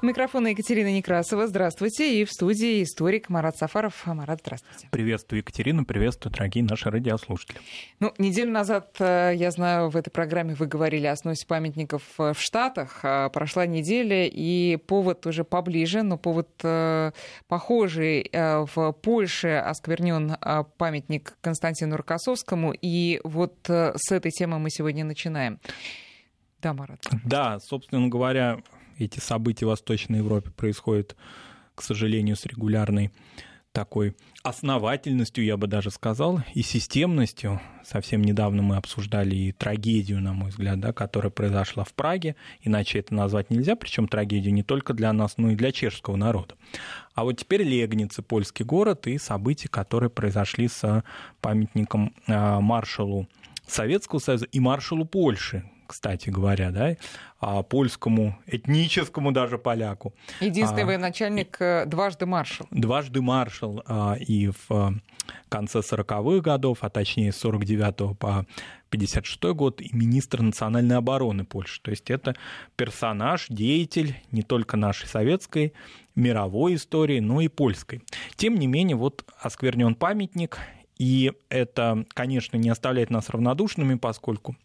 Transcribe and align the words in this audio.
Микрофон 0.00 0.46
Екатерина 0.46 0.92
Некрасова. 0.92 1.48
Здравствуйте. 1.48 2.20
И 2.20 2.24
в 2.24 2.30
студии 2.30 2.84
историк 2.84 3.28
Марат 3.28 3.56
Сафаров. 3.56 4.06
Марат, 4.06 4.38
здравствуйте. 4.42 4.86
Приветствую, 4.92 5.40
Екатерина. 5.40 5.82
Приветствую, 5.82 6.32
дорогие 6.32 6.62
наши 6.62 6.88
радиослушатели. 6.88 7.58
Ну, 7.98 8.14
неделю 8.16 8.52
назад, 8.52 8.94
э, 9.00 9.32
я 9.34 9.50
знаю, 9.50 9.88
в 9.88 9.96
этой 9.96 10.10
программе 10.10 10.54
вы 10.54 10.66
говорили 10.66 11.06
о 11.06 11.16
сносе 11.16 11.44
памятников 11.48 12.02
э, 12.18 12.32
в 12.32 12.40
Штатах. 12.40 13.00
А 13.02 13.28
прошла 13.30 13.66
неделя, 13.66 14.24
и 14.24 14.76
повод 14.76 15.26
уже 15.26 15.42
поближе, 15.42 16.02
но 16.02 16.16
повод 16.16 16.48
э, 16.62 17.10
похожий. 17.48 18.30
В 18.32 18.92
Польше 19.02 19.56
осквернен 19.56 20.36
памятник 20.76 21.34
Константину 21.40 21.96
Рокоссовскому. 21.96 22.72
И 22.72 23.20
вот 23.24 23.56
с 23.66 24.12
этой 24.12 24.30
темы 24.30 24.60
мы 24.60 24.70
сегодня 24.70 25.04
начинаем. 25.04 25.58
Да, 26.62 26.72
Марат. 26.72 27.04
Да, 27.24 27.58
собственно 27.60 28.08
говоря, 28.08 28.58
эти 28.98 29.20
события 29.20 29.66
в 29.66 29.70
Восточной 29.70 30.18
Европе 30.18 30.50
происходят, 30.50 31.16
к 31.74 31.82
сожалению, 31.82 32.36
с 32.36 32.44
регулярной 32.46 33.10
такой 33.72 34.16
основательностью, 34.42 35.44
я 35.44 35.56
бы 35.56 35.66
даже 35.66 35.90
сказал, 35.90 36.40
и 36.54 36.62
системностью. 36.62 37.60
Совсем 37.84 38.22
недавно 38.22 38.62
мы 38.62 38.76
обсуждали 38.76 39.36
и 39.36 39.52
трагедию, 39.52 40.20
на 40.20 40.32
мой 40.32 40.50
взгляд, 40.50 40.80
да, 40.80 40.92
которая 40.92 41.30
произошла 41.30 41.84
в 41.84 41.92
Праге, 41.92 42.34
иначе 42.62 42.98
это 42.98 43.14
назвать 43.14 43.50
нельзя, 43.50 43.76
причем 43.76 44.08
трагедию 44.08 44.52
не 44.52 44.62
только 44.62 44.94
для 44.94 45.12
нас, 45.12 45.34
но 45.36 45.50
и 45.50 45.54
для 45.54 45.70
чешского 45.70 46.16
народа. 46.16 46.56
А 47.14 47.24
вот 47.24 47.34
теперь 47.34 47.62
Легницы, 47.62 48.22
польский 48.22 48.64
город, 48.64 49.06
и 49.06 49.18
события, 49.18 49.68
которые 49.68 50.10
произошли 50.10 50.66
с 50.68 51.04
памятником 51.40 52.14
а, 52.26 52.60
маршалу 52.60 53.28
Советского 53.66 54.18
Союза 54.18 54.46
и 54.46 54.60
маршалу 54.60 55.04
Польши, 55.04 55.64
кстати 55.88 56.28
говоря, 56.28 56.70
да, 56.70 56.96
а 57.40 57.62
польскому, 57.62 58.38
этническому 58.46 59.32
даже 59.32 59.58
поляку. 59.58 60.14
Единственный 60.40 60.82
а, 60.82 60.86
военачальник 60.86 61.56
э, 61.60 61.86
дважды 61.86 62.26
маршал. 62.26 62.68
Дважды 62.70 63.22
маршал 63.22 63.82
а, 63.86 64.14
и 64.14 64.48
в 64.48 64.70
э, 64.70 64.90
конце 65.48 65.78
40-х 65.78 66.40
годов, 66.42 66.78
а 66.82 66.90
точнее 66.90 67.32
с 67.32 67.38
49 67.38 68.18
по 68.18 68.46
56 68.90 69.42
год, 69.54 69.80
и 69.80 69.88
министр 69.92 70.42
национальной 70.42 70.96
обороны 70.96 71.44
Польши. 71.44 71.80
То 71.82 71.90
есть 71.90 72.10
это 72.10 72.36
персонаж, 72.76 73.46
деятель 73.48 74.16
не 74.30 74.42
только 74.42 74.76
нашей 74.76 75.06
советской, 75.08 75.72
мировой 76.14 76.74
истории, 76.74 77.20
но 77.20 77.40
и 77.40 77.48
польской. 77.48 78.02
Тем 78.36 78.58
не 78.58 78.66
менее, 78.66 78.96
вот 78.96 79.24
осквернен 79.40 79.94
памятник, 79.94 80.58
и 80.98 81.32
это, 81.48 82.04
конечно, 82.08 82.56
не 82.56 82.68
оставляет 82.68 83.10
нас 83.10 83.30
равнодушными, 83.30 83.94
поскольку 83.94 84.56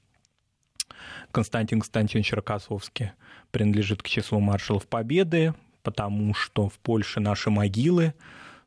Константин 1.31 1.79
Константинович 1.79 2.33
Рокоссовский 2.33 3.11
принадлежит 3.51 4.03
к 4.03 4.07
числу 4.07 4.39
маршалов 4.39 4.87
Победы, 4.87 5.53
потому 5.83 6.33
что 6.33 6.69
в 6.69 6.79
Польше 6.79 7.19
наши 7.19 7.49
могилы, 7.49 8.13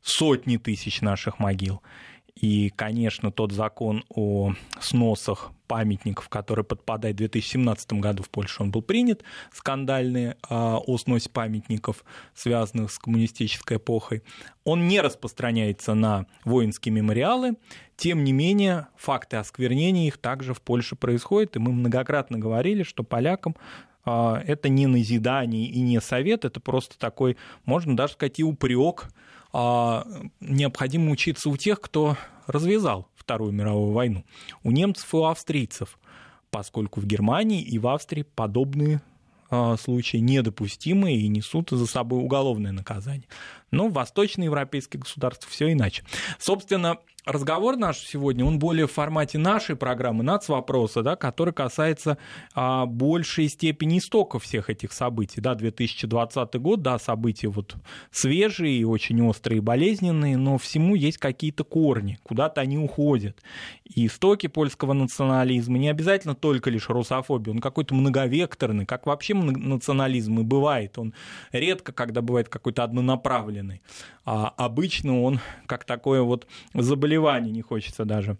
сотни 0.01 0.57
тысяч 0.57 1.01
наших 1.01 1.39
могил. 1.39 1.81
И, 2.35 2.69
конечно, 2.69 3.31
тот 3.31 3.51
закон 3.51 4.03
о 4.09 4.53
сносах 4.79 5.51
памятников, 5.67 6.29
который 6.29 6.63
подпадает 6.63 7.15
в 7.15 7.19
2017 7.19 7.93
году 7.93 8.23
в 8.23 8.29
Польше, 8.29 8.63
он 8.63 8.71
был 8.71 8.81
принят, 8.81 9.23
скандальный 9.53 10.35
а, 10.49 10.77
о 10.77 10.97
сносе 10.97 11.29
памятников, 11.29 12.03
связанных 12.33 12.91
с 12.91 12.99
коммунистической 12.99 13.77
эпохой. 13.77 14.23
Он 14.63 14.87
не 14.87 15.01
распространяется 15.01 15.93
на 15.93 16.25
воинские 16.45 16.93
мемориалы, 16.93 17.55
тем 17.95 18.23
не 18.23 18.31
менее, 18.31 18.87
факты 18.95 19.37
осквернения 19.37 20.07
их 20.07 20.17
также 20.17 20.53
в 20.53 20.61
Польше 20.61 20.95
происходят, 20.95 21.55
и 21.55 21.59
мы 21.59 21.71
многократно 21.71 22.37
говорили, 22.37 22.83
что 22.83 23.03
полякам 23.03 23.55
а, 24.05 24.41
это 24.45 24.69
не 24.69 24.87
назидание 24.87 25.65
и 25.65 25.81
не 25.81 25.99
совет, 25.99 26.45
это 26.45 26.59
просто 26.59 26.97
такой, 26.97 27.37
можно 27.65 27.95
даже 27.95 28.13
сказать, 28.13 28.39
и 28.39 28.43
упрек. 28.43 29.09
А, 29.51 30.05
необходимо 30.39 31.11
учиться 31.11 31.49
у 31.49 31.57
тех, 31.57 31.81
кто 31.81 32.17
развязал 32.45 33.09
Вторую 33.27 33.51
мировую 33.51 33.91
войну. 33.91 34.23
У 34.63 34.71
немцев 34.71 35.13
и 35.13 35.17
у 35.17 35.25
австрийцев, 35.25 35.99
поскольку 36.49 37.01
в 37.01 37.05
Германии 37.05 37.61
и 37.61 37.77
в 37.77 37.85
Австрии 37.87 38.23
подобные 38.23 39.01
а, 39.49 39.75
случаи 39.75 40.15
недопустимы 40.15 41.13
и 41.13 41.27
несут 41.27 41.71
за 41.71 41.85
собой 41.87 42.23
уголовное 42.23 42.71
наказание. 42.71 43.27
Но 43.71 43.87
в 43.87 43.93
восточноевропейских 43.93 45.01
государствах 45.01 45.51
все 45.51 45.71
иначе. 45.71 46.03
Собственно, 46.39 46.97
разговор 47.27 47.75
наш 47.75 47.99
сегодня, 47.99 48.45
он 48.45 48.57
более 48.57 48.87
в 48.87 48.91
формате 48.91 49.37
нашей 49.37 49.75
программы 49.75 50.23
«Нацвопроса», 50.23 51.03
да, 51.03 51.15
который 51.15 51.53
касается 51.53 52.17
а, 52.55 52.85
большей 52.85 53.49
степени 53.49 53.99
истоков 53.99 54.43
всех 54.43 54.69
этих 54.69 54.93
событий. 54.93 55.41
Да, 55.41 55.53
2020 55.53 56.55
год, 56.55 56.81
да, 56.81 56.97
события 56.97 57.49
вот 57.49 57.75
свежие 58.11 58.87
очень 58.87 59.21
острые 59.21 59.61
болезненные, 59.61 60.37
но 60.37 60.57
всему 60.57 60.95
есть 60.95 61.17
какие-то 61.17 61.63
корни, 61.63 62.17
куда-то 62.23 62.61
они 62.61 62.77
уходят. 62.77 63.41
И 63.83 64.07
истоки 64.07 64.47
польского 64.47 64.93
национализма 64.93 65.77
не 65.77 65.89
обязательно 65.89 66.35
только 66.35 66.69
лишь 66.69 66.89
русофобия, 66.89 67.53
он 67.53 67.59
какой-то 67.59 67.93
многовекторный, 67.93 68.85
как 68.85 69.05
вообще 69.05 69.33
национализм 69.33 70.39
и 70.39 70.43
бывает. 70.43 70.97
Он 70.97 71.13
редко, 71.51 71.91
когда 71.91 72.21
бывает 72.21 72.47
какой-то 72.47 72.83
однонаправленный. 72.83 73.56
А 74.25 74.47
обычно 74.57 75.21
он 75.21 75.39
как 75.65 75.85
такое 75.85 76.21
вот 76.21 76.47
заболевание 76.73 77.51
не 77.51 77.61
хочется 77.61 78.05
даже 78.05 78.37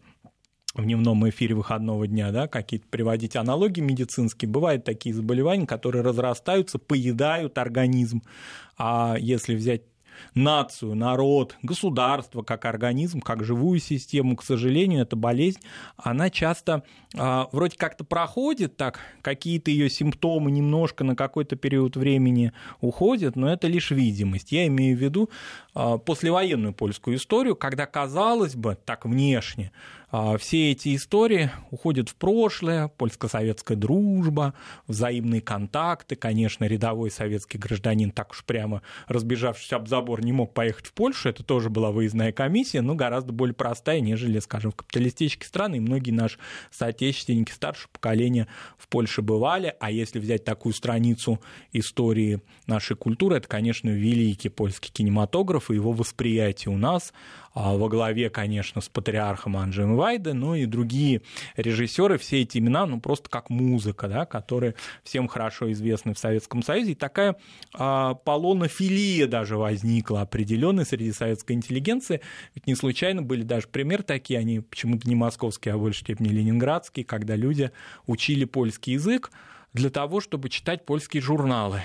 в 0.74 0.84
дневном 0.84 1.28
эфире 1.30 1.56
выходного 1.56 2.08
дня, 2.08 2.32
да, 2.32 2.48
какие-то 2.48 2.88
приводить 2.88 3.36
аналогии 3.36 3.82
медицинские. 3.82 4.50
Бывают 4.50 4.84
такие 4.84 5.14
заболевания, 5.14 5.66
которые 5.66 6.04
разрастаются, 6.04 6.78
поедают 6.78 7.58
организм. 7.58 8.22
А 8.78 9.16
если 9.20 9.56
взять 9.56 9.82
нацию, 10.34 10.96
народ, 10.96 11.56
государство 11.64 12.42
как 12.42 12.66
организм, 12.66 13.22
как 13.22 13.44
живую 13.44 13.80
систему, 13.80 14.36
к 14.36 14.44
сожалению, 14.44 15.02
эта 15.02 15.16
болезнь, 15.16 15.60
она 15.98 16.30
часто 16.30 16.84
а, 17.16 17.48
вроде 17.52 17.78
как-то 17.78 18.04
проходит, 18.04 18.78
так 18.78 19.00
какие-то 19.22 19.72
ее 19.72 19.90
симптомы 19.90 20.52
немножко 20.52 21.04
на 21.04 21.16
какой-то 21.16 21.56
период 21.56 21.96
времени 21.96 22.52
уходят, 22.82 23.36
но 23.36 23.52
это 23.52 23.68
лишь 23.68 23.92
видимость. 23.92 24.52
Я 24.52 24.68
имею 24.68 24.98
в 24.98 25.02
виду 25.02 25.30
а, 25.74 25.98
послевоенную 25.98 26.74
польскую 26.74 27.18
историю, 27.18 27.56
когда, 27.56 27.86
казалось 27.86 28.56
бы, 28.56 28.78
так 28.86 29.06
внешне, 29.06 29.72
все 30.40 30.72
эти 30.72 30.96
истории 30.96 31.52
уходят 31.70 32.10
в 32.10 32.16
прошлое, 32.16 32.88
польско-советская 32.88 33.76
дружба, 33.76 34.54
взаимные 34.88 35.42
контакты, 35.42 36.16
конечно, 36.16 36.64
рядовой 36.66 37.12
советский 37.12 37.58
гражданин 37.58 38.12
так 38.12 38.32
уж 38.32 38.46
прямо 38.46 38.82
разбежавшись 39.08 39.74
об 39.74 39.88
забор 39.88 40.24
не 40.24 40.32
мог 40.32 40.54
поехать 40.54 40.88
в 40.88 40.94
Польшу, 40.94 41.30
это 41.30 41.44
тоже 41.44 41.70
была 41.70 41.92
выездная 41.92 42.32
комиссия, 42.32 42.82
но 42.82 42.96
гораздо 42.96 43.34
более 43.34 43.54
простая, 43.54 44.00
нежели, 44.00 44.40
скажем, 44.40 44.72
в 44.72 44.76
капиталистические 44.76 45.48
страны, 45.48 45.76
и 45.76 45.80
многие 45.80 46.12
наши 46.12 46.40
соотечественники 46.72 47.52
старшего 47.52 47.90
поколения 47.92 48.48
в 48.78 48.88
Польше 48.88 49.22
бывали, 49.22 49.76
а 49.80 49.92
если 49.92 50.20
взять 50.20 50.44
такую 50.46 50.74
страницу 50.74 51.42
истории 51.74 52.42
нашей 52.66 52.96
культуры, 52.96 53.38
это, 53.38 53.48
конечно, 53.48 53.90
великий 53.90 54.50
польский 54.50 54.92
кинематограф 54.92 55.70
и 55.70 55.76
его 55.76 55.92
восприятие. 55.92 56.74
У 56.74 56.78
нас, 56.78 57.14
а 57.47 57.47
во 57.58 57.90
главе, 57.90 58.30
конечно, 58.30 58.82
с 58.82 58.90
патриархом 58.90 59.58
Анджеем 59.58 59.96
Вайде, 59.96 60.34
но 60.34 60.56
и 60.56 60.66
другие 60.66 61.22
режиссеры, 61.56 62.18
все 62.18 62.42
эти 62.42 62.60
имена, 62.60 62.86
ну, 62.86 63.00
просто 63.00 63.30
как 63.30 63.50
музыка, 63.50 64.08
да, 64.08 64.26
которые 64.26 64.76
всем 65.04 65.28
хорошо 65.28 65.72
известны 65.72 66.14
в 66.14 66.20
Советском 66.20 66.62
Союзе. 66.62 66.92
И 66.92 66.96
такая 66.96 67.36
а, 67.74 68.14
полонофилия 68.14 69.28
даже 69.28 69.58
возникла 69.58 70.22
определенная 70.22 70.86
среди 70.86 71.12
советской 71.12 71.54
интеллигенции. 71.54 72.22
Ведь 72.54 72.68
не 72.68 72.76
случайно 72.76 73.24
были 73.24 73.42
даже 73.42 73.68
примеры 73.68 74.04
такие, 74.04 74.40
они 74.40 74.60
почему-то 74.60 75.10
не 75.10 75.16
московские, 75.16 75.74
а 75.74 75.78
в 75.78 75.82
большей 75.82 76.02
степени 76.02 76.30
ленинградские, 76.30 77.06
когда 77.06 77.36
люди 77.36 77.72
учили 78.06 78.46
польский 78.46 78.94
язык 78.94 79.32
для 79.74 79.90
того, 79.90 80.22
чтобы 80.22 80.50
читать 80.50 80.86
польские 80.86 81.22
журналы 81.22 81.82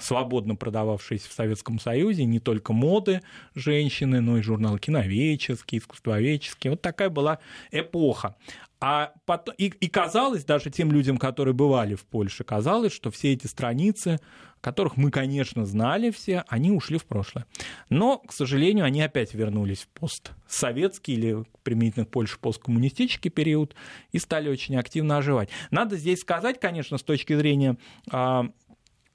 свободно 0.00 0.56
продававшиеся 0.56 1.28
в 1.28 1.32
Советском 1.32 1.78
Союзе, 1.78 2.24
не 2.24 2.40
только 2.40 2.72
моды 2.72 3.22
женщины, 3.54 4.20
но 4.20 4.38
и 4.38 4.42
журналы 4.42 4.78
киноведческие, 4.78 5.80
искусствоведческие. 5.80 6.72
Вот 6.72 6.82
такая 6.82 7.10
была 7.10 7.38
эпоха. 7.70 8.36
А 8.80 9.12
потом, 9.26 9.54
и, 9.58 9.66
и 9.66 9.88
казалось, 9.88 10.44
даже 10.44 10.70
тем 10.70 10.92
людям, 10.92 11.18
которые 11.18 11.52
бывали 11.52 11.96
в 11.96 12.04
Польше, 12.04 12.44
казалось, 12.44 12.92
что 12.92 13.10
все 13.10 13.32
эти 13.32 13.48
страницы, 13.48 14.20
которых 14.60 14.96
мы, 14.96 15.10
конечно, 15.10 15.66
знали 15.66 16.10
все, 16.10 16.44
они 16.46 16.70
ушли 16.70 16.98
в 16.98 17.04
прошлое. 17.04 17.46
Но, 17.90 18.18
к 18.18 18.32
сожалению, 18.32 18.84
они 18.84 19.02
опять 19.02 19.34
вернулись 19.34 19.80
в 19.82 19.88
постсоветский 19.88 21.14
или 21.14 21.44
применительно 21.64 22.06
к 22.06 22.10
Польше 22.10 22.38
посткоммунистический 22.40 23.30
период 23.30 23.74
и 24.12 24.18
стали 24.20 24.48
очень 24.48 24.76
активно 24.76 25.18
оживать. 25.18 25.48
Надо 25.72 25.96
здесь 25.96 26.20
сказать, 26.20 26.60
конечно, 26.60 26.98
с 26.98 27.02
точки 27.02 27.34
зрения 27.36 27.76
а, 28.12 28.46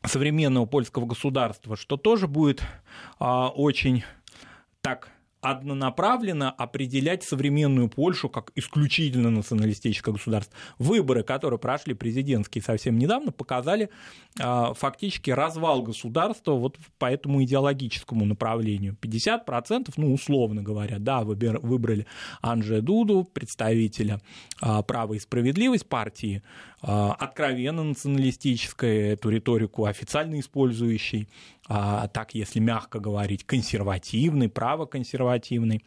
современного 0.06 0.66
польского 0.66 1.06
государства, 1.06 1.76
что 1.76 1.98
тоже 1.98 2.28
будет 2.28 2.62
а, 3.20 3.50
очень 3.50 4.04
так 4.82 5.13
однонаправленно 5.44 6.50
определять 6.50 7.24
современную 7.24 7.90
Польшу 7.90 8.30
как 8.30 8.52
исключительно 8.56 9.30
националистическое 9.30 10.14
государство. 10.14 10.56
Выборы, 10.80 11.24
которые 11.24 11.60
прошли 11.60 11.94
президентские 11.94 12.64
совсем 12.64 12.98
недавно, 12.98 13.32
показали 13.32 13.90
а, 14.40 14.74
фактически 14.74 15.32
развал 15.32 15.82
государства 15.82 16.54
вот 16.54 16.78
по 16.98 17.12
этому 17.12 17.44
идеологическому 17.44 18.26
направлению. 18.26 18.96
50%, 19.02 19.94
ну, 19.98 20.14
условно 20.14 20.64
говоря, 20.64 20.98
да, 21.00 21.24
выбрали 21.24 22.08
Анджея 22.42 22.82
Дуду, 22.82 23.28
представителя 23.32 24.22
а, 24.62 24.82
права 24.82 25.14
и 25.14 25.20
справедливость 25.20 25.88
партии, 25.88 26.42
а, 26.82 27.14
откровенно 27.14 27.84
националистической, 27.84 29.10
эту 29.10 29.30
риторику 29.30 29.86
официально 29.86 30.40
использующий, 30.40 31.28
а 31.63 31.63
так, 31.68 32.34
если 32.34 32.60
мягко 32.60 33.00
говорить, 33.00 33.46
консервативный, 33.46 34.50
правоконсервативный 34.50 35.84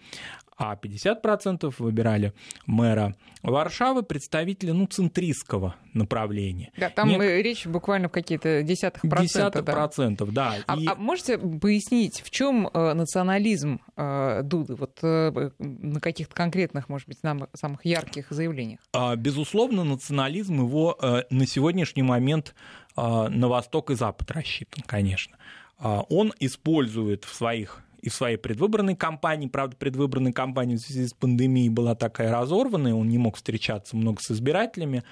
а 0.58 0.74
50% 0.74 1.74
выбирали 1.78 2.32
мэра 2.66 3.14
Варшавы, 3.42 4.02
представителя 4.02 4.72
ну, 4.72 4.86
центристского 4.86 5.76
направления. 5.92 6.72
Да, 6.76 6.88
там 6.88 7.08
Нек... 7.08 7.20
речь 7.20 7.66
буквально 7.66 8.08
в 8.08 8.12
какие-то 8.12 8.62
десятых 8.62 9.02
процентов. 9.02 9.26
Десятых 9.26 9.64
да. 9.64 9.72
процентов, 9.72 10.32
да. 10.32 10.54
А, 10.66 10.76
И... 10.76 10.86
а 10.86 10.94
можете 10.94 11.38
пояснить, 11.38 12.22
в 12.22 12.30
чем 12.30 12.68
э, 12.72 12.94
национализм 12.94 13.80
э, 13.96 14.40
Дуды? 14.42 14.74
Вот 14.74 14.98
э, 15.02 15.50
на 15.58 16.00
каких-то 16.00 16.34
конкретных, 16.34 16.88
может 16.88 17.06
быть, 17.06 17.18
самых 17.54 17.84
ярких 17.84 18.26
заявлениях? 18.30 18.80
А, 18.92 19.14
безусловно, 19.14 19.84
национализм 19.84 20.62
его 20.62 20.98
на 21.30 21.46
сегодняшний 21.46 22.02
момент 22.02 22.54
на 22.96 23.48
восток 23.48 23.90
и 23.90 23.94
запад 23.94 24.30
рассчитан, 24.30 24.82
конечно. 24.86 25.36
А, 25.78 26.02
он 26.08 26.32
использует 26.40 27.24
в 27.24 27.34
своих 27.34 27.82
и 28.06 28.08
в 28.08 28.14
своей 28.14 28.36
предвыборной 28.36 28.94
кампании, 28.94 29.48
правда, 29.48 29.74
предвыборная 29.76 30.32
кампания 30.32 30.76
в 30.76 30.80
связи 30.80 31.08
с 31.08 31.12
пандемией 31.12 31.68
была 31.68 31.96
такая 31.96 32.30
разорванная, 32.30 32.94
он 32.94 33.08
не 33.08 33.18
мог 33.18 33.34
встречаться 33.34 33.96
много 33.96 34.22
с 34.22 34.30
избирателями, 34.30 35.02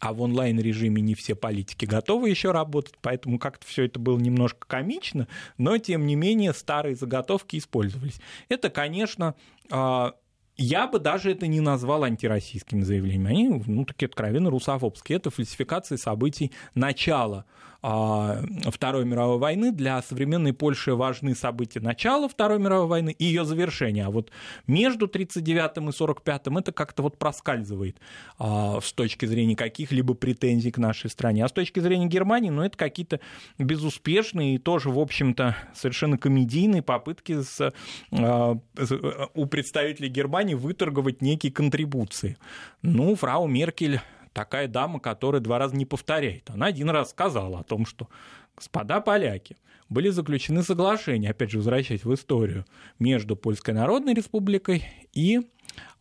а 0.00 0.12
в 0.12 0.20
онлайн-режиме 0.20 1.00
не 1.00 1.14
все 1.14 1.36
политики 1.36 1.84
готовы 1.84 2.28
еще 2.28 2.50
работать, 2.50 2.94
поэтому 3.02 3.38
как-то 3.38 3.64
все 3.66 3.84
это 3.84 4.00
было 4.00 4.18
немножко 4.18 4.66
комично, 4.66 5.28
но, 5.58 5.78
тем 5.78 6.06
не 6.06 6.16
менее, 6.16 6.52
старые 6.52 6.96
заготовки 6.96 7.56
использовались. 7.56 8.20
Это, 8.48 8.68
конечно, 8.68 9.36
а, 9.70 10.14
я 10.56 10.86
бы 10.88 10.98
даже 10.98 11.30
это 11.30 11.46
не 11.46 11.60
назвал 11.60 12.04
антироссийским 12.04 12.82
заявлением. 12.82 13.26
Они, 13.26 13.62
ну, 13.66 13.84
такие 13.84 14.06
откровенно 14.06 14.50
русофобские. 14.50 15.16
Это 15.16 15.30
фальсификации 15.30 15.96
событий 15.96 16.52
начала 16.74 17.46
Второй 17.82 19.04
мировой 19.04 19.38
войны. 19.38 19.72
Для 19.72 20.02
современной 20.02 20.52
Польши 20.52 20.94
важны 20.94 21.34
события 21.34 21.80
начала 21.80 22.28
Второй 22.28 22.58
мировой 22.58 22.86
войны 22.86 23.14
и 23.18 23.24
ее 23.24 23.44
завершения. 23.44 24.06
А 24.06 24.10
вот 24.10 24.30
между 24.66 25.06
1939 25.06 25.70
и 25.70 25.80
1945 25.80 26.46
это 26.60 26.72
как-то 26.72 27.02
вот 27.02 27.18
проскальзывает 27.18 27.96
а, 28.38 28.80
с 28.80 28.92
точки 28.92 29.26
зрения 29.26 29.56
каких-либо 29.56 30.14
претензий 30.14 30.70
к 30.70 30.78
нашей 30.78 31.08
стране. 31.10 31.44
А 31.44 31.48
с 31.48 31.52
точки 31.52 31.80
зрения 31.80 32.06
Германии, 32.06 32.50
ну, 32.50 32.62
это 32.62 32.76
какие-то 32.76 33.20
безуспешные 33.58 34.56
и 34.56 34.58
тоже, 34.58 34.90
в 34.90 34.98
общем-то, 34.98 35.56
совершенно 35.74 36.18
комедийные 36.18 36.82
попытки 36.82 37.42
с, 37.42 37.72
у 38.10 39.46
представителей 39.46 40.08
Германии 40.08 40.54
выторговать 40.54 41.22
некие 41.22 41.52
контрибуции. 41.52 42.36
Ну, 42.82 43.14
фрау 43.14 43.46
Меркель 43.46 44.00
такая 44.32 44.68
дама, 44.68 45.00
которая 45.00 45.40
два 45.40 45.58
раза 45.58 45.76
не 45.76 45.86
повторяет. 45.86 46.50
Она 46.50 46.66
один 46.66 46.90
раз 46.90 47.10
сказала 47.10 47.60
о 47.60 47.64
том, 47.64 47.86
что 47.86 48.08
господа 48.56 49.00
поляки, 49.00 49.56
были 49.88 50.08
заключены 50.10 50.62
соглашения, 50.62 51.30
опять 51.30 51.50
же, 51.50 51.58
возвращаясь 51.58 52.04
в 52.04 52.14
историю, 52.14 52.64
между 52.98 53.36
Польской 53.36 53.74
Народной 53.74 54.14
Республикой 54.14 54.84
и 55.12 55.40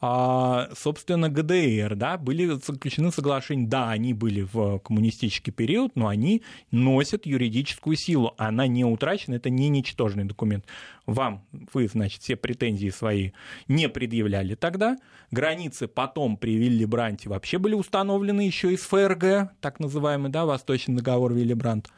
собственно, 0.02 1.30
ГДР, 1.30 1.96
да, 1.96 2.18
были 2.18 2.46
заключены 2.46 3.12
соглашения, 3.12 3.68
да, 3.68 3.90
они 3.90 4.14
были 4.14 4.42
в 4.42 4.80
коммунистический 4.80 5.52
период, 5.52 5.96
но 5.96 6.08
они 6.08 6.42
носят 6.72 7.26
юридическую 7.26 7.98
силу, 7.98 8.34
она 8.38 8.68
не 8.68 8.86
утрачена, 8.86 9.36
это 9.36 9.50
не 9.50 9.68
ничтожный 9.68 10.24
документ. 10.24 10.66
Вам, 11.06 11.44
вы, 11.74 11.88
значит, 11.88 12.22
все 12.22 12.36
претензии 12.38 12.90
свои 12.90 13.32
не 13.68 13.90
предъявляли 13.90 14.56
тогда, 14.56 14.98
границы 15.32 15.88
потом 15.88 16.38
при 16.38 16.56
Вилли 16.56 16.86
Бранте 16.86 17.28
вообще 17.28 17.58
были 17.58 17.74
установлены 17.74 18.42
еще 18.42 18.74
из 18.74 18.82
ФРГ, 18.82 19.52
так 19.60 19.80
называемый, 19.80 20.32
да, 20.32 20.46
Восточный 20.46 20.96
договор 20.96 21.34
Вилли 21.34 21.54
Брант. 21.54 21.90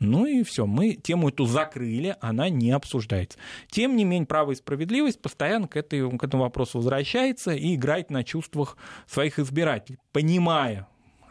Ну 0.00 0.26
и 0.26 0.42
все, 0.44 0.66
мы 0.66 0.94
тему 0.94 1.28
эту 1.28 1.44
закрыли, 1.46 2.16
она 2.20 2.48
не 2.48 2.70
обсуждается. 2.70 3.38
Тем 3.70 3.96
не 3.96 4.04
менее, 4.04 4.26
право 4.26 4.52
и 4.52 4.54
справедливость 4.54 5.20
постоянно 5.20 5.66
к, 5.66 5.76
этой, 5.76 6.08
к 6.16 6.22
этому 6.22 6.44
вопросу 6.44 6.78
возвращается 6.78 7.52
и 7.52 7.74
играет 7.74 8.10
на 8.10 8.22
чувствах 8.22 8.76
своих 9.06 9.38
избирателей, 9.38 9.98
понимая, 10.12 10.86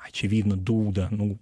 очевидно, 0.06 0.58
Дуда, 0.58 1.08
ну, 1.12 1.40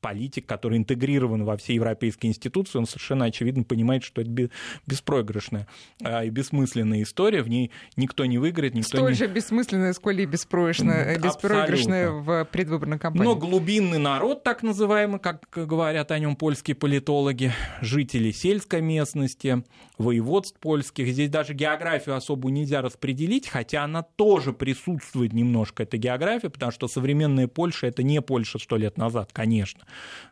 политик, 0.00 0.46
который 0.46 0.78
интегрирован 0.78 1.44
во 1.44 1.56
все 1.56 1.74
европейские 1.74 2.30
институции, 2.30 2.78
он 2.78 2.86
совершенно 2.86 3.26
очевидно 3.26 3.64
понимает, 3.64 4.04
что 4.04 4.20
это 4.22 4.50
беспроигрышная 4.86 5.66
а, 6.02 6.24
и 6.24 6.30
бессмысленная 6.30 7.02
история, 7.02 7.42
в 7.42 7.48
ней 7.48 7.70
никто 7.96 8.24
не 8.24 8.38
выиграет, 8.38 8.74
никто 8.74 8.98
Столь 8.98 9.10
не... 9.10 9.16
же 9.16 9.26
бессмысленная, 9.26 9.92
сколь 9.92 10.20
и 10.20 10.26
беспроигрышная, 10.26 11.18
беспроигрышная 11.18 12.10
в 12.10 12.44
предвыборной 12.46 12.98
кампании. 12.98 13.24
Но 13.24 13.36
глубинный 13.36 13.98
народ, 13.98 14.42
так 14.42 14.62
называемый, 14.62 15.20
как 15.20 15.48
говорят 15.52 16.10
о 16.10 16.18
нем 16.18 16.36
польские 16.36 16.74
политологи, 16.74 17.52
жители 17.80 18.30
сельской 18.30 18.80
местности, 18.80 19.62
воеводств 20.02 20.58
польских, 20.60 21.08
здесь 21.08 21.30
даже 21.30 21.54
географию 21.54 22.16
особую 22.16 22.52
нельзя 22.52 22.82
распределить, 22.82 23.48
хотя 23.48 23.84
она 23.84 24.02
тоже 24.02 24.52
присутствует 24.52 25.32
немножко, 25.32 25.84
эта 25.84 25.96
география, 25.96 26.50
потому 26.50 26.72
что 26.72 26.88
современная 26.88 27.48
Польша— 27.48 27.86
это 27.88 28.02
не 28.02 28.20
Польша 28.20 28.58
сто 28.58 28.76
лет 28.76 28.98
назад, 28.98 29.30
конечно. 29.32 29.84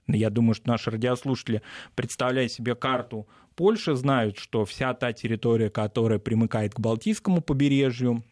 Я 0.07 0.31
думаю, 0.31 0.55
что 0.55 0.69
наши 0.69 0.91
радиослушатели, 0.91 1.63
представляя 1.95 2.49
себе 2.49 2.75
карту 2.75 3.27
Польши, 3.55 3.95
знают, 3.95 4.39
что 4.39 4.65
вся 4.65 4.93
та 4.95 5.13
территория, 5.13 5.71
которая 5.71 6.19
примыкает 6.19 6.75
к 6.75 6.81
Балтийскому 6.81 7.41
побережью, 7.41 8.23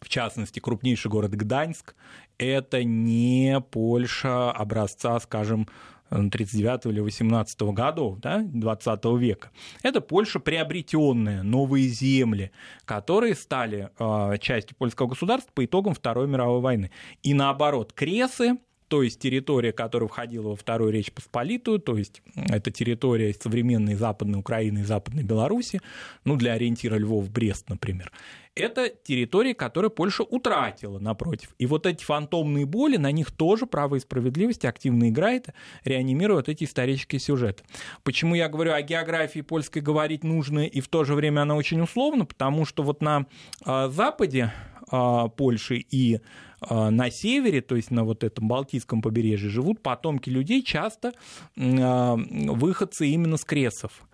в 0.00 0.08
частности, 0.08 0.60
крупнейший 0.60 1.10
город 1.10 1.32
Гданьск, 1.32 1.94
это 2.38 2.84
не 2.84 3.60
Польша 3.70 4.52
образца, 4.52 5.18
скажем, 5.20 5.68
39 6.10 6.86
или 6.86 7.00
18 7.00 7.62
годов, 7.62 8.18
да, 8.18 8.42
20 8.44 9.04
века. 9.18 9.50
Это 9.82 10.00
Польша 10.00 10.40
приобретенная, 10.40 11.42
новые 11.42 11.88
земли, 11.88 12.50
которые 12.84 13.34
стали 13.34 13.90
э, 13.98 14.38
частью 14.38 14.76
польского 14.76 15.08
государства 15.08 15.50
по 15.54 15.64
итогам 15.64 15.94
Второй 15.94 16.26
мировой 16.26 16.60
войны. 16.60 16.90
И 17.22 17.34
наоборот, 17.34 17.92
Кресы 17.92 18.58
то 18.88 19.02
есть 19.02 19.18
территория, 19.20 19.72
которая 19.72 20.08
входила 20.08 20.48
во 20.48 20.56
Вторую 20.56 20.92
Речь 20.92 21.12
Посполитую, 21.12 21.78
то 21.78 21.96
есть 21.96 22.22
это 22.34 22.70
территория 22.70 23.34
современной 23.34 23.94
Западной 23.94 24.38
Украины 24.38 24.80
и 24.80 24.84
Западной 24.84 25.22
Беларуси, 25.22 25.80
ну, 26.24 26.36
для 26.36 26.52
ориентира 26.52 26.96
Львов-Брест, 26.96 27.68
например, 27.68 28.12
это 28.56 28.88
территории, 28.88 29.52
которые 29.52 29.90
Польша 29.90 30.22
утратила, 30.22 30.98
напротив. 30.98 31.50
И 31.58 31.66
вот 31.66 31.84
эти 31.84 32.02
фантомные 32.02 32.64
боли, 32.64 32.96
на 32.96 33.12
них 33.12 33.30
тоже 33.30 33.66
право 33.66 33.96
и 33.96 34.00
справедливость 34.00 34.64
активно 34.64 35.10
играет, 35.10 35.50
реанимирует 35.84 36.48
эти 36.48 36.64
исторические 36.64 37.20
сюжеты. 37.20 37.62
Почему 38.02 38.34
я 38.34 38.48
говорю 38.48 38.72
о 38.72 38.80
географии 38.80 39.42
польской 39.42 39.82
говорить 39.82 40.24
нужно, 40.24 40.60
и 40.60 40.80
в 40.80 40.88
то 40.88 41.04
же 41.04 41.14
время 41.14 41.42
она 41.42 41.54
очень 41.54 41.80
условна, 41.80 42.24
потому 42.24 42.64
что 42.64 42.82
вот 42.82 43.02
на 43.02 43.26
э, 43.64 43.88
западе 43.90 44.52
э, 44.90 45.24
Польши 45.36 45.84
и 45.90 46.20
на 46.60 47.10
севере, 47.10 47.60
то 47.60 47.76
есть 47.76 47.90
на 47.90 48.04
вот 48.04 48.24
этом 48.24 48.48
Балтийском 48.48 49.02
побережье, 49.02 49.50
живут 49.50 49.82
потомки 49.82 50.30
людей, 50.30 50.62
часто 50.62 51.12
а, 51.58 52.16
выходцы 52.16 53.08
именно 53.08 53.36
с 53.36 53.44
кресов. 53.44 54.06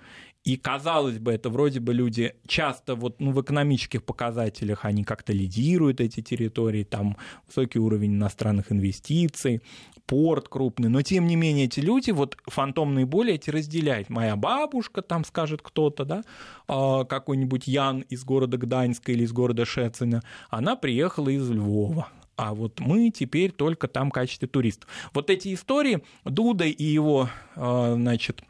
И 0.44 0.56
казалось 0.56 1.18
бы, 1.18 1.32
это 1.32 1.50
вроде 1.50 1.78
бы 1.78 1.94
люди 1.94 2.34
часто 2.48 2.96
вот, 2.96 3.20
ну, 3.20 3.30
в 3.30 3.40
экономических 3.40 4.02
показателях 4.02 4.84
они 4.84 5.04
как-то 5.04 5.32
лидируют 5.32 6.00
эти 6.00 6.20
территории, 6.20 6.82
там 6.82 7.16
высокий 7.46 7.78
уровень 7.78 8.14
иностранных 8.14 8.72
инвестиций, 8.72 9.62
порт 10.06 10.48
крупный, 10.48 10.88
но 10.88 11.02
тем 11.02 11.28
не 11.28 11.36
менее 11.36 11.66
эти 11.66 11.78
люди, 11.78 12.10
вот 12.10 12.36
фантомные 12.46 13.06
боли 13.06 13.34
эти 13.34 13.50
разделяют. 13.50 14.08
Моя 14.08 14.34
бабушка, 14.34 15.00
там 15.00 15.24
скажет 15.24 15.62
кто-то, 15.62 16.04
да, 16.04 16.24
а, 16.66 17.04
какой-нибудь 17.04 17.68
Ян 17.68 18.00
из 18.00 18.24
города 18.24 18.58
Гданьска 18.58 19.12
или 19.12 19.22
из 19.22 19.32
города 19.32 19.64
Шецина, 19.64 20.22
она 20.50 20.74
приехала 20.74 21.28
из 21.28 21.48
Львова, 21.48 22.08
а 22.36 22.54
вот 22.54 22.80
мы 22.80 23.10
теперь 23.10 23.52
только 23.52 23.88
там 23.88 24.10
в 24.10 24.12
качестве 24.12 24.48
туристов. 24.48 24.88
Вот 25.12 25.30
эти 25.30 25.52
истории 25.54 26.02
Дуда 26.24 26.64
и 26.64 26.84
его, 26.84 27.28
а, 27.56 27.94
значит, 27.94 28.42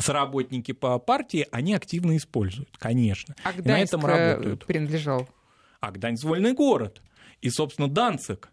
соработники 0.00 0.72
по 0.72 0.98
партии, 0.98 1.46
они 1.50 1.74
активно 1.74 2.16
используют, 2.16 2.70
конечно. 2.78 3.34
А 3.42 3.52
Гданьск 3.52 3.66
на 3.66 3.78
этом 3.80 4.06
работают. 4.06 4.66
принадлежал? 4.66 5.28
А 5.80 5.90
Гданьск– 5.90 6.24
вольный 6.24 6.52
город. 6.52 7.02
И, 7.40 7.50
собственно, 7.50 7.88
Данцик 7.88 8.50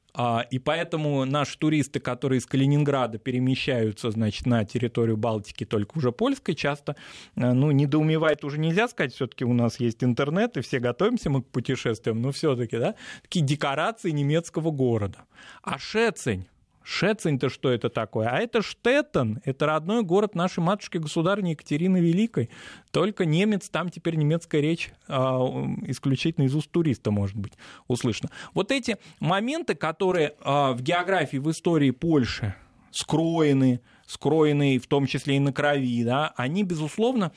и 0.49 0.59
поэтому 0.59 1.25
наши 1.25 1.57
туристы, 1.57 1.99
которые 1.99 2.39
из 2.39 2.45
Калининграда 2.45 3.17
перемещаются, 3.17 4.11
значит, 4.11 4.45
на 4.45 4.63
территорию 4.63 5.17
Балтики, 5.17 5.65
только 5.65 5.97
уже 5.97 6.11
польской, 6.11 6.55
часто, 6.55 6.95
э, 7.35 7.51
ну, 7.53 7.71
недоумевает 7.71 8.43
уже 8.43 8.57
нельзя 8.57 8.87
сказать, 8.87 9.13
все-таки 9.13 9.43
у 9.43 9.53
нас 9.53 9.79
есть 9.79 10.03
интернет, 10.03 10.57
и 10.57 10.61
все 10.61 10.79
готовимся 10.79 11.29
мы 11.29 11.41
к 11.41 11.47
путешествиям, 11.47 12.21
но 12.21 12.31
все-таки, 12.31 12.77
да, 12.77 12.95
такие 13.23 13.45
декорации 13.45 14.11
немецкого 14.11 14.71
города. 14.71 15.25
А 15.63 15.77
Шецень, 15.77 16.47
Шецень-то 16.85 17.49
что 17.49 17.71
это 17.71 17.89
такое? 17.89 18.29
А 18.29 18.37
это 18.37 18.61
Штеттен, 18.61 19.41
это 19.43 19.65
родной 19.65 20.03
город 20.03 20.35
нашей 20.35 20.59
матушки 20.59 20.99
государни 20.99 21.49
Екатерины 21.49 21.97
Великой. 21.97 22.51
Только 22.91 23.25
немец, 23.25 23.69
там 23.69 23.89
теперь 23.89 24.15
немецкая 24.15 24.61
речь 24.61 24.91
а, 25.07 25.39
исключительно 25.87 26.45
из 26.45 26.53
уст 26.53 26.69
туриста 26.69 27.09
может 27.09 27.35
быть 27.35 27.53
услышана. 27.87 28.29
Вот 28.53 28.71
эти 28.71 28.97
моменты, 29.19 29.73
которые 29.73 30.35
а, 30.41 30.73
в 30.73 30.83
географии, 30.83 31.37
в 31.37 31.49
истории 31.49 31.89
Польши 31.89 32.53
скроены, 32.91 33.81
скроенные 34.05 34.79
в 34.79 34.85
том 34.85 35.07
числе 35.07 35.37
и 35.37 35.39
на 35.39 35.51
крови, 35.51 36.03
да, 36.03 36.33
они, 36.37 36.63
безусловно, 36.63 37.31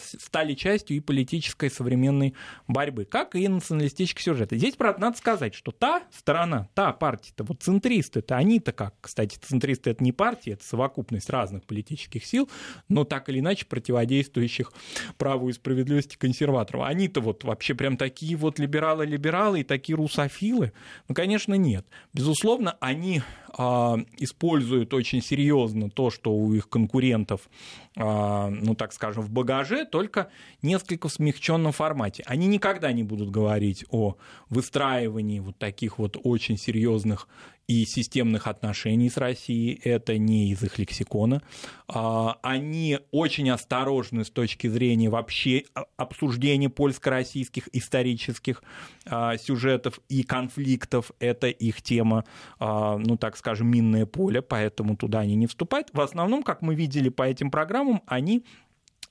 стали 0.00 0.54
частью 0.54 0.96
и 0.96 1.00
политической 1.00 1.70
современной 1.70 2.34
борьбы, 2.68 3.04
как 3.04 3.34
и 3.34 3.48
националистических 3.48 4.22
сюжетов. 4.22 4.58
Здесь, 4.58 4.76
правда, 4.76 5.00
надо 5.00 5.18
сказать, 5.18 5.54
что 5.54 5.72
та 5.72 6.02
сторона, 6.12 6.68
та 6.74 6.92
партия-то, 6.92 7.44
вот 7.44 7.62
центристы-то, 7.62 8.36
они-то 8.36 8.72
как, 8.72 8.94
кстати, 9.00 9.38
центристы 9.40 9.90
это 9.90 10.04
не 10.04 10.12
партия, 10.12 10.52
это 10.52 10.64
совокупность 10.64 11.30
разных 11.30 11.64
политических 11.64 12.24
сил, 12.24 12.50
но 12.88 13.04
так 13.04 13.28
или 13.28 13.40
иначе 13.40 13.66
противодействующих 13.66 14.72
праву 15.16 15.48
и 15.48 15.52
справедливости 15.52 16.16
консерваторов. 16.16 16.82
Они-то 16.84 17.20
вот 17.20 17.44
вообще 17.44 17.74
прям 17.74 17.96
такие 17.96 18.36
вот 18.36 18.58
либералы-либералы 18.58 19.60
и 19.60 19.64
такие 19.64 19.96
русофилы? 19.96 20.72
Ну, 21.08 21.14
конечно, 21.14 21.54
нет. 21.54 21.86
Безусловно, 22.12 22.76
они 22.80 23.22
а, 23.58 23.96
используют 24.18 24.92
очень 24.92 25.22
серьезно 25.22 25.88
то, 25.88 26.10
что 26.10 26.32
у 26.32 26.52
их 26.52 26.68
конкурентов, 26.68 27.48
а, 27.96 28.50
ну 28.50 28.74
так 28.74 28.92
скажем, 28.92 29.22
в 29.22 29.30
багаже, 29.30 29.45
только 29.90 30.28
несколько 30.62 31.08
в 31.08 31.12
смягченном 31.12 31.72
формате. 31.72 32.22
Они 32.26 32.46
никогда 32.46 32.92
не 32.92 33.02
будут 33.02 33.30
говорить 33.30 33.84
о 33.90 34.16
выстраивании 34.48 35.40
вот 35.40 35.58
таких 35.58 35.98
вот 35.98 36.16
очень 36.22 36.58
серьезных 36.58 37.28
и 37.68 37.84
системных 37.84 38.46
отношений 38.46 39.10
с 39.10 39.16
Россией, 39.16 39.80
это 39.82 40.18
не 40.18 40.50
из 40.52 40.62
их 40.62 40.78
лексикона. 40.78 41.42
А, 41.88 42.38
они 42.42 43.00
очень 43.10 43.50
осторожны 43.50 44.24
с 44.24 44.30
точки 44.30 44.68
зрения 44.68 45.08
вообще 45.08 45.64
обсуждения 45.96 46.68
польско-российских 46.68 47.68
исторических 47.72 48.62
а, 49.04 49.36
сюжетов 49.36 50.00
и 50.08 50.22
конфликтов. 50.22 51.10
Это 51.18 51.48
их 51.48 51.82
тема, 51.82 52.24
а, 52.60 52.98
ну 52.98 53.16
так 53.16 53.36
скажем, 53.36 53.68
минное 53.68 54.06
поле, 54.06 54.42
поэтому 54.42 54.96
туда 54.96 55.20
они 55.20 55.34
не 55.34 55.48
вступают. 55.48 55.88
В 55.92 56.00
основном, 56.00 56.44
как 56.44 56.62
мы 56.62 56.76
видели 56.76 57.08
по 57.08 57.24
этим 57.24 57.50
программам, 57.50 58.02
они 58.06 58.44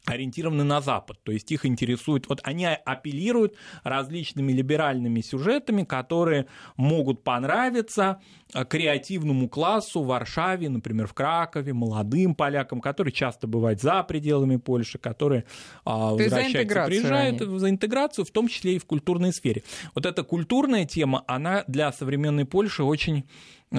ориентированы 0.05 0.63
на 0.63 0.81
Запад, 0.81 1.17
то 1.23 1.31
есть 1.31 1.51
их 1.51 1.65
интересует, 1.65 2.27
вот 2.29 2.41
они 2.43 2.65
апеллируют 2.65 3.55
различными 3.83 4.51
либеральными 4.51 5.21
сюжетами, 5.21 5.83
которые 5.83 6.47
могут 6.77 7.23
понравиться 7.23 8.21
э, 8.53 8.65
креативному 8.65 9.49
классу 9.49 10.01
в 10.01 10.07
Варшаве, 10.07 10.69
например, 10.69 11.07
в 11.07 11.13
Кракове, 11.13 11.73
молодым 11.73 12.35
полякам, 12.35 12.81
которые 12.81 13.13
часто 13.13 13.47
бывают 13.47 13.81
за 13.81 14.03
пределами 14.03 14.57
Польши, 14.57 14.97
которые 14.97 15.45
а, 15.83 16.11
возвращаются, 16.11 16.85
приезжают 16.85 17.41
они. 17.41 17.59
за 17.59 17.69
интеграцию, 17.69 18.25
в 18.25 18.31
том 18.31 18.47
числе 18.47 18.75
и 18.75 18.79
в 18.79 18.85
культурной 18.85 19.33
сфере. 19.33 19.63
Вот 19.93 20.05
эта 20.05 20.23
культурная 20.23 20.85
тема, 20.85 21.23
она 21.27 21.63
для 21.67 21.91
современной 21.91 22.45
Польши 22.45 22.83
очень 22.83 23.25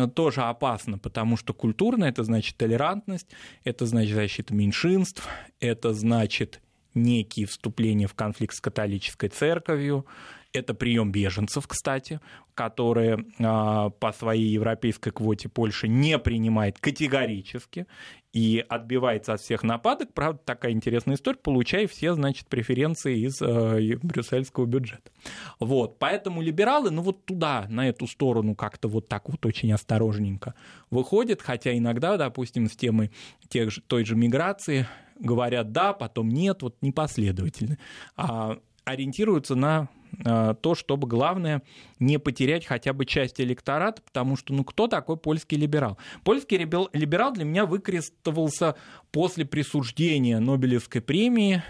тоже 0.07 0.43
опасно, 0.43 0.99
потому 0.99 1.37
что 1.37 1.55
культурно 1.55 2.05
это 2.05 2.23
значит 2.25 2.57
толерантность, 2.57 3.29
это 3.65 3.87
значит 3.87 4.15
защита 4.15 4.55
меньшинств, 4.55 5.27
это 5.61 5.95
значит 5.95 6.61
некие 6.97 7.47
вступления 7.47 8.07
в 8.07 8.15
конфликт 8.15 8.55
с 8.55 8.61
католической 8.61 9.29
церковью, 9.29 10.07
это 10.53 10.75
прием 10.75 11.13
беженцев, 11.13 11.67
кстати, 11.67 12.21
которые 12.55 13.25
а, 13.39 13.91
по 13.91 14.13
своей 14.13 14.49
европейской 14.49 15.11
квоте 15.11 15.49
Польша 15.49 15.87
не 15.87 16.19
принимает 16.19 16.79
категорически 16.79 17.87
и 18.33 18.65
отбивается 18.69 19.35
от 19.35 19.41
всех 19.41 19.63
нападок. 19.63 20.13
Правда, 20.13 20.41
такая 20.45 20.73
интересная 20.73 21.17
история, 21.17 21.39
получая 21.39 21.87
все, 21.87 22.15
значит, 22.15 22.49
преференции 22.49 23.27
из 23.27 23.41
э, 23.41 23.97
брюссельского 24.03 24.67
бюджета. 24.67 25.11
Вот, 25.59 25.99
поэтому 25.99 26.43
либералы, 26.43 26.91
ну 26.91 27.03
вот 27.03 27.25
туда, 27.25 27.67
на 27.69 27.89
эту 27.89 28.07
сторону 28.07 28.55
как-то 28.55 28.89
вот 28.89 29.09
так 29.09 29.29
вот 29.29 29.45
очень 29.47 29.73
осторожненько 29.73 30.55
выходят, 30.91 31.41
хотя 31.41 31.77
иногда, 31.77 32.17
допустим, 32.17 32.69
с 32.69 32.77
темой 32.77 33.11
тех 33.49 33.71
же, 33.71 33.81
той 33.81 34.05
же 34.05 34.17
миграции 34.17 34.87
говорят 35.19 35.73
да, 35.73 35.93
потом 35.93 36.29
нет, 36.29 36.63
вот 36.63 36.77
непоследовательно. 36.81 37.79
А 38.17 38.59
ориентируются 38.85 39.55
на 39.55 39.89
Э, 40.25 40.55
то, 40.61 40.75
чтобы 40.75 41.07
главное 41.07 41.63
не 41.99 42.19
потерять 42.19 42.65
хотя 42.65 42.93
бы 42.93 43.05
часть 43.05 43.41
электората, 43.41 44.03
потому 44.03 44.37
что 44.37 44.55
ну 44.55 44.65
кто 44.65 44.87
такой 44.87 45.17
польский 45.17 45.59
либерал? 45.59 45.99
Польский 46.25 46.57
либерал 46.59 47.33
для 47.33 47.45
меня 47.45 47.67
выкрестовался 47.67 48.77
после 49.13 49.45
присуждения 49.45 50.39
Нобелевской 50.39 51.01
премии 51.01 51.63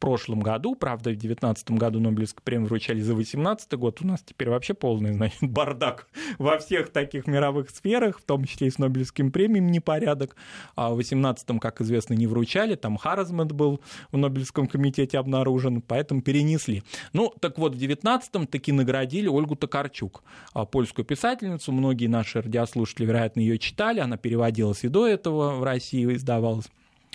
прошлом 0.00 0.40
году, 0.40 0.74
правда, 0.74 1.10
в 1.10 1.12
2019 1.12 1.72
году 1.72 2.00
Нобелевскую 2.00 2.42
премию 2.42 2.68
вручали 2.68 3.00
за 3.00 3.14
2018 3.14 3.72
год, 3.74 3.98
у 4.00 4.06
нас 4.06 4.22
теперь 4.24 4.48
вообще 4.50 4.74
полный, 4.74 5.12
значит, 5.14 5.42
бардак 5.42 6.08
во 6.38 6.58
всех 6.58 6.90
таких 6.90 7.26
мировых 7.26 7.70
сферах, 7.70 8.18
в 8.18 8.24
том 8.24 8.44
числе 8.44 8.68
и 8.68 8.70
с 8.70 8.78
Нобелевскими 8.78 9.30
премиями 9.30 9.70
непорядок. 9.70 10.34
А 10.74 10.88
в 10.90 10.94
2018, 10.94 11.60
как 11.60 11.80
известно, 11.80 12.14
не 12.14 12.26
вручали, 12.26 12.74
там 12.74 12.96
харазмент 12.96 13.52
был 13.52 13.80
в 14.10 14.16
Нобелевском 14.16 14.66
комитете 14.66 15.18
обнаружен, 15.18 15.82
поэтому 15.82 16.22
перенесли. 16.22 16.82
Ну, 17.12 17.32
так 17.38 17.58
вот, 17.58 17.74
в 17.74 17.78
2019-м 17.78 18.46
таки 18.46 18.72
наградили 18.72 19.28
Ольгу 19.28 19.54
Токарчук, 19.54 20.24
а, 20.54 20.64
польскую 20.64 21.04
писательницу, 21.04 21.72
многие 21.72 22.06
наши 22.06 22.40
радиослушатели, 22.40 23.04
вероятно, 23.04 23.40
ее 23.40 23.58
читали, 23.58 24.00
она 24.00 24.16
переводилась 24.16 24.82
и 24.84 24.88
до 24.88 25.06
этого 25.06 25.56
в 25.56 25.62
России 25.62 26.14
издавалась. 26.14 26.70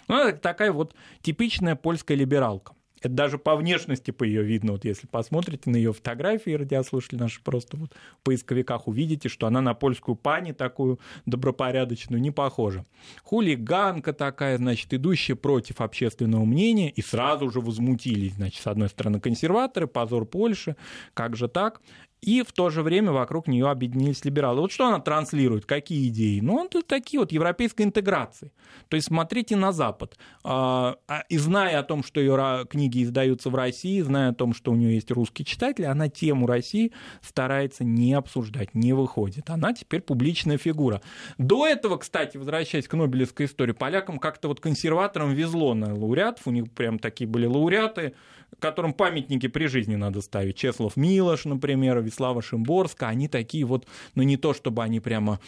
Ну, 0.07 0.27
это 0.27 0.39
такая 0.39 0.71
вот 0.71 0.95
типичная 1.21 1.75
польская 1.75 2.15
либералка. 2.15 2.74
Это 3.05 3.13
даже 3.13 3.38
по 3.38 3.55
внешности 3.55 4.09
по 4.09 4.24
ее 4.24 4.41
видно. 4.41 4.71
Вот 4.71 4.83
если 4.83 5.05
посмотрите 5.05 5.69
на 5.69 5.75
ее 5.75 5.93
фотографии, 5.93 6.51
радиослушатели 6.51 7.19
наши 7.19 7.39
просто 7.39 7.77
вот 7.77 7.93
в 8.19 8.24
поисковиках 8.24 8.88
увидите, 8.88 9.29
что 9.29 9.45
она 9.45 9.62
на 9.62 9.75
польскую 9.75 10.15
пани 10.15 10.53
такую 10.53 11.00
добропорядочную 11.27 12.19
не 12.19 12.31
похожа. 12.31 12.83
Хулиганка 13.24 14.12
такая, 14.12 14.57
значит, 14.57 14.91
идущая 14.91 15.35
против 15.35 15.81
общественного 15.81 16.45
мнения, 16.45 16.89
и 16.89 17.03
сразу 17.03 17.50
же 17.51 17.59
возмутились, 17.59 18.33
значит, 18.33 18.63
с 18.63 18.67
одной 18.67 18.89
стороны 18.89 19.19
консерваторы, 19.19 19.85
позор 19.85 20.25
Польши, 20.25 20.75
как 21.13 21.35
же 21.35 21.47
так? 21.47 21.81
И 22.25 22.41
в 22.41 22.51
то 22.51 22.72
же 22.72 22.82
время 22.82 23.12
вокруг 23.12 23.48
нее 23.48 23.70
объединились 23.70 24.25
либералы. 24.25 24.62
Вот 24.62 24.72
что 24.72 24.88
она 24.88 25.00
транслирует, 25.00 25.67
какие 25.67 26.08
идеи? 26.08 26.39
Ну, 26.39 26.65
это 26.65 26.82
такие 26.82 27.20
вот 27.20 27.32
европейской 27.32 27.84
интеграции. 27.84 28.51
То 28.89 28.96
есть 28.96 29.08
смотрите 29.08 29.55
на 29.55 29.72
Запад. 29.72 30.17
А, 30.44 30.96
а, 31.08 31.24
и 31.29 31.38
зная 31.38 31.79
о 31.79 31.84
том, 31.84 32.03
что 32.03 32.20
ее 32.20 32.65
книги 32.67 33.03
издаются 33.03 33.51
в 33.51 33.55
России, 33.55 34.01
зная 34.01 34.32
о 34.32 34.34
том, 34.34 34.55
что 34.55 34.72
у 34.72 34.75
нее 34.75 34.96
есть 34.96 35.12
русские 35.12 35.46
читатели, 35.46 35.86
она 35.86 36.10
тему 36.10 36.48
России 36.48 36.94
старается 37.22 37.84
не 37.84 38.15
обсуждать, 38.15 38.74
не 38.74 38.94
выходит. 38.94 39.51
Она 39.51 39.74
теперь 39.74 40.01
публичная 40.01 40.58
фигура. 40.58 41.01
До 41.38 41.67
этого, 41.67 41.98
кстати, 41.98 42.38
возвращаясь 42.38 42.88
к 42.88 42.94
Нобелевской 42.96 43.46
истории, 43.46 43.74
полякам 43.74 44.17
как-то 44.17 44.48
вот 44.48 44.60
консерваторам 44.60 45.32
везло 45.32 45.75
на 45.75 45.94
лауреатов, 45.94 46.48
у 46.48 46.51
них 46.51 46.72
прям 46.72 46.98
такие 46.98 47.27
были 47.27 47.46
лауреаты, 47.46 48.15
которым 48.59 48.93
памятники 48.93 49.47
при 49.47 49.67
жизни 49.67 49.95
надо 49.95 50.21
ставить. 50.21 50.55
Чеслов 50.55 50.97
Милош, 50.97 51.45
например, 51.45 52.00
Вислава 52.00 52.41
Шимборска, 52.41 53.07
они 53.07 53.27
такие 53.27 53.65
вот, 53.65 53.88
ну 54.15 54.24
не 54.24 54.38
то 54.38 54.53
чтобы 54.53 54.83
они 54.83 55.00
прямо 55.00 55.39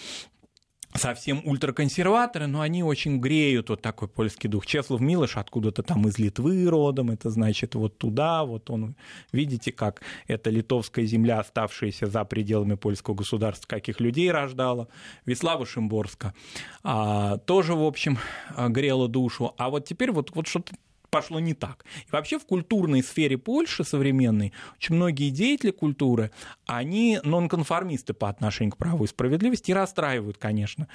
совсем 0.95 1.41
ультраконсерваторы, 1.45 2.47
но 2.47 2.61
они 2.61 2.83
очень 2.83 3.19
греют 3.19 3.69
вот 3.69 3.81
такой 3.81 4.07
польский 4.07 4.49
дух. 4.49 4.65
Чеслав 4.65 4.99
Милош 4.99 5.37
откуда-то 5.37 5.83
там 5.83 6.07
из 6.07 6.17
Литвы 6.17 6.67
родом, 6.67 7.11
это 7.11 7.29
значит 7.29 7.75
вот 7.75 7.97
туда, 7.97 8.43
вот 8.43 8.69
он, 8.69 8.95
видите, 9.31 9.71
как 9.71 10.01
эта 10.27 10.49
литовская 10.49 11.05
земля, 11.05 11.39
оставшаяся 11.39 12.07
за 12.07 12.23
пределами 12.23 12.75
польского 12.75 13.15
государства, 13.15 13.67
каких 13.67 13.99
людей 13.99 14.31
рождала. 14.31 14.87
Вислава 15.25 15.65
Шимборска 15.65 16.33
а, 16.83 17.37
тоже, 17.37 17.73
в 17.73 17.83
общем, 17.83 18.17
грела 18.57 19.07
душу. 19.07 19.53
А 19.57 19.69
вот 19.69 19.85
теперь 19.85 20.11
вот, 20.11 20.31
вот 20.33 20.47
что-то 20.47 20.73
пошло 21.17 21.39
не 21.39 21.55
так. 21.55 21.83
И 22.05 22.11
вообще 22.11 22.37
в 22.37 22.45
культурной 22.45 23.01
сфере 23.01 23.39
Польши 23.39 23.83
современной 23.83 24.53
очень 24.77 24.95
многие 24.95 25.31
деятели 25.31 25.71
культуры, 25.71 26.29
они 26.67 27.19
нонконформисты 27.23 28.13
по 28.13 28.29
отношению 28.29 28.73
к 28.73 28.77
праву 28.77 29.03
и 29.03 29.07
справедливости 29.07 29.71
и 29.71 29.73
расстраивают, 29.73 30.37
конечно, 30.37 30.87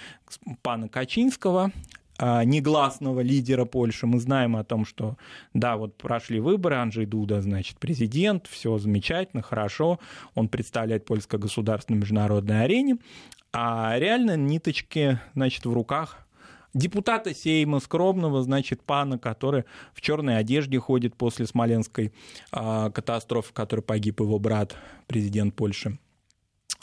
пана 0.62 0.88
Качинского, 0.88 1.72
а, 2.18 2.44
негласного 2.44 3.20
лидера 3.20 3.64
Польши. 3.64 4.06
Мы 4.06 4.20
знаем 4.20 4.54
о 4.54 4.62
том, 4.62 4.84
что, 4.84 5.16
да, 5.54 5.76
вот 5.76 5.96
прошли 5.96 6.38
выборы, 6.38 6.76
Анджей 6.76 7.06
Дуда, 7.06 7.42
значит, 7.42 7.78
президент, 7.80 8.46
все 8.46 8.78
замечательно, 8.78 9.42
хорошо, 9.42 9.98
он 10.36 10.48
представляет 10.48 11.04
польское 11.04 11.40
государство 11.40 11.94
на 11.94 11.98
международной 11.98 12.62
арене, 12.62 12.98
а 13.52 13.98
реально 13.98 14.36
ниточки, 14.36 15.18
значит, 15.34 15.66
в 15.66 15.72
руках 15.72 16.18
депутата 16.74 17.34
Сейма, 17.34 17.80
скромного, 17.80 18.42
значит, 18.42 18.82
пана, 18.82 19.18
который 19.18 19.64
в 19.92 20.00
черной 20.00 20.38
одежде 20.38 20.78
ходит 20.78 21.16
после 21.16 21.46
смоленской 21.46 22.12
э, 22.52 22.90
катастрофы, 22.92 23.50
в 23.50 23.52
которой 23.52 23.80
погиб 23.80 24.20
его 24.20 24.38
брат, 24.38 24.76
президент 25.06 25.54
Польши. 25.54 25.98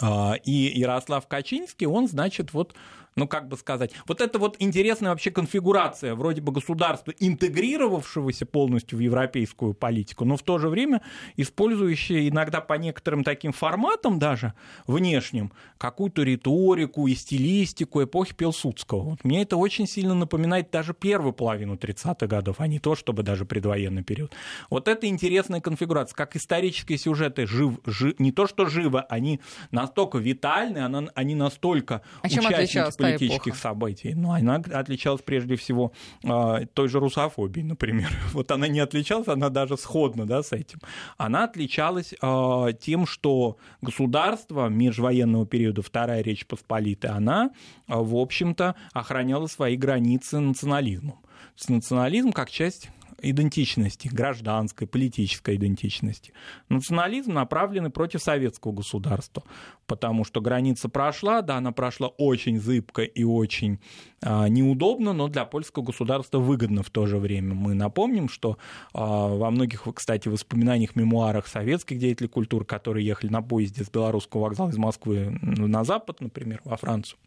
Э, 0.01 0.33
и 0.43 0.51
Ярослав 0.79 1.27
Качинский, 1.27 1.87
он, 1.87 2.07
значит, 2.07 2.53
вот 2.53 2.75
ну 3.15 3.27
как 3.27 3.47
бы 3.47 3.57
сказать, 3.57 3.91
вот 4.07 4.21
это 4.21 4.39
вот 4.39 4.55
интересная 4.59 5.11
вообще 5.11 5.31
конфигурация 5.31 6.15
вроде 6.15 6.41
бы 6.41 6.51
государства, 6.51 7.13
интегрировавшегося 7.19 8.45
полностью 8.45 8.97
в 8.97 9.01
европейскую 9.01 9.73
политику, 9.73 10.25
но 10.25 10.37
в 10.37 10.43
то 10.43 10.57
же 10.57 10.69
время 10.69 11.01
использующее 11.37 12.29
иногда 12.29 12.61
по 12.61 12.73
некоторым 12.73 13.23
таким 13.23 13.51
форматам 13.51 14.19
даже 14.19 14.53
внешним 14.87 15.51
какую-то 15.77 16.23
риторику 16.23 17.07
и 17.07 17.15
стилистику 17.15 18.03
эпохи 18.03 18.33
Пилсудского. 18.33 19.01
Вот 19.01 19.23
мне 19.23 19.41
это 19.41 19.57
очень 19.57 19.87
сильно 19.87 20.13
напоминает 20.13 20.71
даже 20.71 20.93
первую 20.93 21.33
половину 21.33 21.75
30-х 21.75 22.27
годов, 22.27 22.57
а 22.59 22.67
не 22.67 22.79
то, 22.79 22.95
чтобы 22.95 23.23
даже 23.23 23.45
предвоенный 23.45 24.03
период. 24.03 24.33
Вот 24.69 24.87
это 24.87 25.07
интересная 25.07 25.61
конфигурация, 25.61 26.15
как 26.15 26.35
исторические 26.35 26.97
сюжеты 26.97 27.45
жив, 27.47 27.79
жив, 27.85 28.19
не 28.19 28.31
то 28.31 28.47
что 28.47 28.65
живо, 28.65 29.01
они 29.01 29.39
настолько 29.71 30.17
витальны, 30.17 31.09
они 31.15 31.35
настолько 31.35 32.01
а 32.21 32.29
чем 32.29 32.45
отличалась 32.45 32.95
политических 33.03 33.55
событий. 33.55 34.13
Но 34.13 34.33
она 34.33 34.55
отличалась 34.55 35.21
прежде 35.21 35.55
всего 35.55 35.91
а, 36.23 36.65
той 36.65 36.87
же 36.87 36.99
русофобией, 36.99 37.65
например. 37.65 38.09
Вот 38.33 38.51
она 38.51 38.67
не 38.67 38.79
отличалась, 38.79 39.27
она 39.27 39.49
даже 39.49 39.77
сходна 39.77 40.25
да, 40.25 40.43
с 40.43 40.51
этим. 40.53 40.79
Она 41.17 41.45
отличалась 41.45 42.13
а, 42.21 42.71
тем, 42.73 43.05
что 43.05 43.57
государство 43.81 44.67
межвоенного 44.67 45.45
периода, 45.45 45.81
Вторая 45.81 46.21
Речь 46.21 46.45
Посполитая, 46.45 47.13
она, 47.13 47.51
а, 47.87 48.01
в 48.01 48.15
общем-то, 48.15 48.75
охраняла 48.93 49.47
свои 49.47 49.75
границы 49.75 50.39
национализмом. 50.39 51.19
Национализм 51.67 52.31
как 52.31 52.49
часть 52.49 52.89
идентичности, 53.21 54.07
гражданской, 54.07 54.87
политической 54.87 55.55
идентичности. 55.55 56.33
Национализм 56.69 57.33
направленный 57.33 57.89
против 57.89 58.21
советского 58.21 58.71
государства, 58.71 59.43
потому 59.87 60.23
что 60.23 60.41
граница 60.41 60.89
прошла, 60.89 61.41
да, 61.41 61.57
она 61.57 61.71
прошла 61.71 62.07
очень 62.07 62.59
зыбко 62.59 63.03
и 63.03 63.23
очень 63.23 63.79
а, 64.21 64.47
неудобно, 64.47 65.13
но 65.13 65.27
для 65.27 65.45
польского 65.45 65.83
государства 65.83 66.39
выгодно 66.39 66.83
в 66.83 66.89
то 66.89 67.05
же 67.05 67.17
время. 67.17 67.53
Мы 67.53 67.73
напомним, 67.73 68.29
что 68.29 68.57
а, 68.93 69.27
во 69.27 69.51
многих, 69.51 69.87
кстати, 69.93 70.27
воспоминаниях, 70.27 70.95
мемуарах 70.95 71.47
советских 71.47 71.99
деятелей 71.99 72.29
культуры, 72.29 72.65
которые 72.65 73.05
ехали 73.05 73.31
на 73.31 73.41
поезде 73.41 73.83
с 73.83 73.89
белорусского 73.89 74.41
вокзала 74.41 74.69
из 74.69 74.77
Москвы 74.77 75.37
на 75.41 75.83
запад, 75.83 76.21
например, 76.21 76.61
во 76.63 76.77
Францию, 76.77 77.19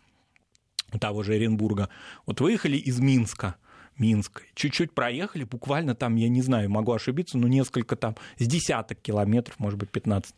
того 1.00 1.22
же 1.22 1.34
Оренбурга, 1.34 1.88
вот 2.26 2.40
выехали 2.40 2.76
из 2.76 3.00
Минска– 3.00 3.56
Минск. 3.98 4.42
Чуть-чуть 4.54 4.92
проехали, 4.92 5.44
буквально 5.44 5.94
там, 5.94 6.16
я 6.16 6.28
не 6.28 6.42
знаю, 6.42 6.70
могу 6.70 6.92
ошибиться, 6.92 7.38
но 7.38 7.48
несколько 7.48 7.96
там, 7.96 8.16
с 8.38 8.46
десяток 8.46 9.00
километров, 9.00 9.58
может 9.58 9.78
быть, 9.78 9.90
15. 9.90 10.34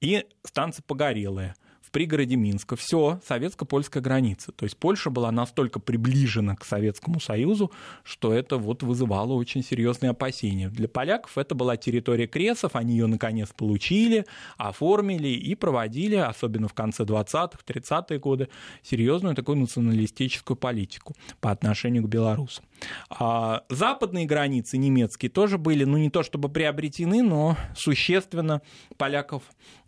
И 0.00 0.24
станция 0.44 0.82
Погорелая– 0.86 1.54
в 1.86 1.92
пригороде 1.92 2.34
Минска. 2.34 2.74
Все, 2.74 3.20
советско-польская 3.24 4.00
граница. 4.00 4.50
То 4.50 4.64
есть 4.64 4.76
Польша 4.76 5.08
была 5.08 5.30
настолько 5.30 5.78
приближена 5.78 6.56
к 6.56 6.64
Советскому 6.64 7.20
Союзу, 7.20 7.70
что 8.02 8.32
это 8.32 8.56
вот 8.56 8.82
вызывало 8.82 9.34
очень 9.34 9.62
серьезные 9.62 10.10
опасения. 10.10 10.68
Для 10.68 10.88
поляков 10.88 11.38
это 11.38 11.54
была 11.54 11.76
территория 11.76 12.26
кресов, 12.26 12.74
они 12.74 12.96
ее 12.96 13.06
наконец 13.06 13.50
получили, 13.56 14.26
оформили 14.56 15.28
и 15.28 15.54
проводили, 15.54 16.16
особенно 16.16 16.66
в 16.66 16.74
конце 16.74 17.04
20-х, 17.04 17.58
30-е 17.64 18.18
годы, 18.18 18.48
серьезную 18.82 19.36
такую 19.36 19.58
националистическую 19.58 20.56
политику 20.56 21.14
по 21.40 21.52
отношению 21.52 22.02
к 22.02 22.08
белорусам. 22.08 22.64
А 23.10 23.64
западные 23.68 24.26
границы 24.26 24.76
немецкие 24.78 25.30
тоже 25.30 25.58
были, 25.58 25.84
ну 25.84 25.96
не 25.96 26.10
то 26.10 26.22
чтобы 26.22 26.48
приобретены, 26.48 27.22
но 27.22 27.56
существенно 27.74 28.62
поляков 28.96 29.42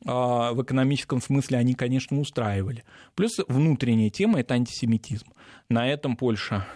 а, 0.04 0.52
в 0.52 0.62
экономическом 0.62 1.20
смысле 1.20 1.58
они, 1.58 1.74
конечно, 1.74 2.18
устраивали. 2.18 2.84
Плюс 3.14 3.38
внутренняя 3.48 4.10
тема– 4.10 4.40
это 4.40 4.54
антисемитизм. 4.54 5.26
На 5.68 5.88
этом 5.88 6.16
Польша 6.16 6.66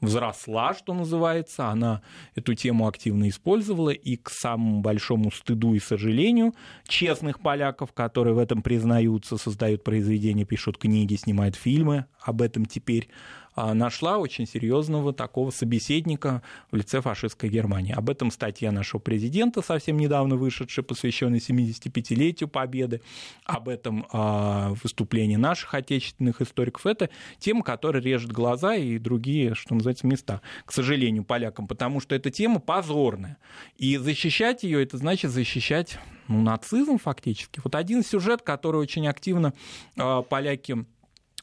взросла, 0.00 0.74
что 0.74 0.94
называется, 0.94 1.68
она 1.68 2.02
эту 2.34 2.54
тему 2.54 2.86
активно 2.86 3.28
использовала, 3.28 3.90
и 3.90 4.16
к 4.16 4.30
самому 4.30 4.80
большому 4.80 5.30
стыду 5.30 5.74
и 5.74 5.80
сожалению 5.80 6.54
честных 6.86 7.40
поляков, 7.40 7.92
которые 7.92 8.34
в 8.34 8.38
этом 8.38 8.62
признаются, 8.62 9.36
создают 9.36 9.84
произведения, 9.84 10.44
пишут 10.44 10.78
книги, 10.78 11.16
снимают 11.16 11.56
фильмы 11.56 12.06
об 12.20 12.42
этом 12.42 12.66
теперь, 12.66 13.08
нашла 13.56 14.18
очень 14.18 14.46
серьезного 14.46 15.12
такого 15.12 15.50
собеседника 15.50 16.42
в 16.70 16.76
лице 16.76 17.00
фашистской 17.00 17.48
Германии. 17.48 17.92
Об 17.92 18.10
этом 18.10 18.30
статья 18.30 18.72
нашего 18.72 19.00
президента, 19.00 19.62
совсем 19.62 19.98
недавно 19.98 20.36
вышедшая, 20.36 20.84
посвященная 20.84 21.40
75-летию 21.40 22.48
Победы, 22.48 23.00
об 23.44 23.68
этом 23.68 24.06
а, 24.12 24.74
выступлении 24.82 25.36
наших 25.36 25.74
отечественных 25.74 26.40
историков. 26.40 26.86
Это 26.86 27.10
тема, 27.38 27.62
которая 27.62 28.02
режет 28.02 28.32
глаза 28.32 28.74
и 28.74 28.98
другие, 28.98 29.54
что 29.54 29.74
называется, 29.74 30.06
места, 30.06 30.40
к 30.64 30.72
сожалению, 30.72 31.24
полякам, 31.24 31.66
потому 31.66 32.00
что 32.00 32.14
эта 32.14 32.30
тема 32.30 32.60
позорная. 32.60 33.38
И 33.76 33.96
защищать 33.96 34.62
ее, 34.62 34.82
это 34.82 34.98
значит 34.98 35.30
защищать 35.30 35.98
ну, 36.28 36.42
нацизм 36.42 36.98
фактически. 36.98 37.60
Вот 37.64 37.74
один 37.74 38.04
сюжет, 38.04 38.42
который 38.42 38.80
очень 38.80 39.06
активно 39.08 39.54
а, 39.96 40.22
поляки 40.22 40.84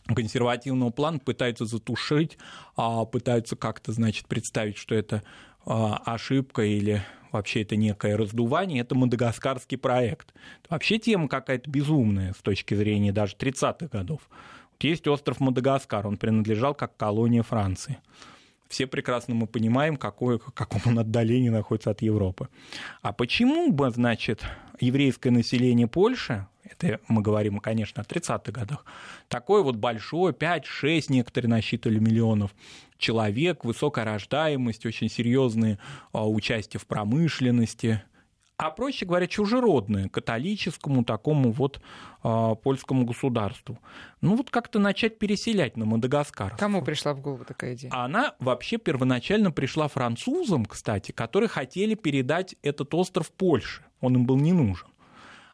консервативного 0.08 0.92
плана 0.92 1.20
пытаются 1.20 1.66
затушить, 1.66 2.38
а 2.76 3.06
пытаются 3.06 3.56
как-то, 3.56 3.92
значит, 3.92 4.28
представить, 4.28 4.78
что 4.78 4.96
это 4.96 5.24
а, 5.66 5.98
ошибка 6.06 6.62
или 6.62 7.04
вообще 7.32 7.64
это 7.64 7.76
некое 7.76 8.16
раздувание, 8.16 8.82
это 8.82 8.96
мадагаскарский 8.96 9.78
проект. 9.78 10.34
Вообще 10.70 11.00
тема 11.00 11.28
какая-то 11.28 11.70
безумная 11.70 12.34
с 12.34 12.42
точки 12.42 12.76
зрения 12.76 13.12
даже 13.12 13.36
30-х 13.36 13.88
годов. 13.88 14.22
Есть 14.80 15.08
остров 15.08 15.40
Мадагаскар, 15.40 16.06
он 16.06 16.18
принадлежал 16.18 16.76
как 16.76 16.96
колония 16.98 17.44
Франции. 17.44 17.98
Все 18.68 18.88
прекрасно 18.88 19.36
мы 19.36 19.48
понимаем, 19.48 19.96
какое, 19.96 20.40
каком 20.40 20.82
он 20.86 21.00
отдалении 21.00 21.50
находится 21.50 21.92
от 21.92 22.02
Европы. 22.02 22.50
А 23.02 23.14
почему 23.14 23.72
бы, 23.72 23.90
значит, 23.92 24.44
еврейское 24.80 25.30
население 25.30 25.88
Польши 25.88 26.48
это 26.66 27.00
мы 27.08 27.22
говорим, 27.22 27.60
конечно, 27.60 28.02
о 28.02 28.06
30-х 28.06 28.52
годах, 28.52 28.86
такой 29.28 29.64
вот 29.64 29.76
большой, 29.76 30.32
5-6 30.32 31.06
некоторые 31.10 31.50
насчитывали 31.50 32.00
миллионов 32.00 32.56
человек, 32.98 33.64
высокая 33.64 34.06
рождаемость, 34.06 34.86
очень 34.86 35.10
серьезные 35.10 35.80
а, 36.12 36.28
участие 36.28 36.80
в 36.80 36.88
промышленности, 36.88 38.02
а 38.58 38.72
проще 38.72 39.06
говоря, 39.06 39.28
чужеродное 39.28 40.10
католическому 40.10 41.04
такому 41.04 41.52
вот 41.52 41.82
э, 42.24 42.56
польскому 42.64 43.06
государству. 43.06 43.80
Ну 44.22 44.36
вот 44.36 44.50
как-то 44.50 44.80
начать 44.80 45.20
переселять 45.20 45.78
на 45.78 45.86
Мадагаскар. 45.86 46.56
Кому 46.58 46.82
пришла 46.82 47.14
в 47.14 47.22
голову 47.22 47.44
такая 47.46 47.76
идея? 47.76 47.92
Она 47.94 48.36
вообще 48.40 48.78
первоначально 48.78 49.52
пришла 49.52 49.88
французам, 49.88 50.66
кстати, 50.66 51.12
которые 51.12 51.50
хотели 51.50 51.96
передать 51.96 52.56
этот 52.62 52.94
остров 52.94 53.32
Польше. 53.32 53.84
Он 54.02 54.16
им 54.16 54.26
был 54.26 54.38
не 54.38 54.54
нужен 54.54 54.88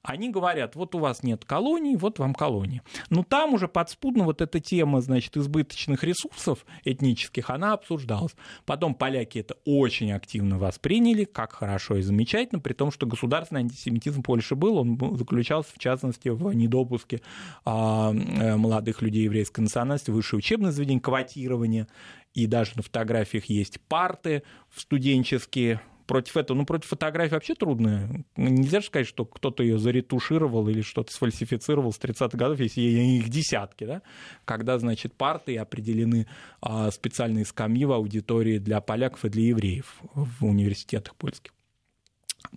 они 0.03 0.29
говорят, 0.29 0.75
вот 0.75 0.95
у 0.95 0.99
вас 0.99 1.21
нет 1.23 1.45
колоний, 1.45 1.95
вот 1.95 2.19
вам 2.19 2.33
колония. 2.33 2.81
Но 3.09 3.23
там 3.23 3.53
уже 3.53 3.67
подспудно 3.67 4.23
вот 4.23 4.41
эта 4.41 4.59
тема, 4.59 5.01
значит, 5.01 5.37
избыточных 5.37 6.03
ресурсов 6.03 6.65
этнических, 6.83 7.49
она 7.49 7.73
обсуждалась. 7.73 8.35
Потом 8.65 8.95
поляки 8.95 9.39
это 9.39 9.55
очень 9.65 10.11
активно 10.11 10.57
восприняли, 10.57 11.25
как 11.25 11.53
хорошо 11.53 11.97
и 11.97 12.01
замечательно, 12.01 12.59
при 12.59 12.73
том, 12.73 12.91
что 12.91 13.05
государственный 13.05 13.61
антисемитизм 13.61 14.23
Польши 14.23 14.55
был, 14.55 14.77
он 14.77 14.97
заключался 15.17 15.71
в 15.73 15.77
частности 15.79 16.29
в 16.29 16.51
недопуске 16.53 17.21
а, 17.63 18.11
э, 18.11 18.55
молодых 18.55 19.01
людей 19.01 19.23
еврейской 19.23 19.61
национальности 19.61 20.09
в 20.09 20.15
высшее 20.15 20.39
учебное 20.39 20.71
заведение, 20.71 21.01
квотирование, 21.01 21.87
и 22.33 22.47
даже 22.47 22.71
на 22.75 22.81
фотографиях 22.81 23.45
есть 23.45 23.79
парты 23.81 24.43
студенческие, 24.75 25.81
против 26.12 26.36
этого, 26.36 26.58
ну, 26.58 26.65
против 26.65 26.89
фотографии 26.89 27.36
вообще 27.36 27.56
трудно. 27.56 28.26
Нельзя 28.36 28.82
же 28.82 28.88
сказать, 28.88 29.08
что 29.08 29.24
кто-то 29.24 29.63
ее 29.63 29.80
заретушировал 29.80 30.67
или 30.67 30.82
что-то 30.82 31.13
сфальсифицировал 31.13 31.93
с 31.93 32.00
30-х 32.00 32.38
годов, 32.38 32.60
если 32.60 32.82
их 32.82 33.30
десятки, 33.30 33.86
да, 33.86 34.02
когда, 34.43 34.78
значит, 34.78 35.13
парты 35.13 35.56
определены 35.56 36.28
а, 36.60 36.91
специальные 36.91 37.45
скамьи 37.45 37.86
в 37.86 37.93
аудитории 37.93 38.58
для 38.58 38.82
поляков 38.82 39.24
и 39.24 39.30
для 39.30 39.43
евреев 39.43 40.02
в 40.13 40.45
университетах 40.45 41.15
польских. 41.15 41.54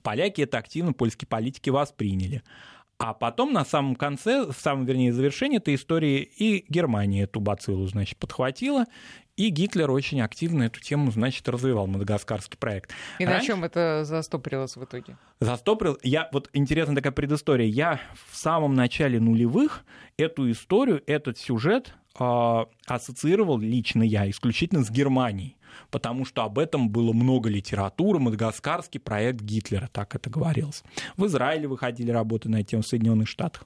Поляки 0.03 0.40
это 0.40 0.59
активно, 0.59 0.93
польские 0.93 1.29
политики 1.29 1.71
восприняли. 1.71 2.43
А 2.99 3.14
потом 3.14 3.53
на 3.53 3.64
самом 3.64 3.95
конце, 3.95 4.47
в 4.51 4.57
самом, 4.59 4.85
вернее, 4.85 5.12
завершении 5.12 5.59
этой 5.59 5.77
истории 5.77 6.23
и 6.23 6.64
Германия 6.69 7.23
эту 7.23 7.38
бациллу, 7.38 7.87
значит, 7.87 8.19
подхватила, 8.19 8.87
и 9.37 9.49
Гитлер 9.49 9.90
очень 9.90 10.20
активно 10.20 10.64
эту 10.64 10.81
тему, 10.81 11.11
значит, 11.11 11.49
развивал, 11.49 11.87
мадагаскарский 11.87 12.59
проект. 12.59 12.92
И 13.18 13.25
Раньше... 13.25 13.40
на 13.40 13.47
чем 13.47 13.64
это 13.64 14.05
застопорилось 14.05 14.77
в 14.77 14.85
итоге? 14.85 15.16
Застопорил. 15.40 15.99
Я, 16.03 16.29
вот 16.33 16.51
интересная 16.53 16.97
такая 16.97 17.12
предыстория. 17.12 17.66
Я 17.66 18.01
в 18.29 18.37
самом 18.37 18.75
начале 18.75 19.18
нулевых 19.18 19.85
эту 20.16 20.51
историю, 20.51 21.03
этот 21.07 21.38
сюжет 21.38 21.94
э, 22.18 22.64
ассоциировал 22.87 23.59
лично 23.59 24.03
я 24.03 24.31
исключительно 24.31 24.85
с 24.85 24.90
Германией 24.90 25.57
потому 25.90 26.25
что 26.25 26.44
об 26.44 26.59
этом 26.59 26.88
было 26.88 27.12
много 27.12 27.49
литературы, 27.49 28.18
мадагаскарский 28.18 29.01
проект 29.01 29.40
Гитлера, 29.40 29.88
так 29.92 30.14
это 30.14 30.31
говорилось. 30.31 30.83
В 31.16 31.27
Израиле 31.27 31.68
выходили 31.68 32.11
работы 32.11 32.49
на 32.49 32.62
тему 32.62 32.83
в 32.83 32.87
Соединенных 32.87 33.29
Штатах. 33.29 33.64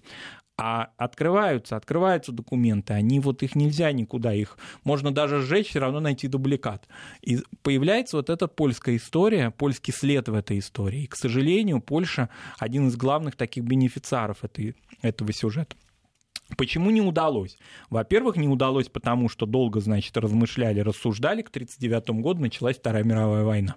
А 0.60 0.90
открываются, 0.96 1.76
открываются 1.76 2.32
документы, 2.32 2.92
они 2.92 3.20
вот 3.20 3.44
их 3.44 3.54
нельзя 3.54 3.92
никуда, 3.92 4.34
их 4.34 4.58
можно 4.82 5.14
даже 5.14 5.40
сжечь, 5.40 5.68
все 5.68 5.78
равно 5.78 6.00
найти 6.00 6.26
дубликат. 6.26 6.88
И 7.22 7.38
появляется 7.62 8.16
вот 8.16 8.28
эта 8.28 8.48
польская 8.48 8.96
история, 8.96 9.52
польский 9.52 9.92
след 9.92 10.28
в 10.28 10.34
этой 10.34 10.58
истории. 10.58 11.04
И, 11.04 11.06
к 11.06 11.14
сожалению, 11.14 11.80
Польша 11.80 12.28
один 12.58 12.88
из 12.88 12.96
главных 12.96 13.36
таких 13.36 13.62
бенефициаров 13.62 14.42
этой, 14.42 14.74
этого 15.00 15.32
сюжета. 15.32 15.76
Почему 16.56 16.90
не 16.90 17.02
удалось? 17.02 17.56
Во-первых, 17.90 18.36
не 18.36 18.48
удалось, 18.48 18.88
потому 18.88 19.28
что 19.28 19.46
долго, 19.46 19.80
значит, 19.80 20.16
размышляли, 20.16 20.80
рассуждали. 20.80 21.42
К 21.42 21.50
1939 21.50 22.22
году 22.22 22.40
началась 22.40 22.76
Вторая 22.76 23.04
мировая 23.04 23.44
война. 23.44 23.76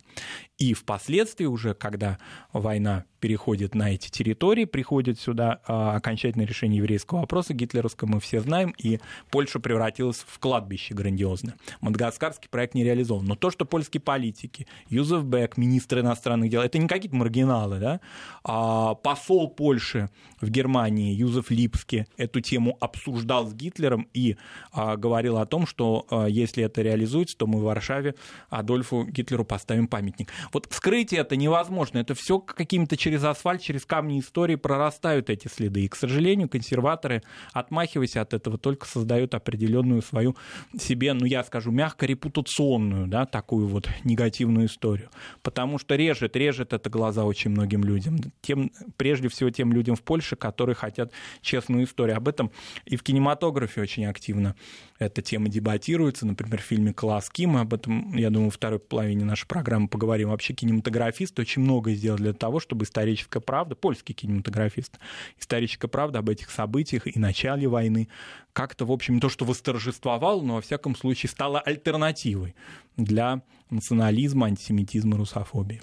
И 0.57 0.73
впоследствии 0.73 1.45
уже, 1.45 1.73
когда 1.73 2.17
война 2.53 3.05
переходит 3.21 3.75
на 3.75 3.93
эти 3.93 4.09
территории, 4.09 4.65
приходит 4.65 5.19
сюда 5.19 5.61
а, 5.67 5.95
окончательное 5.95 6.45
решение 6.47 6.79
еврейского 6.79 7.19
вопроса 7.19 7.53
гитлеровского, 7.53 8.09
мы 8.09 8.19
все 8.19 8.41
знаем, 8.41 8.73
и 8.77 8.99
Польша 9.29 9.59
превратилась 9.59 10.25
в 10.27 10.39
кладбище 10.39 10.93
грандиозное. 10.93 11.55
Мадагаскарский 11.79 12.49
проект 12.49 12.73
не 12.73 12.83
реализован. 12.83 13.25
Но 13.25 13.35
то, 13.35 13.51
что 13.51 13.63
польские 13.63 14.01
политики, 14.01 14.67
Юзеф 14.89 15.23
Бек, 15.23 15.55
министр 15.55 15.99
иностранных 15.99 16.49
дел, 16.49 16.61
это 16.61 16.79
не 16.79 16.87
какие-то 16.87 17.15
маргиналы, 17.15 17.79
да? 17.79 18.01
а 18.43 18.95
посол 18.95 19.49
Польши 19.49 20.09
в 20.41 20.49
Германии 20.49 21.13
Юзеф 21.13 21.51
Липски 21.51 22.07
эту 22.17 22.41
тему 22.41 22.77
обсуждал 22.79 23.45
с 23.45 23.53
Гитлером 23.53 24.07
и 24.13 24.37
а, 24.71 24.97
говорил 24.97 25.37
о 25.37 25.45
том, 25.45 25.67
что 25.67 26.07
а, 26.09 26.25
если 26.25 26.63
это 26.63 26.81
реализуется, 26.81 27.37
то 27.37 27.45
мы 27.45 27.59
в 27.59 27.63
Варшаве 27.63 28.15
Адольфу 28.49 29.03
Гитлеру 29.03 29.45
поставим 29.45 29.87
памятник. 29.87 30.31
Вот 30.51 30.67
скрыть 30.71 31.13
это 31.13 31.35
невозможно, 31.35 31.99
это 31.99 32.15
все 32.15 32.39
какими-то 32.39 32.97
через 32.97 33.10
асфальт, 33.15 33.61
через 33.61 33.85
камни 33.85 34.19
истории 34.19 34.55
прорастают 34.55 35.29
эти 35.29 35.47
следы. 35.47 35.81
И, 35.81 35.87
к 35.87 35.95
сожалению, 35.95 36.49
консерваторы, 36.49 37.23
отмахиваясь 37.53 38.15
от 38.15 38.33
этого, 38.33 38.57
только 38.57 38.85
создают 38.85 39.33
определенную 39.33 40.01
свою 40.01 40.35
себе, 40.77 41.13
ну, 41.13 41.25
я 41.25 41.43
скажу, 41.43 41.71
мягко 41.71 42.05
репутационную, 42.05 43.07
да, 43.07 43.25
такую 43.25 43.67
вот 43.67 43.89
негативную 44.03 44.67
историю. 44.67 45.09
Потому 45.41 45.77
что 45.77 45.95
режет, 45.95 46.35
режет 46.35 46.73
это 46.73 46.89
глаза 46.89 47.25
очень 47.25 47.51
многим 47.51 47.83
людям. 47.83 48.17
Тем, 48.41 48.71
прежде 48.97 49.29
всего 49.29 49.49
тем 49.49 49.71
людям 49.73 49.95
в 49.95 50.03
Польше, 50.03 50.35
которые 50.35 50.75
хотят 50.75 51.11
честную 51.41 51.85
историю. 51.85 52.17
Об 52.17 52.27
этом 52.27 52.51
и 52.85 52.95
в 52.95 53.03
кинематографе 53.03 53.81
очень 53.81 54.05
активно 54.05 54.55
эта 54.99 55.21
тема 55.21 55.49
дебатируется. 55.49 56.25
Например, 56.25 56.61
в 56.61 56.65
фильме 56.65 56.93
«Класс 56.93 57.29
Ким», 57.29 57.57
об 57.57 57.73
этом, 57.73 58.15
я 58.15 58.29
думаю, 58.29 58.49
во 58.49 58.51
второй 58.51 58.79
половине 58.79 59.25
нашей 59.25 59.47
программы 59.47 59.87
поговорим. 59.87 60.29
Вообще 60.29 60.53
кинематографисты 60.53 61.41
очень 61.41 61.63
много 61.63 61.91
сделали 61.93 62.21
для 62.21 62.33
того, 62.33 62.59
чтобы 62.59 62.85
историческая 63.01 63.39
правда, 63.39 63.75
польский 63.75 64.13
кинематографист, 64.13 64.99
историческая 65.39 65.87
правда 65.87 66.19
об 66.19 66.29
этих 66.29 66.51
событиях 66.51 67.07
и 67.07 67.17
начале 67.17 67.67
войны 67.67 68.07
как-то, 68.53 68.85
в 68.85 68.91
общем, 68.91 69.19
то, 69.19 69.29
что 69.29 69.45
восторжествовал, 69.45 70.41
но, 70.41 70.55
во 70.55 70.61
всяком 70.61 70.95
случае, 70.95 71.29
стала 71.29 71.59
альтернативой 71.59 72.53
для 72.97 73.41
национализма, 73.69 74.47
антисемитизма, 74.47 75.17
русофобии. 75.17 75.81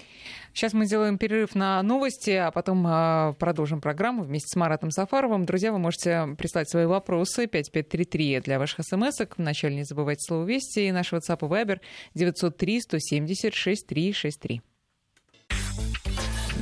Сейчас 0.53 0.73
мы 0.73 0.85
сделаем 0.85 1.17
перерыв 1.17 1.55
на 1.55 1.81
новости, 1.81 2.29
а 2.31 2.51
потом 2.51 2.85
а, 2.87 3.33
продолжим 3.33 3.81
программу 3.81 4.23
вместе 4.23 4.47
с 4.47 4.55
Маратом 4.55 4.91
Сафаровым. 4.91 5.45
Друзья, 5.45 5.71
вы 5.71 5.79
можете 5.79 6.35
прислать 6.37 6.69
свои 6.69 6.85
вопросы 6.85 7.47
5533 7.47 8.41
для 8.41 8.59
ваших 8.59 8.85
смс 8.85 9.19
-ок. 9.19 9.33
Вначале 9.37 9.75
не 9.75 9.83
забывайте 9.83 10.21
слово 10.25 10.45
«Вести» 10.45 10.87
и 10.87 10.91
наш 10.91 11.11
WhatsApp 11.11 11.39
и 11.41 11.49
Viber 11.49 11.79
903 12.13 12.81
170 12.81 13.53
6363. 13.53 14.61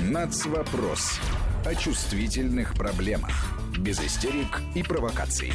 Нацвопрос. 0.10 1.20
О 1.66 1.76
чувствительных 1.76 2.76
проблемах. 2.76 3.54
Без 3.78 4.00
истерик 4.00 4.62
и 4.74 4.82
провокаций. 4.82 5.52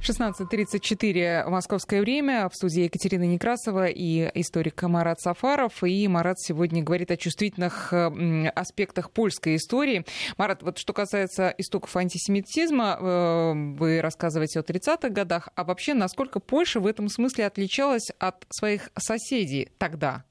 16.34 0.00 1.46
московское 1.50 2.00
время. 2.00 2.48
В 2.48 2.54
студии 2.54 2.84
Екатерина 2.84 3.24
Некрасова 3.24 3.88
и 3.88 4.30
историк 4.40 4.82
Марат 4.84 5.20
Сафаров. 5.20 5.84
И 5.84 6.08
Марат 6.08 6.40
сегодня 6.40 6.82
говорит 6.82 7.10
о 7.10 7.18
чувствительных 7.18 7.92
аспектах 7.92 9.10
польской 9.10 9.56
истории. 9.56 10.06
Марат, 10.38 10.62
вот 10.62 10.78
что 10.78 10.94
касается 10.94 11.54
истоков 11.58 11.94
антисемитизма, 11.94 12.96
э, 12.98 13.52
вы 13.76 14.00
рассказываете 14.00 14.60
о 14.60 14.62
30-х 14.62 15.10
годах. 15.10 15.50
А 15.56 15.64
вообще, 15.64 15.92
насколько 15.92 16.40
Польша 16.40 16.80
в 16.80 16.86
этом 16.86 17.10
смысле 17.10 17.44
отличалась 17.44 18.08
от 18.18 18.46
своих 18.48 18.88
соседей 18.96 19.68
тогда? 19.76 20.24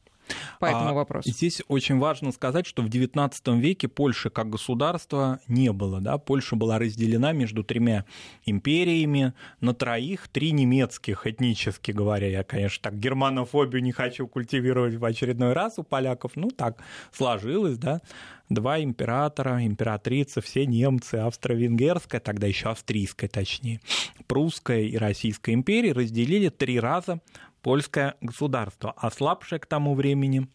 По 0.60 0.66
этому 0.66 0.90
а 0.90 0.94
вопросу? 0.94 1.30
Здесь 1.30 1.62
очень 1.68 1.98
важно 1.98 2.32
сказать, 2.32 2.66
что 2.66 2.82
в 2.82 2.88
XIX 2.88 3.60
веке 3.60 3.88
Польши 3.88 4.30
как 4.30 4.50
государства 4.50 5.40
не 5.48 5.72
было. 5.72 6.02
Да? 6.02 6.18
Польша 6.18 6.56
была 6.56 6.80
разделена 6.80 7.32
между 7.32 7.64
тремя 7.64 8.06
империями 8.46 9.34
на 9.62 9.74
троих, 9.74 10.28
три 10.28 10.52
немецких, 10.52 11.28
этнически 11.28 11.92
говоря. 11.92 12.28
Я, 12.28 12.44
конечно, 12.44 12.84
так 12.84 13.00
германофобию 13.00 13.84
не 13.84 13.92
хочу 13.92 14.28
культивировать 14.28 14.96
в 14.96 15.06
очередной 15.06 15.54
раз 15.54 15.80
у 15.80 15.84
поляков. 15.84 16.34
Ну, 16.36 16.50
так 16.50 16.82
сложилось, 17.12 17.78
да 17.78 18.02
два 18.50 18.82
императора, 18.82 19.66
императрица, 19.66 20.42
все 20.42 20.66
немцы, 20.66 21.16
австро-венгерская, 21.16 22.20
тогда 22.20 22.48
еще 22.48 22.70
австрийская 22.70 23.30
точнее, 23.30 23.80
прусская 24.28 24.82
и 24.82 24.98
российская 24.98 25.54
империи 25.54 25.92
разделили 25.92 26.50
три 26.50 26.80
раза 26.80 27.22
польское 27.62 28.16
государство, 28.22 28.94
ослабшее 28.98 29.60
к 29.60 29.66
тому 29.66 29.96
времени 29.96 30.48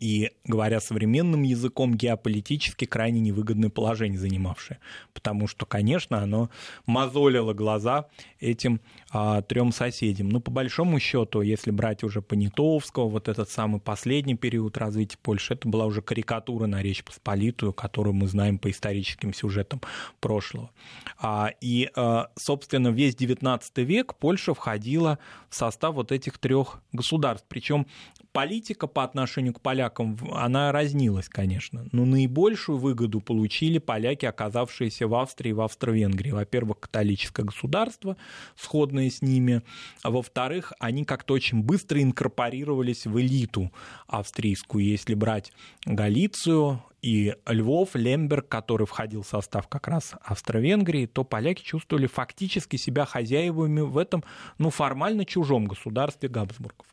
и, 0.00 0.30
говоря 0.44 0.80
современным 0.80 1.42
языком, 1.42 1.94
геополитически 1.94 2.84
крайне 2.84 3.20
невыгодное 3.20 3.70
положение 3.70 4.18
занимавшее. 4.18 4.78
Потому 5.12 5.46
что, 5.46 5.66
конечно, 5.66 6.18
оно 6.18 6.50
мозолило 6.86 7.54
глаза 7.54 8.06
этим 8.40 8.80
а, 9.10 9.42
трем 9.42 9.72
соседям. 9.72 10.28
Но 10.28 10.40
по 10.40 10.50
большому 10.50 10.98
счету, 10.98 11.40
если 11.40 11.70
брать 11.70 12.02
уже 12.02 12.20
Понятовского, 12.22 13.08
вот 13.08 13.28
этот 13.28 13.48
самый 13.50 13.80
последний 13.80 14.34
период 14.34 14.76
развития 14.76 15.16
Польши, 15.22 15.54
это 15.54 15.68
была 15.68 15.86
уже 15.86 16.02
карикатура 16.02 16.66
на 16.66 16.82
Речь 16.82 17.04
Посполитую, 17.04 17.72
которую 17.72 18.14
мы 18.14 18.26
знаем 18.26 18.58
по 18.58 18.70
историческим 18.70 19.32
сюжетам 19.32 19.80
прошлого. 20.20 20.70
А, 21.18 21.50
и, 21.60 21.88
а, 21.94 22.28
собственно, 22.36 22.88
весь 22.88 23.14
XIX 23.14 23.62
век 23.76 24.16
Польша 24.16 24.54
входила 24.54 25.18
в 25.48 25.54
состав 25.54 25.94
вот 25.94 26.10
этих 26.12 26.38
трех 26.38 26.82
государств. 26.92 27.46
Причем 27.48 27.86
политика 28.34 28.88
по 28.88 29.04
отношению 29.04 29.54
к 29.54 29.60
полякам, 29.60 30.18
она 30.32 30.72
разнилась, 30.72 31.28
конечно. 31.28 31.86
Но 31.92 32.04
наибольшую 32.04 32.78
выгоду 32.78 33.20
получили 33.20 33.78
поляки, 33.78 34.26
оказавшиеся 34.26 35.06
в 35.06 35.14
Австрии 35.14 35.50
и 35.50 35.52
в 35.52 35.60
Австро-Венгрии. 35.60 36.32
Во-первых, 36.32 36.80
католическое 36.80 37.46
государство, 37.46 38.16
сходное 38.56 39.08
с 39.08 39.22
ними. 39.22 39.62
А 40.02 40.10
во-вторых, 40.10 40.72
они 40.80 41.04
как-то 41.04 41.34
очень 41.34 41.62
быстро 41.62 42.02
инкорпорировались 42.02 43.06
в 43.06 43.20
элиту 43.20 43.70
австрийскую. 44.08 44.84
Если 44.84 45.14
брать 45.14 45.52
Галицию, 45.86 46.82
и 47.02 47.36
Львов, 47.46 47.90
Лемберг, 47.94 48.48
который 48.48 48.86
входил 48.86 49.22
в 49.22 49.28
состав 49.28 49.68
как 49.68 49.88
раз 49.88 50.14
Австро-Венгрии, 50.22 51.06
то 51.06 51.22
поляки 51.22 51.62
чувствовали 51.62 52.06
фактически 52.06 52.76
себя 52.76 53.04
хозяевами 53.04 53.82
в 53.82 53.98
этом, 53.98 54.24
ну, 54.56 54.70
формально 54.70 55.26
чужом 55.26 55.66
государстве 55.66 56.30
Габсбургов. 56.30 56.86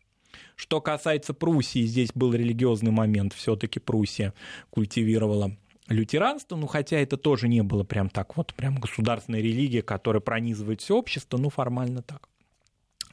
Что 0.55 0.81
касается 0.81 1.33
Пруссии, 1.33 1.85
здесь 1.85 2.11
был 2.13 2.33
религиозный 2.33 2.91
момент, 2.91 3.33
все-таки 3.33 3.79
Пруссия 3.79 4.33
культивировала 4.69 5.55
лютеранство, 5.87 6.55
ну 6.55 6.67
хотя 6.67 6.97
это 6.97 7.17
тоже 7.17 7.47
не 7.47 7.61
было 7.63 7.83
прям 7.83 8.09
так 8.09 8.37
вот, 8.37 8.53
прям 8.53 8.75
государственная 8.75 9.41
религия, 9.41 9.81
которая 9.81 10.21
пронизывает 10.21 10.81
все 10.81 10.95
общество, 10.95 11.37
ну 11.37 11.49
формально 11.49 12.01
так. 12.01 12.29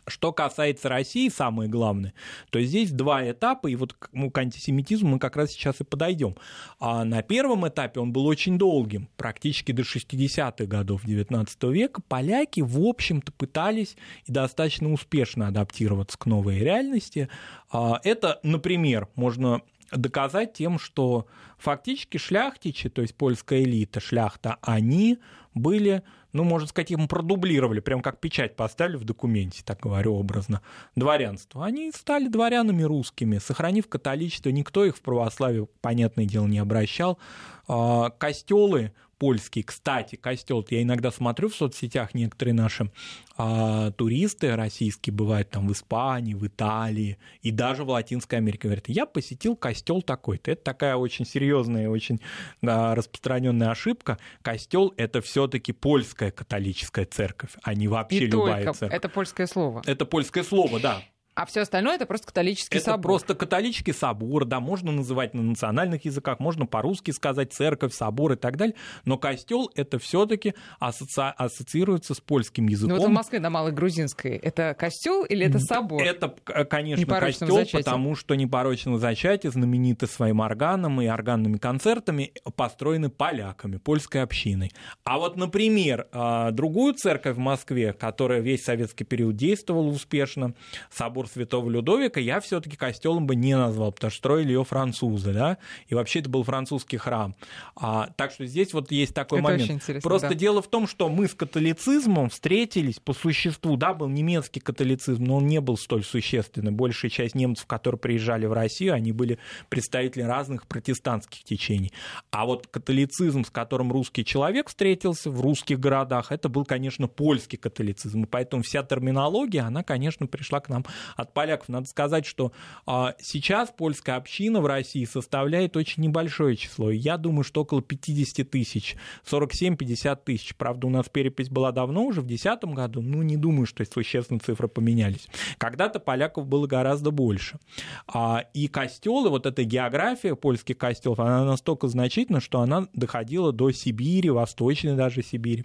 Что 0.08 0.32
касается 0.32 0.88
России, 0.88 1.28
самое 1.28 1.68
главное, 1.68 2.14
то 2.50 2.60
здесь 2.60 2.90
два 2.90 3.30
этапа, 3.30 3.68
и 3.68 3.76
вот 3.76 3.96
ну, 4.12 4.30
к 4.30 4.38
антисемитизму 4.38 5.10
мы 5.10 5.18
как 5.18 5.36
раз 5.36 5.50
сейчас 5.50 5.80
и 5.80 5.84
подойдем. 5.84 6.36
А 6.78 7.04
на 7.04 7.22
первом 7.22 7.66
этапе 7.68 8.00
он 8.00 8.12
был 8.12 8.26
очень 8.26 8.58
долгим, 8.58 9.08
практически 9.16 9.72
до 9.72 9.82
60-х 9.82 10.64
годов 10.66 11.04
XIX 11.04 11.72
века. 11.72 12.02
Поляки, 12.08 12.60
в 12.60 12.80
общем-то, 12.80 13.32
пытались 13.32 13.96
и 14.26 14.32
достаточно 14.32 14.92
успешно 14.92 15.48
адаптироваться 15.48 16.18
к 16.18 16.26
новой 16.26 16.58
реальности. 16.58 17.28
А, 17.70 18.00
это, 18.04 18.40
например, 18.42 19.08
можно 19.14 19.62
доказать 19.90 20.52
тем, 20.52 20.78
что 20.78 21.26
фактически 21.58 22.18
шляхтичи, 22.18 22.88
то 22.88 23.02
есть 23.02 23.14
польская 23.14 23.62
элита, 23.62 24.00
шляхта, 24.00 24.58
они 24.62 25.18
были, 25.58 26.02
ну, 26.32 26.44
можно 26.44 26.68
сказать, 26.68 26.90
им 26.90 27.08
продублировали, 27.08 27.80
прям 27.80 28.00
как 28.00 28.20
печать 28.20 28.56
поставили 28.56 28.96
в 28.96 29.04
документе, 29.04 29.62
так 29.64 29.80
говорю 29.80 30.14
образно, 30.14 30.62
дворянство. 30.96 31.64
Они 31.64 31.90
стали 31.92 32.28
дворянами 32.28 32.82
русскими, 32.82 33.38
сохранив 33.38 33.88
католичество, 33.88 34.50
никто 34.50 34.84
их 34.84 34.96
в 34.96 35.00
православие, 35.00 35.68
понятное 35.80 36.24
дело, 36.24 36.46
не 36.46 36.58
обращал. 36.58 37.18
А, 37.66 38.10
костелы 38.10 38.92
польский. 39.18 39.62
Кстати, 39.62 40.16
костел, 40.16 40.64
я 40.70 40.82
иногда 40.82 41.10
смотрю 41.10 41.48
в 41.48 41.54
соцсетях, 41.54 42.14
некоторые 42.14 42.54
наши 42.54 42.90
а, 43.36 43.90
туристы 43.92 44.56
российские 44.56 45.14
бывают 45.14 45.50
там 45.50 45.68
в 45.68 45.72
Испании, 45.72 46.34
в 46.34 46.46
Италии 46.46 47.18
и 47.42 47.50
даже 47.50 47.84
в 47.84 47.90
Латинской 47.90 48.38
Америке. 48.38 48.68
Говорят, 48.68 48.88
я 48.88 49.06
посетил 49.06 49.56
костел 49.56 50.02
такой-то. 50.02 50.50
Это 50.50 50.62
такая 50.62 50.96
очень 50.96 51.26
серьезная, 51.26 51.88
очень 51.88 52.20
а, 52.62 52.94
распространенная 52.94 53.70
ошибка. 53.70 54.18
Костел 54.42 54.94
это 54.96 55.20
все-таки 55.20 55.72
польская 55.72 56.30
католическая 56.30 57.04
церковь, 57.04 57.50
а 57.62 57.74
не 57.74 57.88
вообще 57.88 58.24
и 58.24 58.26
любая 58.26 58.64
только. 58.64 58.78
церковь. 58.78 58.96
Это 58.96 59.08
польское 59.08 59.46
слово. 59.46 59.82
Это 59.86 60.06
польское 60.06 60.44
слово, 60.44 60.80
да. 60.80 61.02
А 61.38 61.46
все 61.46 61.60
остальное 61.60 61.94
это 61.94 62.04
просто 62.04 62.26
католический 62.26 62.78
это 62.78 62.86
собор. 62.86 63.02
просто 63.02 63.36
католический 63.36 63.94
собор, 63.94 64.44
да, 64.44 64.58
можно 64.58 64.90
называть 64.90 65.34
на 65.34 65.42
национальных 65.42 66.04
языках, 66.04 66.40
можно 66.40 66.66
по-русски 66.66 67.12
сказать 67.12 67.52
церковь, 67.52 67.94
собор 67.94 68.32
и 68.32 68.34
так 68.36 68.56
далее, 68.56 68.74
но 69.04 69.18
костел 69.18 69.70
это 69.76 70.00
все-таки 70.00 70.54
асоци... 70.80 71.20
ассоциируется 71.36 72.14
с 72.14 72.20
польским 72.20 72.66
языком. 72.66 72.96
Ну 72.96 73.02
вот 73.02 73.08
в 73.08 73.12
Москве 73.12 73.38
на 73.38 73.50
Малой 73.50 73.70
Грузинской 73.70 74.32
это 74.32 74.74
костел 74.76 75.24
или 75.24 75.46
это 75.46 75.60
собор? 75.60 76.02
Это, 76.02 76.34
конечно, 76.64 77.02
Непорочного 77.02 77.60
костел, 77.60 77.78
потому 77.78 78.16
что 78.16 78.34
непорочное 78.34 78.98
зачатие 78.98 79.52
знаменито 79.52 80.08
своим 80.08 80.40
органом 80.40 81.00
и 81.00 81.06
органными 81.06 81.58
концертами, 81.58 82.32
построены 82.56 83.10
поляками, 83.10 83.76
польской 83.76 84.24
общиной. 84.24 84.72
А 85.04 85.18
вот, 85.18 85.36
например, 85.36 86.08
а, 86.10 86.50
другую 86.50 86.94
церковь 86.94 87.36
в 87.36 87.38
Москве, 87.38 87.92
которая 87.92 88.40
весь 88.40 88.64
советский 88.64 89.04
период 89.04 89.36
действовала 89.36 89.86
успешно, 89.86 90.54
собор 90.90 91.27
Святого 91.28 91.70
Людовика, 91.70 92.20
я 92.20 92.40
все-таки 92.40 92.76
костелом 92.76 93.26
бы 93.26 93.36
не 93.36 93.56
назвал, 93.56 93.92
потому 93.92 94.10
что 94.10 94.18
строили 94.18 94.48
ее 94.48 94.64
французы, 94.64 95.32
да, 95.32 95.58
и 95.86 95.94
вообще 95.94 96.20
это 96.20 96.28
был 96.28 96.42
французский 96.42 96.96
храм. 96.96 97.34
А, 97.76 98.10
так 98.16 98.32
что 98.32 98.46
здесь 98.46 98.72
вот 98.72 98.90
есть 98.90 99.14
такой 99.14 99.40
Это 99.40 99.48
момент. 99.48 99.82
Просто 100.02 100.30
да. 100.30 100.34
дело 100.34 100.62
в 100.62 100.68
том, 100.68 100.86
что 100.86 101.08
мы 101.08 101.28
с 101.28 101.34
католицизмом 101.34 102.30
встретились 102.30 102.98
по 102.98 103.12
существу, 103.12 103.76
да, 103.76 103.94
был 103.94 104.08
немецкий 104.08 104.60
католицизм, 104.60 105.24
но 105.24 105.36
он 105.36 105.46
не 105.46 105.60
был 105.60 105.76
столь 105.76 106.04
существенный. 106.04 106.72
Большая 106.72 107.10
часть 107.10 107.34
немцев, 107.34 107.66
которые 107.66 107.98
приезжали 107.98 108.46
в 108.46 108.52
Россию, 108.52 108.94
они 108.94 109.12
были 109.12 109.38
представители 109.68 110.22
разных 110.22 110.66
протестантских 110.66 111.44
течений. 111.44 111.92
А 112.30 112.46
вот 112.46 112.66
католицизм, 112.66 113.44
с 113.44 113.50
которым 113.50 113.92
русский 113.92 114.24
человек 114.24 114.68
встретился 114.68 115.30
в 115.30 115.40
русских 115.40 115.78
городах, 115.80 116.32
это 116.32 116.48
был, 116.48 116.64
конечно, 116.64 117.08
польский 117.08 117.58
католицизм. 117.58 118.24
И 118.24 118.26
поэтому 118.26 118.62
вся 118.62 118.82
терминология, 118.82 119.60
она, 119.60 119.82
конечно, 119.82 120.26
пришла 120.26 120.60
к 120.60 120.68
нам 120.68 120.84
от 121.18 121.34
поляков. 121.34 121.68
Надо 121.68 121.88
сказать, 121.88 122.24
что 122.24 122.52
а, 122.86 123.14
сейчас 123.20 123.70
польская 123.76 124.16
община 124.16 124.60
в 124.60 124.66
России 124.66 125.04
составляет 125.04 125.76
очень 125.76 126.04
небольшое 126.04 126.56
число. 126.56 126.90
Я 126.90 127.16
думаю, 127.16 127.42
что 127.42 127.62
около 127.62 127.82
50 127.82 128.48
тысяч, 128.48 128.96
47-50 129.28 130.18
тысяч. 130.24 130.54
Правда, 130.54 130.86
у 130.86 130.90
нас 130.90 131.08
перепись 131.08 131.50
была 131.50 131.72
давно, 131.72 132.04
уже 132.04 132.20
в 132.20 132.26
2010 132.26 132.64
году. 132.74 133.02
Ну, 133.02 133.22
не 133.22 133.36
думаю, 133.36 133.66
что 133.66 133.84
существенно 133.84 134.38
цифры 134.38 134.68
поменялись. 134.68 135.28
Когда-то 135.58 135.98
поляков 135.98 136.46
было 136.46 136.68
гораздо 136.68 137.10
больше. 137.10 137.58
А, 138.06 138.44
и 138.54 138.68
костелы, 138.68 139.28
вот 139.28 139.44
эта 139.44 139.64
география 139.64 140.36
польских 140.36 140.78
костелов, 140.78 141.18
она 141.18 141.44
настолько 141.44 141.88
значительна, 141.88 142.40
что 142.40 142.60
она 142.60 142.86
доходила 142.92 143.52
до 143.52 143.72
Сибири, 143.72 144.30
Восточной 144.30 144.94
даже 144.94 145.22
Сибири. 145.24 145.64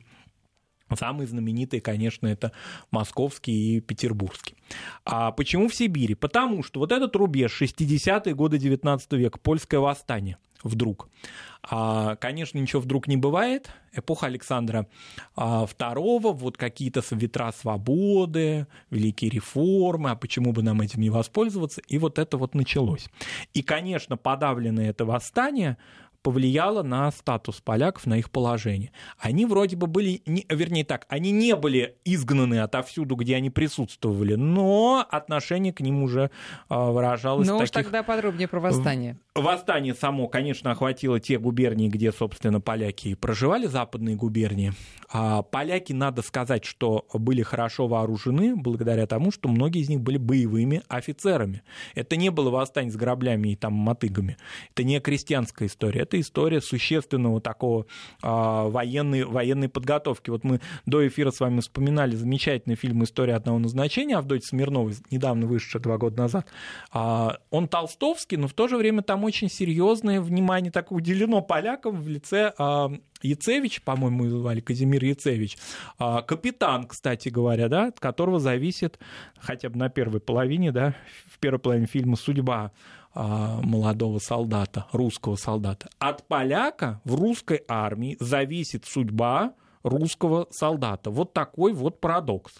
Самые 0.96 1.28
знаменитые, 1.28 1.82
конечно, 1.82 2.28
это 2.28 2.52
московский 2.92 3.78
и 3.78 3.80
петербургский. 3.80 4.56
А 5.06 5.32
почему 5.32 5.68
в 5.68 5.76
Сибири? 5.76 6.16
Потому 6.16 6.64
что 6.64 6.80
вот 6.80 6.92
этот 6.92 7.16
рубеж 7.16 7.62
60-е 7.62 8.34
годы 8.36 8.58
19 8.58 9.14
века, 9.14 9.40
польское 9.40 9.80
восстание 9.80 10.38
вдруг. 10.64 11.10
А, 11.70 12.16
конечно, 12.18 12.58
ничего 12.58 12.82
вдруг 12.82 13.08
не 13.08 13.18
бывает. 13.18 13.70
Эпоха 13.94 14.26
Александра 14.26 14.88
а, 15.36 15.66
II, 15.66 16.34
вот 16.34 16.58
какие-то 16.58 17.02
ветра 17.12 17.52
свободы, 17.52 18.68
великие 18.90 19.30
реформы, 19.30 20.12
а 20.12 20.16
почему 20.16 20.52
бы 20.52 20.64
нам 20.64 20.82
этим 20.82 21.02
не 21.02 21.10
воспользоваться? 21.10 21.82
И 21.88 21.98
вот 21.98 22.20
это 22.20 22.38
вот 22.38 22.56
началось. 22.56 23.08
И, 23.54 23.62
конечно, 23.62 24.18
подавленное 24.18 24.90
это 24.90 25.06
восстание 25.06 25.78
повлияло 26.24 26.82
на 26.82 27.12
статус 27.12 27.62
поляков, 27.62 28.06
на 28.08 28.18
их 28.18 28.32
положение. 28.32 28.92
Они 29.20 29.46
вроде 29.46 29.76
бы 29.76 29.88
были, 29.88 30.22
не, 30.26 30.46
вернее 30.50 30.86
так, 30.86 31.06
они 31.10 31.32
не 31.32 31.56
были 31.56 31.98
изгнаны 32.06 32.62
отовсюду, 32.62 33.16
где 33.16 33.36
они 33.36 33.50
присутствовали, 33.50 34.36
но 34.36 35.06
отношение 35.08 35.74
к 35.74 35.82
ним 35.82 36.02
уже 36.02 36.32
а, 36.70 36.92
выражалось 36.92 37.48
Ну 37.48 37.58
уж 37.58 37.70
таких... 37.70 37.86
тогда 37.86 38.04
подробнее 38.04 38.48
про 38.48 38.60
восстание. 38.60 39.20
Восстание 39.36 39.96
само, 39.96 40.28
конечно, 40.28 40.70
охватило 40.70 41.20
те 41.20 41.40
губернии, 41.40 41.90
где, 41.90 42.12
собственно, 42.12 42.62
поляки 42.62 43.16
проживали, 43.16 43.66
западные 43.66 44.16
губернии. 44.16 44.74
А 45.12 45.42
поляки, 45.42 45.92
надо 45.92 46.22
сказать, 46.22 46.66
что 46.66 47.08
были 47.12 47.42
хорошо 47.42 47.88
вооружены 47.88 48.56
благодаря 48.56 49.08
тому, 49.08 49.32
что 49.32 49.50
многие 49.50 49.82
из 49.82 49.90
них 49.90 50.02
были 50.02 50.18
боевыми 50.18 50.84
офицерами. 50.88 51.64
Это 51.96 52.16
не 52.16 52.30
было 52.30 52.52
восстание 52.52 52.92
с 52.92 52.96
граблями 52.96 53.50
и 53.50 53.56
там 53.56 53.74
мотыгами. 53.74 54.38
Это 54.72 54.84
не 54.84 55.00
крестьянская 55.00 55.68
история. 55.68 56.02
Это 56.02 56.22
история 56.22 56.62
существенного 56.62 57.42
такого 57.42 57.88
а, 58.22 58.70
военной, 58.70 59.24
военной 59.24 59.68
подготовки. 59.68 60.30
Вот 60.30 60.44
мы 60.44 60.62
до 60.86 61.08
эфира 61.08 61.32
с 61.32 61.40
вами 61.40 61.62
вспоминали 61.62 62.16
замечательный 62.16 62.76
фильм 62.76 63.04
«История 63.04 63.34
одного 63.34 63.58
назначения» 63.58 64.16
Авдотьи 64.18 64.48
Смирновой, 64.48 64.94
недавно 65.10 65.48
вышедший 65.48 65.82
два 65.82 65.98
года 65.98 66.22
назад. 66.22 66.48
А, 66.92 67.40
он 67.50 67.68
толстовский, 67.68 68.38
но 68.38 68.48
в 68.48 68.54
то 68.54 68.68
же 68.68 68.78
время 68.78 69.02
там 69.02 69.23
очень 69.24 69.50
серьезное 69.50 70.22
внимание 70.22 70.72
так 70.72 70.92
уделено 70.92 71.42
полякам 71.42 72.02
в 72.02 72.08
лице 72.08 72.54
а, 72.58 72.92
Яцевич, 73.22 73.82
по-моему, 73.82 74.28
звали 74.30 74.60
Казимир 74.60 75.04
Яцевич, 75.04 75.58
а, 75.98 76.22
капитан, 76.22 76.86
кстати 76.86 77.30
говоря, 77.30 77.70
да, 77.70 77.88
от 77.88 78.00
которого 78.00 78.40
зависит 78.40 79.00
хотя 79.40 79.70
бы 79.70 79.78
на 79.78 79.90
первой 79.90 80.20
половине, 80.20 80.72
да, 80.72 80.96
в 81.28 81.40
первой 81.40 81.60
половине 81.60 81.88
фильма 81.88 82.16
судьба 82.16 82.72
а, 83.14 83.60
молодого 83.62 84.20
солдата, 84.20 84.88
русского 84.92 85.36
солдата. 85.36 85.90
От 86.00 86.28
поляка 86.28 87.02
в 87.04 87.16
русской 87.16 87.64
армии 87.68 88.18
зависит 88.20 88.86
судьба 88.86 89.54
русского 89.84 90.48
солдата. 90.50 91.12
Вот 91.12 91.34
такой 91.34 91.74
вот 91.74 92.00
парадокс. 92.00 92.54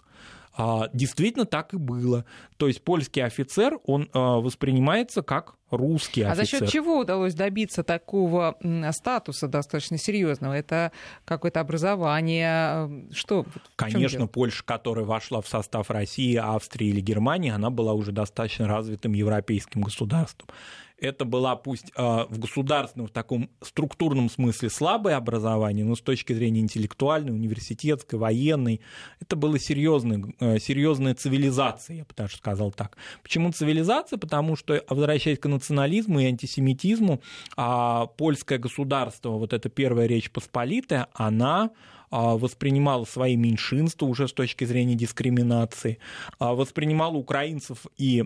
А, 0.56 0.88
Действительно 0.92 1.46
так 1.46 1.74
и 1.74 1.76
было. 1.76 2.24
То 2.56 2.68
есть 2.68 2.82
польский 2.82 3.22
офицер, 3.24 3.78
он 3.86 4.08
а, 4.12 4.38
воспринимается 4.38 5.22
как 5.22 5.54
русский 5.70 6.22
А 6.22 6.32
офицер. 6.32 6.44
за 6.44 6.50
счет 6.50 6.68
чего 6.70 6.98
удалось 7.00 7.34
добиться 7.34 7.82
такого 7.82 8.56
статуса 8.92 9.48
достаточно 9.48 9.98
серьезного? 9.98 10.52
Это 10.52 10.92
какое-то 11.24 11.60
образование? 11.60 13.08
э, 13.10 13.12
Что? 13.12 13.44
Конечно? 13.76 14.26
Польша, 14.28 14.62
которая 14.64 15.04
вошла 15.04 15.40
в 15.40 15.48
состав 15.48 15.90
России, 15.90 16.36
Австрии 16.36 16.88
или 16.88 17.00
Германии, 17.00 17.50
она 17.50 17.70
была 17.70 17.92
уже 17.92 18.12
достаточно 18.12 18.68
развитым 18.68 19.12
европейским 19.12 19.82
государством. 19.82 20.48
Это 21.04 21.26
была 21.26 21.54
пусть 21.56 21.92
э, 21.94 22.24
в 22.28 22.38
государственном, 22.38 23.08
в 23.08 23.10
таком 23.10 23.50
структурном 23.60 24.30
смысле 24.30 24.70
слабое 24.70 25.16
образование, 25.16 25.84
но 25.84 25.96
с 25.96 26.00
точки 26.00 26.32
зрения 26.32 26.60
интеллектуальной, 26.60 27.32
университетской, 27.32 28.18
военной, 28.18 28.80
это 29.20 29.36
была 29.36 29.58
серьезная, 29.58 30.24
э, 30.40 30.58
серьезная 30.58 31.14
цивилизация, 31.14 31.96
я 31.96 32.04
бы 32.04 32.14
даже 32.16 32.36
сказал 32.36 32.72
так. 32.72 32.96
Почему 33.22 33.52
цивилизация? 33.52 34.18
Потому 34.18 34.56
что, 34.56 34.82
возвращаясь 34.88 35.38
к 35.38 35.46
национализму 35.46 36.20
и 36.20 36.24
антисемитизму, 36.24 37.20
а, 37.56 38.06
польское 38.06 38.58
государство, 38.58 39.30
вот 39.30 39.52
эта 39.52 39.68
первая 39.68 40.06
Речь 40.06 40.30
Посполитая, 40.30 41.08
она 41.12 41.70
а, 42.10 42.36
воспринимала 42.36 43.04
свои 43.04 43.36
меньшинства 43.36 44.06
уже 44.06 44.28
с 44.28 44.32
точки 44.32 44.64
зрения 44.64 44.94
дискриминации, 44.94 45.98
а, 46.38 46.54
воспринимала 46.54 47.16
украинцев 47.16 47.86
и 47.96 48.24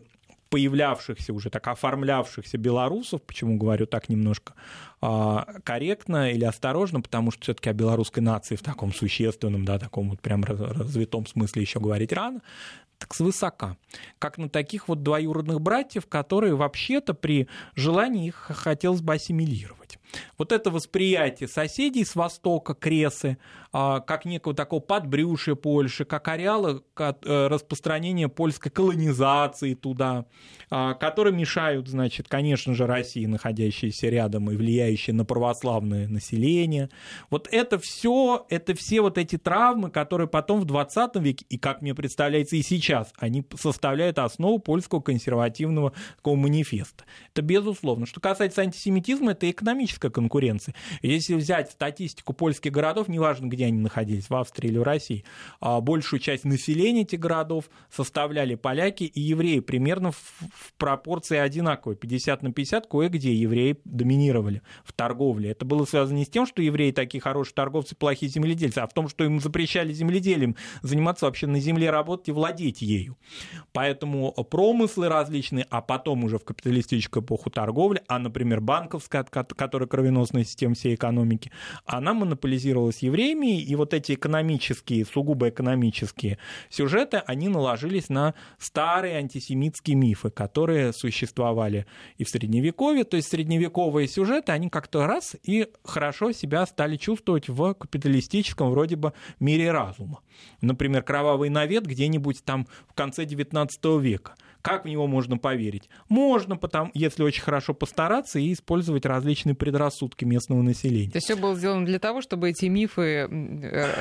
появлявшихся 0.51 1.33
уже 1.33 1.51
так 1.51 1.67
оформлявшихся 1.69 2.59
белорусов, 2.59 3.23
почему 3.23 3.57
говорю 3.57 3.87
так 3.87 4.09
немножко 4.09 4.55
а, 5.01 5.47
корректно 5.65 6.33
или 6.33 6.45
осторожно, 6.45 7.01
потому 7.01 7.31
что 7.31 7.43
все-таки 7.43 7.71
о 7.71 7.73
белорусской 7.73 8.23
нации 8.23 8.57
в 8.57 8.63
таком 8.63 8.93
существенном, 8.93 9.65
да, 9.65 9.79
таком 9.79 10.11
вот 10.11 10.21
прям 10.21 10.45
раз- 10.45 10.61
развитом 10.61 11.27
смысле 11.27 11.63
еще 11.63 11.81
говорить 11.81 12.13
рано, 12.13 12.41
так 12.99 13.15
свысока. 13.15 13.77
Как 14.19 14.39
на 14.39 14.49
таких 14.49 14.89
вот 14.89 15.03
двоюродных 15.03 15.61
братьев, 15.61 16.07
которые 16.07 16.57
вообще-то 16.57 17.15
при 17.15 17.49
желании 17.75 18.27
их 18.29 18.35
хотелось 18.35 19.01
бы 19.01 19.15
ассимилировать. 19.15 19.99
Вот 20.37 20.53
это 20.53 20.71
восприятие 20.71 21.49
соседей 21.49 22.05
с 22.05 22.15
востока, 22.15 22.75
Кресы, 22.75 23.39
как 23.73 24.25
некого 24.25 24.55
такого 24.55 24.81
подбрюшия 24.81 25.55
Польши, 25.55 26.05
как 26.05 26.29
ареала 26.29 26.83
э, 26.97 27.47
распространения 27.49 28.29
польской 28.29 28.71
колонизации 28.71 29.75
туда, 29.75 30.27
а, 30.71 30.95
которые 30.95 31.35
мешают, 31.35 31.89
значит, 31.89 32.29
конечно 32.29 32.75
же, 32.75 32.87
России, 32.87 33.27
находящейся 33.27 34.09
рядом 34.09 34.51
и 34.51 34.57
влияющие 34.57 35.15
на 35.15 35.25
православное 35.25 36.09
население. 36.09 36.91
Вот 37.31 37.49
это 37.51 37.79
все, 37.79 38.47
это 38.49 38.75
все 38.75 39.01
вот 39.01 39.19
эти 39.19 39.37
травмы, 39.37 39.91
которые 39.91 40.29
потом 40.29 40.61
в 40.61 40.65
20 40.65 41.17
веке, 41.17 41.47
и 41.49 41.59
как 41.59 41.83
мне 41.83 41.95
представляется 41.95 42.57
и 42.57 42.63
сейчас, 42.63 43.13
они 43.19 43.45
составляют 43.59 44.19
основу 44.19 44.59
польского 44.59 45.01
консервативного 45.01 45.93
такого 46.17 46.37
манифеста. 46.37 47.05
Это 47.33 47.43
безусловно. 47.43 48.07
Что 48.07 48.21
касается 48.21 48.63
антисемитизма, 48.63 49.33
это 49.33 49.51
экономическая 49.51 50.11
конкуренция. 50.11 50.75
Если 51.03 51.35
взять 51.35 51.71
статистику 51.71 52.33
польских 52.33 52.73
городов, 52.73 53.09
неважно, 53.09 53.47
где 53.47 53.58
они 53.65 53.79
находились, 53.79 54.31
в 54.31 54.35
Австрии 54.35 54.69
или 54.69 54.79
в 54.79 54.83
России, 54.83 55.25
а 55.61 55.81
большую 55.81 56.21
часть 56.21 56.45
населения 56.45 57.03
этих 57.03 57.19
городов 57.19 57.71
составляли 57.91 58.55
поляки 58.55 59.05
и 59.05 59.21
евреи 59.21 59.61
примерно 59.61 60.13
в, 60.13 60.23
пропорции 60.77 61.37
одинаковые, 61.37 61.97
50 61.97 62.43
на 62.43 62.53
50, 62.53 62.87
кое-где 62.87 63.35
евреи 63.35 63.81
доминировали 63.85 64.63
в 64.85 64.93
торговле. 64.93 65.51
Это 65.51 65.65
было 65.65 65.85
связано 65.85 66.19
не 66.19 66.25
с 66.25 66.29
тем, 66.29 66.47
что 66.47 66.63
евреи 66.63 66.93
такие 66.93 67.21
хорошие 67.21 67.55
торговцы, 67.55 67.95
плохие 67.95 68.31
земледельцы, 68.31 68.79
а 68.79 68.87
в 68.87 68.93
том, 68.93 69.09
что 69.09 69.25
им 69.25 69.41
запрещали 69.41 69.93
земледелием 69.93 70.57
заниматься 70.83 71.27
вообще 71.27 71.47
на 71.47 71.61
земле, 71.61 71.91
работать 71.91 72.29
и 72.29 72.33
владеть 72.33 72.83
ею. 72.83 73.17
Поэтому 73.73 74.33
промыслы 74.33 75.09
различные, 75.09 75.67
а 75.71 75.81
потом 75.81 76.25
уже 76.25 76.39
в 76.39 76.45
капиталистическую 76.45 77.23
эпоху 77.23 77.51
торговли, 77.51 78.03
а, 78.09 78.19
например, 78.19 78.61
банковская, 78.61 79.25
которая 79.25 79.89
кровеносная 79.89 80.45
система 80.45 80.75
всей 80.75 80.95
экономики, 80.95 81.51
она 81.85 82.15
монополизировалась 82.15 82.99
евреями, 82.99 83.48
и 83.57 83.75
вот 83.75 83.95
эти 83.95 84.13
экономические, 84.13 85.05
сугубо 85.05 85.49
экономические 85.49 86.39
сюжеты, 86.69 87.19
они 87.27 87.49
наложились 87.49 88.09
на 88.09 88.35
старые 88.59 89.17
антисемитские 89.17 89.97
мифы, 89.97 90.31
которые 90.31 90.93
существовали 90.93 91.87
и 92.17 92.25
в 92.25 92.29
Средневековье, 92.29 93.05
то 93.05 93.17
есть 93.17 93.29
средневековые 93.29 94.09
сюжеты, 94.09 94.53
они 94.53 94.69
как-то 94.69 95.07
раз 95.07 95.37
и 95.43 95.69
хорошо 95.85 96.33
себя 96.33 96.67
стали 96.67 96.97
чувствовать 96.97 97.49
в 97.49 97.75
капиталистическом 97.75 98.71
вроде 98.71 98.97
бы 98.97 99.13
мире 99.41 99.73
разума. 99.73 100.21
Например, 100.61 101.03
«Кровавый 101.03 101.49
навет» 101.49 101.87
где-нибудь 101.87 102.45
там 102.45 102.67
в 102.89 102.95
конце 102.95 103.25
XIX 103.25 104.01
века– 104.01 104.35
как 104.63 104.85
в 104.85 104.89
него 104.89 105.07
можно 105.07 105.39
поверить? 105.39 105.89
Можно, 106.09 106.57
потому, 106.57 106.91
если 106.95 107.23
очень 107.23 107.43
хорошо 107.43 107.75
постараться 107.75 108.39
и 108.39 108.53
использовать 108.53 109.07
различные 109.07 109.55
предрассудки 109.55 110.25
местного 110.25 110.63
населения. 110.63 111.11
То 111.11 111.19
есть 111.19 111.27
все 111.27 111.37
было 111.37 111.55
сделано 111.55 111.87
для 111.87 111.99
того, 111.99 112.21
чтобы 112.21 112.51
эти 112.51 112.67
мифы 112.67 113.29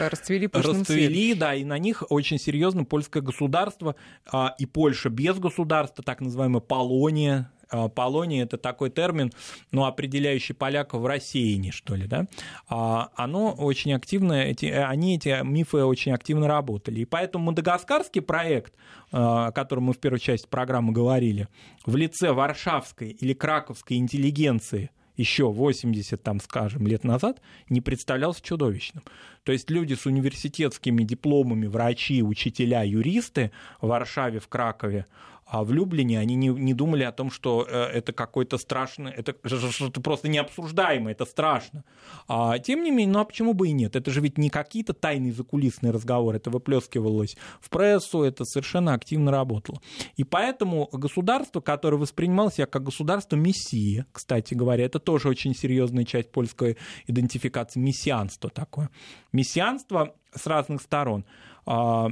расцвели 0.10 0.48
пышным 0.48 0.82
Расцвели, 0.82 1.34
цветом. 1.34 1.40
да, 1.40 1.56
и 1.56 1.64
на 1.64 1.78
них 1.78 2.04
очень 2.10 2.40
серьезно 2.40 2.86
польское 2.86 3.24
государство 3.24 3.96
а, 4.32 4.56
и 4.58 4.66
Польша 4.66 5.10
без 5.10 5.38
государства, 5.38 6.04
так 6.04 6.22
называемая 6.22 6.62
Полония, 6.62 7.52
а, 7.70 7.90
Полония 7.90 8.44
это 8.44 8.58
такой 8.58 8.90
термин, 8.90 9.32
ну, 9.72 9.86
определяющий 9.86 10.54
поляков 10.54 11.02
в 11.02 11.06
России, 11.06 11.70
что 11.72 11.96
ли, 11.96 12.08
да, 12.08 12.28
а, 12.68 13.10
оно 13.16 13.54
очень 13.54 13.94
активно, 13.94 14.34
эти, 14.34 14.66
они, 14.66 15.16
эти 15.16 15.44
мифы 15.44 15.84
очень 15.84 16.14
активно 16.14 16.48
работали. 16.48 17.02
И 17.02 17.06
поэтому 17.06 17.46
мадагаскарский 17.46 18.22
проект, 18.22 18.74
о 19.12 19.52
котором 19.52 19.86
мы 19.86 19.94
в 19.94 20.00
первой 20.00 20.20
части 20.20 20.48
программы 20.48 20.94
говорили, 20.94 21.48
в 21.86 21.96
лице 21.96 22.32
варшавской 22.32 23.10
или 23.10 23.34
краковской 23.34 23.98
интеллигенции 23.98 24.92
еще 25.18 25.52
80, 25.52 26.22
там, 26.22 26.40
скажем, 26.40 26.88
лет 26.88 27.04
назад 27.04 27.42
не 27.70 27.82
представлялся 27.82 28.42
чудовищным. 28.42 29.04
То 29.44 29.52
есть 29.52 29.70
люди 29.70 29.96
с 29.96 30.06
университетскими 30.06 31.04
дипломами, 31.04 31.66
врачи, 31.66 32.22
учителя, 32.22 32.84
юристы 32.84 33.52
в 33.82 33.88
Варшаве, 33.88 34.40
в 34.40 34.48
Кракове, 34.48 35.06
а 35.50 35.64
в 35.64 35.72
Люблине 35.72 36.20
они 36.20 36.36
не, 36.36 36.50
не 36.50 36.74
думали 36.74 37.04
о 37.04 37.12
том, 37.12 37.32
что 37.32 37.66
э, 37.68 37.84
это 37.86 38.12
какой-то 38.12 38.58
страшный, 38.58 39.12
это 39.12 39.34
что-то 39.46 40.02
просто 40.02 40.28
необсуждаемое, 40.28 41.14
это 41.14 41.26
страшно. 41.26 41.86
А, 42.28 42.60
тем 42.60 42.84
не 42.84 42.92
менее, 42.92 43.14
ну 43.14 43.20
а 43.20 43.26
почему 43.26 43.54
бы 43.54 43.70
и 43.70 43.72
нет? 43.72 43.96
Это 43.96 44.12
же 44.12 44.20
ведь 44.20 44.38
не 44.38 44.50
какие-то 44.50 44.94
тайные 44.94 45.32
закулисные 45.32 45.92
разговоры, 45.92 46.38
это 46.38 46.50
выплескивалось 46.50 47.38
в 47.62 47.70
прессу, 47.70 48.24
это 48.24 48.44
совершенно 48.44 48.94
активно 48.94 49.32
работало. 49.32 49.82
И 50.18 50.26
поэтому 50.26 50.90
государство, 50.92 51.62
которое 51.62 51.98
воспринималось 51.98 52.56
себя 52.56 52.66
как 52.66 52.84
государство 52.84 53.38
мессии, 53.38 54.06
кстати 54.12 54.54
говоря, 54.54 54.84
это 54.84 55.00
тоже 55.00 55.30
очень 55.30 55.56
серьезная 55.56 56.04
часть 56.04 56.32
польской 56.32 56.78
идентификации, 57.08 57.80
мессианство 57.80 58.50
такое. 58.50 58.90
Мессианство 59.32 60.14
с 60.36 60.46
разных 60.46 60.82
сторон 60.82 61.26
а, 61.66 62.10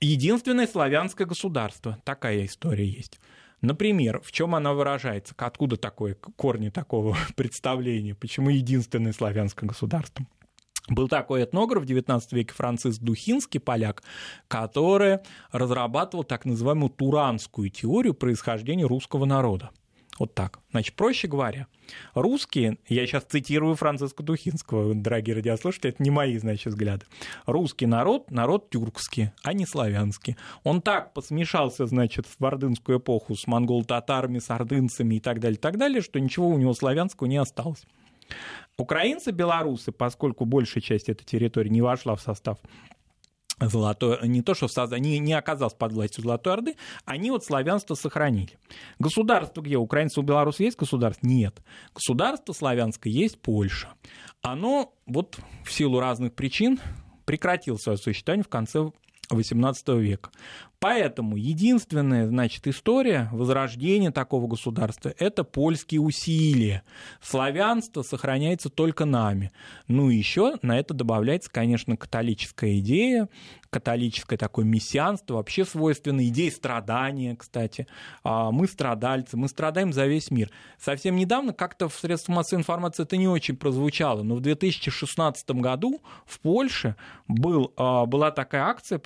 единственное 0.00 0.66
славянское 0.66 1.26
государство. 1.26 1.98
Такая 2.04 2.44
история 2.44 2.86
есть. 2.86 3.20
Например, 3.60 4.20
в 4.22 4.30
чем 4.30 4.54
она 4.54 4.72
выражается? 4.72 5.34
Откуда 5.36 5.76
такое 5.76 6.14
корни 6.14 6.68
такого 6.70 7.16
представления? 7.36 8.14
Почему 8.14 8.50
единственное 8.50 9.12
славянское 9.12 9.68
государство? 9.68 10.26
Был 10.88 11.08
такой 11.08 11.44
этнограф 11.44 11.82
в 11.82 11.86
XIX 11.86 12.22
веке 12.30 12.54
Франциск 12.54 13.02
Духинский, 13.02 13.60
поляк, 13.60 14.02
который 14.46 15.18
разрабатывал 15.52 16.24
так 16.24 16.46
называемую 16.46 16.90
туранскую 16.90 17.68
теорию 17.68 18.14
происхождения 18.14 18.86
русского 18.86 19.26
народа. 19.26 19.70
Вот 20.18 20.34
так. 20.34 20.58
Значит, 20.70 20.94
проще 20.94 21.28
говоря, 21.28 21.66
русские, 22.14 22.78
я 22.88 23.06
сейчас 23.06 23.24
цитирую 23.24 23.76
Франциска 23.76 24.22
Духинского, 24.22 24.94
дорогие 24.94 25.36
радиослушатели, 25.36 25.90
это 25.90 26.02
не 26.02 26.10
мои, 26.10 26.36
значит, 26.38 26.66
взгляды. 26.66 27.06
Русский 27.46 27.86
народ, 27.86 28.30
народ 28.30 28.70
тюркский, 28.70 29.30
а 29.42 29.52
не 29.52 29.64
славянский. 29.64 30.36
Он 30.64 30.82
так 30.82 31.12
посмешался, 31.14 31.86
значит, 31.86 32.26
в 32.26 32.44
ордынскую 32.44 32.98
эпоху 32.98 33.36
с 33.36 33.46
монгол-татарами, 33.46 34.40
с 34.40 34.50
ордынцами 34.50 35.16
и 35.16 35.20
так 35.20 35.40
далее, 35.40 35.56
и 35.56 35.60
так 35.60 35.78
далее, 35.78 36.02
что 36.02 36.18
ничего 36.18 36.48
у 36.48 36.58
него 36.58 36.74
славянского 36.74 37.28
не 37.28 37.36
осталось. 37.36 37.84
Украинцы, 38.76 39.30
белорусы, 39.30 39.92
поскольку 39.92 40.44
большая 40.44 40.82
часть 40.82 41.08
этой 41.08 41.24
территории 41.24 41.70
не 41.70 41.82
вошла 41.82 42.14
в 42.14 42.20
состав 42.20 42.58
Золотой, 43.60 44.28
не 44.28 44.42
то, 44.42 44.54
что 44.54 44.68
в 44.68 44.98
не, 44.98 45.18
не 45.18 45.32
оказался 45.32 45.76
под 45.76 45.92
властью 45.92 46.22
Золотой 46.22 46.52
Орды, 46.52 46.76
они 47.04 47.30
вот 47.30 47.44
славянство 47.44 47.94
сохранили. 47.94 48.58
Государство 48.98 49.60
где? 49.60 49.76
Украинцев 49.76 50.18
у 50.18 50.22
белорусов 50.22 50.60
есть 50.60 50.78
государство? 50.78 51.26
Нет. 51.26 51.60
Государство 51.94 52.52
славянское 52.52 53.12
есть 53.12 53.40
Польша. 53.40 53.88
Оно 54.42 54.94
вот 55.06 55.38
в 55.64 55.72
силу 55.72 55.98
разных 55.98 56.34
причин 56.34 56.78
прекратило 57.24 57.76
свое 57.76 57.98
существование 57.98 58.44
в 58.44 58.48
конце 58.48 58.90
XVIII 59.30 60.00
века. 60.00 60.30
Поэтому 60.80 61.36
единственная, 61.36 62.28
значит, 62.28 62.68
история 62.68 63.28
возрождения 63.32 64.12
такого 64.12 64.46
государства– 64.46 65.12
это 65.18 65.42
польские 65.42 66.00
усилия. 66.00 66.84
Славянство 67.20 68.02
сохраняется 68.02 68.68
только 68.68 69.04
нами. 69.04 69.50
Ну 69.88 70.08
и 70.08 70.16
еще 70.16 70.54
на 70.62 70.78
это 70.78 70.94
добавляется, 70.94 71.50
конечно, 71.50 71.96
католическая 71.96 72.78
идея, 72.78 73.28
католическое 73.70 74.38
такое 74.38 74.64
мессианство, 74.64 75.34
вообще 75.34 75.64
свойственно 75.64 76.26
идеи 76.28 76.48
страдания, 76.48 77.34
кстати. 77.36 77.86
А, 78.22 78.50
мы 78.50 78.66
страдальцы, 78.66 79.36
мы 79.36 79.48
страдаем 79.48 79.92
за 79.92 80.06
весь 80.06 80.30
мир. 80.30 80.50
Совсем 80.78 81.16
недавно 81.16 81.52
как-то 81.52 81.88
в 81.88 81.94
средствах 81.94 82.36
массовой 82.36 82.60
информации 82.60 83.02
это 83.02 83.16
не 83.16 83.28
очень 83.28 83.56
прозвучало, 83.56 84.22
но 84.22 84.36
в 84.36 84.40
2016 84.40 85.50
году 85.50 86.00
в 86.24 86.38
Польше 86.40 86.94
был, 87.26 87.72
а, 87.76 88.06
была 88.06 88.30
такая 88.30 88.62
акция 88.62 88.98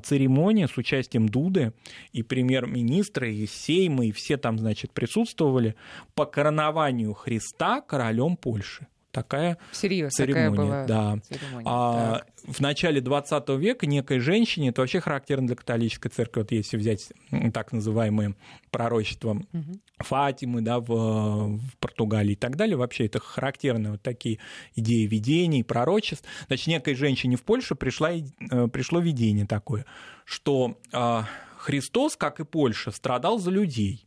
церемония 0.00 0.68
с 0.68 0.76
участием 0.76 1.28
Дуды 1.28 1.72
и 2.12 2.22
премьер-министра, 2.22 3.30
и 3.30 3.46
Сейма, 3.46 4.06
и 4.06 4.12
все 4.12 4.36
там, 4.36 4.58
значит, 4.58 4.92
присутствовали 4.92 5.74
по 6.14 6.26
коронованию 6.26 7.14
Христа 7.14 7.80
королем 7.80 8.36
Польши 8.36 8.86
такая 9.10 9.58
Всерьез, 9.72 10.12
церемония. 10.12 10.50
Такая 10.50 10.66
была 10.66 10.84
да. 10.86 11.18
церемония. 11.22 11.66
А, 11.66 12.22
в 12.44 12.60
начале 12.60 13.00
20 13.00 13.48
века 13.50 13.86
некой 13.86 14.18
женщине, 14.20 14.68
это 14.68 14.80
вообще 14.80 15.00
характерно 15.00 15.46
для 15.46 15.56
католической 15.56 16.08
церкви, 16.08 16.40
вот 16.40 16.52
если 16.52 16.76
взять 16.76 17.12
так 17.52 17.72
называемые 17.72 18.34
пророчества 18.70 19.30
угу. 19.30 19.80
Фатимы 19.98 20.60
да, 20.60 20.78
в, 20.78 20.86
в 20.86 21.76
Португалии 21.80 22.32
и 22.32 22.36
так 22.36 22.56
далее, 22.56 22.76
вообще 22.76 23.06
это 23.06 23.18
характерные 23.18 23.92
вот 23.92 24.02
такие 24.02 24.38
идеи 24.76 25.06
видений, 25.06 25.64
пророчеств. 25.64 26.28
Значит, 26.46 26.66
некой 26.68 26.94
женщине 26.94 27.36
в 27.36 27.42
Польше 27.42 27.74
пришла, 27.74 28.12
э, 28.12 28.68
пришло 28.68 29.00
видение 29.00 29.46
такое, 29.46 29.86
что 30.24 30.78
а, 30.92 31.26
Христос, 31.58 32.16
как 32.16 32.40
и 32.40 32.44
Польша, 32.44 32.90
страдал 32.92 33.38
за 33.38 33.50
людей. 33.50 34.06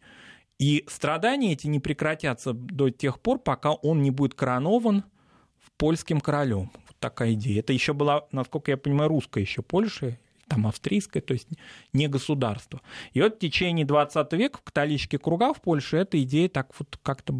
И 0.61 0.85
страдания 0.87 1.53
эти 1.53 1.65
не 1.65 1.79
прекратятся 1.79 2.53
до 2.53 2.91
тех 2.91 3.19
пор, 3.19 3.39
пока 3.39 3.71
он 3.73 4.03
не 4.03 4.11
будет 4.11 4.35
коронован 4.35 5.03
польским 5.81 6.21
королем. 6.21 6.69
Вот 6.85 6.95
такая 6.99 7.33
идея. 7.33 7.61
Это 7.61 7.73
еще 7.73 7.93
была, 7.93 8.27
насколько 8.31 8.69
я 8.69 8.77
понимаю, 8.77 9.09
русская 9.09 9.41
еще 9.41 9.63
Польша, 9.63 10.19
там 10.47 10.67
австрийская, 10.67 11.23
то 11.23 11.33
есть 11.33 11.47
не 11.93 12.07
государство. 12.07 12.81
И 13.13 13.21
вот 13.21 13.37
в 13.37 13.39
течение 13.39 13.87
20 13.87 14.33
века 14.33 14.59
в 14.59 14.61
католических 14.61 15.19
кругах 15.19 15.57
в 15.57 15.61
Польше 15.61 15.97
эта 15.97 16.21
идея 16.21 16.47
так 16.47 16.69
вот 16.77 16.99
как-то 17.01 17.33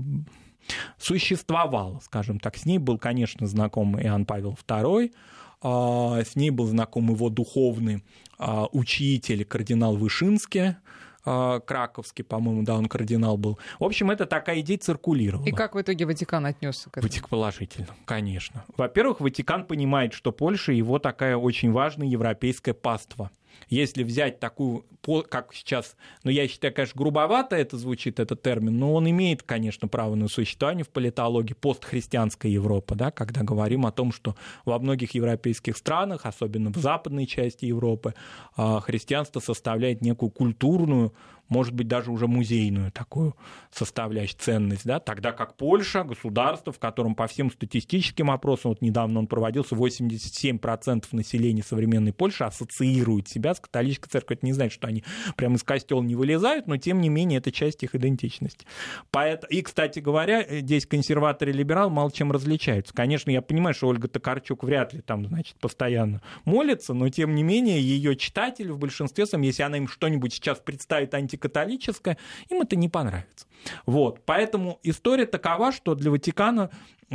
существовала, 0.98 2.00
скажем 2.00 2.40
так. 2.40 2.58
С 2.58 2.66
ней 2.66 2.80
был, 2.80 2.98
конечно, 2.98 3.46
знаком 3.46 4.02
Иоанн 4.02 4.26
Павел 4.26 4.58
II, 4.68 5.14
а, 5.62 6.24
с 6.24 6.36
ней 6.36 6.50
был 6.50 6.66
знаком 6.66 7.12
его 7.12 7.30
духовный 7.30 8.04
а, 8.40 8.66
учитель, 8.72 9.46
кардинал 9.46 9.96
Вышинский, 9.96 10.78
краковский, 11.24 12.24
по-моему, 12.24 12.64
да, 12.64 12.76
он 12.76 12.88
кардинал 12.88 13.38
был. 13.38 13.60
В 13.80 13.84
общем, 13.84 14.12
это 14.12 14.26
такая 14.26 14.60
идея 14.62 14.78
циркулировала. 14.78 15.46
И 15.46 15.52
как 15.52 15.76
в 15.76 15.82
итоге 15.82 16.06
Ватикан 16.06 16.46
отнесся 16.46 16.90
к 16.90 16.98
этому? 16.98 17.08
Ватик 17.08 17.30
положительно, 17.30 17.88
конечно. 18.06 18.64
Во-первых, 18.78 19.22
Ватикан 19.22 19.66
понимает, 19.66 20.14
что 20.14 20.32
Польша 20.32 20.72
его 20.72 21.00
такая 21.00 21.36
очень 21.38 21.72
важная 21.72 22.08
европейская 22.08 22.74
паства. 22.74 23.32
Если 23.70 24.04
взять 24.04 24.40
такую, 24.40 24.86
как 25.30 25.54
сейчас, 25.54 25.96
ну 26.24 26.32
я 26.32 26.48
считаю, 26.48 26.74
конечно, 26.74 26.98
грубовато 26.98 27.56
это 27.56 27.78
звучит, 27.78 28.20
этот 28.20 28.42
термин, 28.42 28.78
но 28.78 28.94
он 28.94 29.10
имеет, 29.10 29.44
конечно, 29.44 29.88
право 29.88 30.16
на 30.16 30.28
существование 30.28 30.84
в 30.84 30.90
политологии 30.90 31.54
постхристианской 31.54 32.52
Европы, 32.52 32.96
да, 32.96 33.12
когда 33.12 33.44
говорим 33.44 33.86
о 33.86 33.92
том, 33.92 34.12
что 34.12 34.36
во 34.66 34.78
многих 34.80 35.12
европейских 35.16 35.78
странах, 35.78 36.26
особенно 36.26 36.72
в 36.72 36.78
западной 36.78 37.26
части 37.26 37.66
Европы, 37.66 38.14
а, 38.56 38.80
христианство 38.82 39.40
составляет 39.40 40.02
некую 40.02 40.32
культурную 40.32 41.14
может 41.52 41.74
быть, 41.74 41.88
даже 41.88 42.12
уже 42.12 42.28
музейную 42.28 42.92
такую 42.92 43.36
составляющую 43.72 44.40
ценность, 44.40 44.86
да, 44.86 45.00
тогда 45.00 45.34
как 45.34 45.56
Польша, 45.58 46.04
государство, 46.04 46.72
в 46.72 46.80
котором 46.80 47.14
по 47.14 47.28
всем 47.28 47.52
статистическим 47.52 48.32
опросам, 48.32 48.72
вот 48.72 48.82
недавно 48.82 49.20
он 49.20 49.28
проводился, 49.28 49.76
87% 49.76 51.06
населения 51.12 51.62
современной 51.62 52.14
Польши 52.14 52.46
ассоциирует 52.46 53.28
себя 53.28 53.54
с 53.54 53.60
католической 53.60 54.10
церковью. 54.10 54.38
Это 54.38 54.46
не 54.46 54.54
значит, 54.54 54.74
что 54.74 54.88
они 54.88 55.04
прямо 55.36 55.56
из 55.56 55.64
костела 55.64 56.02
не 56.02 56.16
вылезают, 56.16 56.68
но 56.68 56.78
тем 56.78 57.02
не 57.02 57.10
менее 57.10 57.40
это 57.40 57.52
часть 57.52 57.84
их 57.84 57.96
идентичности. 57.96 58.66
Поэтому, 59.12 59.52
и, 59.52 59.62
кстати 59.62 60.00
говоря, 60.00 60.46
здесь 60.50 60.86
консерваторы 60.86 61.52
и 61.52 61.54
либералы 61.54 61.92
мало 61.92 62.14
чем 62.14 62.32
различаются. 62.32 62.94
Конечно, 62.94 63.30
я 63.30 63.42
понимаю, 63.42 63.74
что 63.74 63.90
Ольга 63.90 64.08
Токарчук 64.08 64.64
вряд 64.64 64.94
ли 64.94 65.02
там, 65.02 65.26
значит, 65.26 65.58
постоянно 65.60 66.22
молится, 66.46 66.94
но 66.94 67.10
тем 67.10 67.36
не 67.36 67.44
менее 67.44 67.82
ее 67.82 68.16
читатели 68.16 68.70
в 68.70 68.78
большинстве 68.78 69.26
своем, 69.26 69.44
если 69.44 69.64
она 69.64 69.76
им 69.76 69.90
что-нибудь 69.90 70.34
сейчас 70.34 70.60
представит 70.60 71.14
анти 71.14 71.41
католическое, 71.42 72.18
им 72.50 72.62
это 72.62 72.76
не 72.76 72.88
понравится. 72.88 73.48
Вот. 73.86 74.22
Поэтому 74.26 74.80
история 74.84 75.26
такова, 75.26 75.72
что 75.72 75.96
для 75.96 76.12
Ватикана 76.12 76.70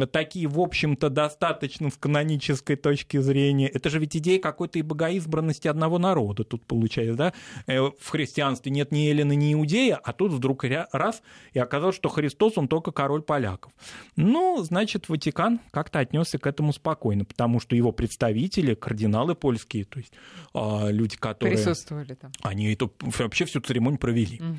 такие, 0.05 0.47
в 0.47 0.61
общем-то, 0.61 1.09
достаточно 1.09 1.89
с 1.89 1.97
канонической 1.97 2.77
точки 2.77 3.17
зрения. 3.17 3.69
Это 3.69 3.89
же 3.89 3.99
ведь 3.99 4.15
идея 4.17 4.39
какой-то 4.39 4.79
и 4.79 4.83
богоизбранности 4.83 5.69
одного 5.69 5.99
народа 5.99 6.45
тут 6.45 6.67
получается, 6.67 7.17
да? 7.17 7.33
Э, 7.67 7.81
в 7.81 8.09
христианстве 8.11 8.71
нет 8.71 8.93
ни 8.93 8.99
Елена, 8.99 9.33
ни 9.33 9.55
Иудея, 9.55 9.97
а 9.97 10.13
тут 10.13 10.33
вдруг 10.33 10.65
раз, 10.93 11.23
и 11.53 11.59
оказалось, 11.59 11.97
что 11.97 12.11
Христос, 12.11 12.59
он 12.59 12.69
только 12.69 12.93
король 12.93 13.23
поляков. 13.23 13.73
Ну, 14.17 14.63
значит, 14.63 15.09
Ватикан 15.09 15.61
как-то 15.71 16.01
отнесся 16.01 16.39
к 16.39 16.47
этому 16.47 16.73
спокойно, 16.73 17.25
потому 17.25 17.61
что 17.61 17.75
его 17.77 17.93
представители, 17.93 18.75
кардиналы 18.75 19.35
польские, 19.35 19.85
то 19.85 19.99
есть 19.99 20.13
а, 20.53 20.89
люди, 20.91 21.17
которые... 21.17 21.57
Присутствовали 21.57 22.15
там. 22.15 22.33
Они 22.43 22.73
это, 22.73 22.91
вообще 23.01 23.45
всю 23.45 23.61
церемонию 23.61 23.99
провели. 23.99 24.39
Mm. 24.39 24.57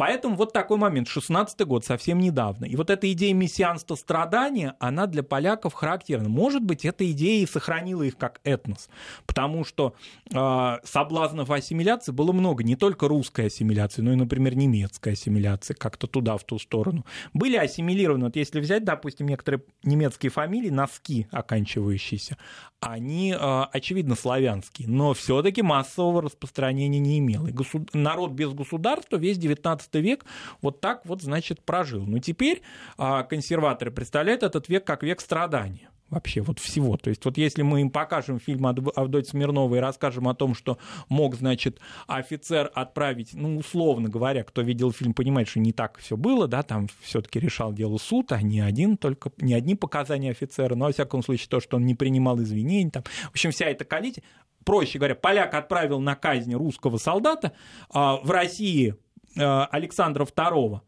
Поэтому 0.00 0.34
вот 0.34 0.54
такой 0.54 0.78
момент, 0.78 1.08
16 1.08 1.60
год, 1.66 1.84
совсем 1.84 2.20
недавно. 2.20 2.64
И 2.64 2.74
вот 2.74 2.88
эта 2.88 3.12
идея 3.12 3.34
мессианства 3.34 3.96
страдания, 3.96 4.74
она 4.80 5.06
для 5.06 5.22
поляков 5.22 5.74
характерна. 5.74 6.30
Может 6.30 6.62
быть, 6.62 6.86
эта 6.86 7.10
идея 7.10 7.42
и 7.42 7.46
сохранила 7.46 8.02
их 8.04 8.16
как 8.16 8.40
этнос, 8.42 8.88
потому 9.26 9.62
что 9.62 9.94
э, 10.32 10.76
соблазнов 10.84 11.50
ассимиляции 11.50 12.12
было 12.12 12.32
много, 12.32 12.64
не 12.64 12.76
только 12.76 13.08
русской 13.08 13.48
ассимиляции, 13.48 14.00
но 14.00 14.14
и, 14.14 14.16
например, 14.16 14.56
немецкой 14.56 15.12
ассимиляции, 15.12 15.74
как-то 15.74 16.06
туда, 16.06 16.38
в 16.38 16.44
ту 16.44 16.58
сторону. 16.58 17.04
Были 17.34 17.58
ассимилированы, 17.58 18.24
вот 18.24 18.36
если 18.36 18.60
взять, 18.60 18.84
допустим, 18.84 19.28
некоторые 19.28 19.64
немецкие 19.82 20.30
фамилии, 20.30 20.70
носки 20.70 21.26
оканчивающиеся, 21.30 22.38
они, 22.80 23.36
э, 23.38 23.62
очевидно, 23.70 24.14
славянские, 24.14 24.88
но 24.88 25.12
все-таки 25.12 25.60
массового 25.60 26.22
распространения 26.22 26.98
не 26.98 27.18
имел. 27.18 27.46
И 27.46 27.52
государ... 27.52 27.88
народ 27.92 28.30
без 28.32 28.50
государства 28.52 29.18
весь 29.18 29.36
19 29.36 29.89
век 29.98 30.24
вот 30.62 30.80
так 30.80 31.04
вот, 31.04 31.22
значит, 31.22 31.62
прожил. 31.62 32.06
Но 32.06 32.18
теперь 32.18 32.62
а, 32.96 33.24
консерваторы 33.24 33.90
представляют 33.90 34.42
этот 34.42 34.68
век 34.68 34.86
как 34.86 35.02
век 35.02 35.20
страдания 35.20 35.90
вообще 36.10 36.40
вот 36.40 36.58
всего. 36.58 36.96
То 36.96 37.08
есть 37.10 37.24
вот 37.24 37.38
если 37.38 37.62
мы 37.62 37.80
им 37.80 37.90
покажем 37.90 38.38
фильм 38.38 38.66
Авдотьи 38.66 39.30
Смирновой 39.30 39.78
и 39.78 39.80
расскажем 39.80 40.28
о 40.28 40.34
том, 40.34 40.54
что 40.54 40.78
мог, 41.08 41.36
значит, 41.36 41.80
офицер 42.06 42.70
отправить, 42.74 43.30
ну, 43.32 43.56
условно 43.56 44.08
говоря, 44.08 44.44
кто 44.44 44.62
видел 44.62 44.92
фильм, 44.92 45.14
понимает, 45.14 45.48
что 45.48 45.60
не 45.60 45.72
так 45.72 45.98
все 45.98 46.16
было, 46.16 46.48
да, 46.48 46.62
там 46.62 46.88
все-таки 47.00 47.40
решал 47.40 47.72
дело 47.72 47.96
суд, 47.98 48.32
а 48.32 48.42
не 48.42 48.60
один, 48.60 48.96
только 48.96 49.30
не 49.38 49.54
одни 49.54 49.74
показания 49.74 50.32
офицера, 50.32 50.74
но, 50.74 50.86
во 50.86 50.92
всяком 50.92 51.22
случае, 51.22 51.48
то, 51.48 51.60
что 51.60 51.76
он 51.76 51.86
не 51.86 51.94
принимал 51.94 52.40
извинений, 52.42 52.90
там, 52.90 53.04
в 53.04 53.30
общем, 53.30 53.52
вся 53.52 53.66
эта 53.66 53.84
коллизия, 53.84 54.22
проще 54.64 54.98
говоря, 54.98 55.14
поляк 55.14 55.54
отправил 55.54 56.00
на 56.00 56.16
казнь 56.16 56.54
русского 56.54 56.98
солдата, 56.98 57.52
а 57.88 58.16
в 58.16 58.30
России 58.30 58.96
Александра 59.36 60.24
II, 60.24 60.80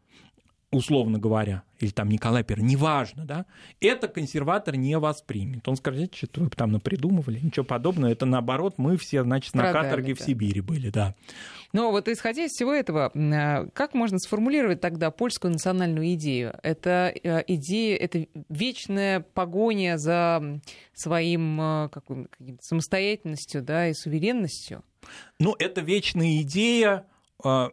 условно 0.73 1.19
говоря, 1.19 1.63
или 1.79 1.91
там 1.91 2.09
Николай 2.09 2.43
I, 2.47 2.61
неважно, 2.61 3.25
да, 3.25 3.45
это 3.79 4.07
консерватор 4.07 4.75
не 4.75 4.97
воспримет. 4.97 5.67
Он 5.67 5.75
скажет, 5.75 6.15
что 6.15 6.41
вы 6.41 6.49
там 6.49 6.71
напридумывали, 6.71 7.39
ничего 7.39 7.65
подобного, 7.65 8.11
это 8.11 8.25
наоборот, 8.25 8.75
мы 8.77 8.97
все, 8.97 9.23
значит, 9.23 9.53
на 9.53 9.71
каторге 9.71 10.15
да. 10.15 10.21
в 10.21 10.25
Сибири 10.25 10.61
были, 10.61 10.89
да. 10.89 11.15
Но 11.71 11.91
вот 11.91 12.07
исходя 12.07 12.45
из 12.45 12.51
всего 12.51 12.71
этого, 12.71 13.11
э, 13.13 13.67
как 13.73 13.95
можно 13.95 14.19
сформулировать 14.19 14.79
тогда 14.79 15.09
польскую 15.09 15.51
национальную 15.51 16.13
идею? 16.13 16.53
Это 16.61 17.11
э, 17.23 17.43
идея, 17.47 17.97
это 17.97 18.27
вечная 18.49 19.21
погоня 19.21 19.97
за 19.97 20.61
своим 20.93 21.89
каким 21.91 22.27
самостоятельностью, 22.61 23.63
да, 23.63 23.87
и 23.87 23.93
суверенностью? 23.93 24.83
Ну, 25.39 25.55
это 25.57 25.81
вечная 25.81 26.41
идея, 26.41 26.89
а, 26.89 27.12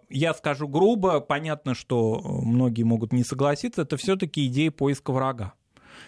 я 0.09 0.35
скажу 0.35 0.69
грубо, 0.69 1.21
понятно, 1.21 1.75
что 1.75 2.21
многие 2.23 2.83
могут 2.83 3.13
не 3.13 3.25
согласиться, 3.25 3.83
это 3.83 3.97
все-таки 3.97 4.47
идея 4.47 4.71
поиска 4.71 5.13
врага. 5.13 5.55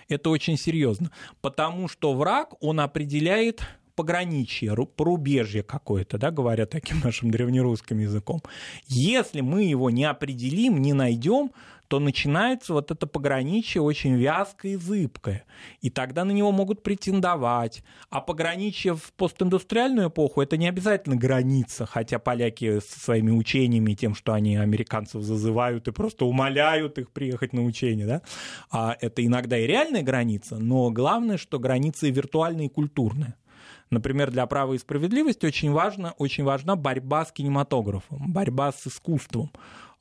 Это 0.08 0.30
очень 0.30 0.56
серьезно, 0.56 1.10
потому 1.40 1.88
что 1.88 2.14
враг, 2.14 2.54
он 2.60 2.80
определяет 2.80 3.62
пограничье, 3.94 4.74
порубежье 4.96 5.62
какое-то, 5.62 6.18
да, 6.18 6.30
говоря 6.30 6.66
таким 6.66 7.00
нашим 7.00 7.30
древнерусским 7.30 7.98
языком. 7.98 8.42
Если 8.86 9.42
мы 9.42 9.64
его 9.64 9.90
не 9.90 10.04
определим, 10.04 10.80
не 10.80 10.92
найдем, 10.92 11.52
то 11.88 11.98
начинается 11.98 12.72
вот 12.72 12.90
это 12.90 13.06
пограничье 13.06 13.82
очень 13.82 14.14
вязкое 14.14 14.72
и 14.72 14.76
зыбкое. 14.76 15.44
И 15.80 15.90
тогда 15.90 16.24
на 16.24 16.32
него 16.32 16.50
могут 16.50 16.82
претендовать. 16.82 17.82
А 18.10 18.20
пограничье 18.20 18.94
в 18.94 19.12
постиндустриальную 19.12 20.08
эпоху 20.08 20.40
это 20.40 20.56
не 20.56 20.68
обязательно 20.68 21.16
граница, 21.16 21.84
хотя 21.86 22.18
поляки 22.18 22.80
со 22.80 23.00
своими 23.00 23.30
учениями, 23.30 23.94
тем, 23.94 24.14
что 24.14 24.32
они 24.32 24.56
американцев 24.56 25.22
зазывают 25.22 25.88
и 25.88 25.92
просто 25.92 26.24
умоляют 26.24 26.98
их 26.98 27.10
приехать 27.10 27.52
на 27.52 27.62
учение, 27.62 28.06
да, 28.06 28.22
а 28.70 28.96
это 29.00 29.24
иногда 29.24 29.58
и 29.58 29.66
реальная 29.66 30.02
граница, 30.02 30.58
но 30.58 30.90
главное, 30.90 31.36
что 31.36 31.58
граница 31.58 32.06
и 32.06 32.10
виртуальная, 32.10 32.66
и 32.66 32.68
культурная. 32.68 33.36
Например, 33.90 34.30
для 34.30 34.46
права 34.46 34.72
и 34.72 34.78
справедливости 34.78 35.44
очень, 35.44 35.70
важно, 35.70 36.12
очень 36.12 36.44
важна 36.44 36.76
борьба 36.76 37.26
с 37.26 37.32
кинематографом, 37.32 38.32
борьба 38.32 38.72
с 38.72 38.86
искусством. 38.86 39.50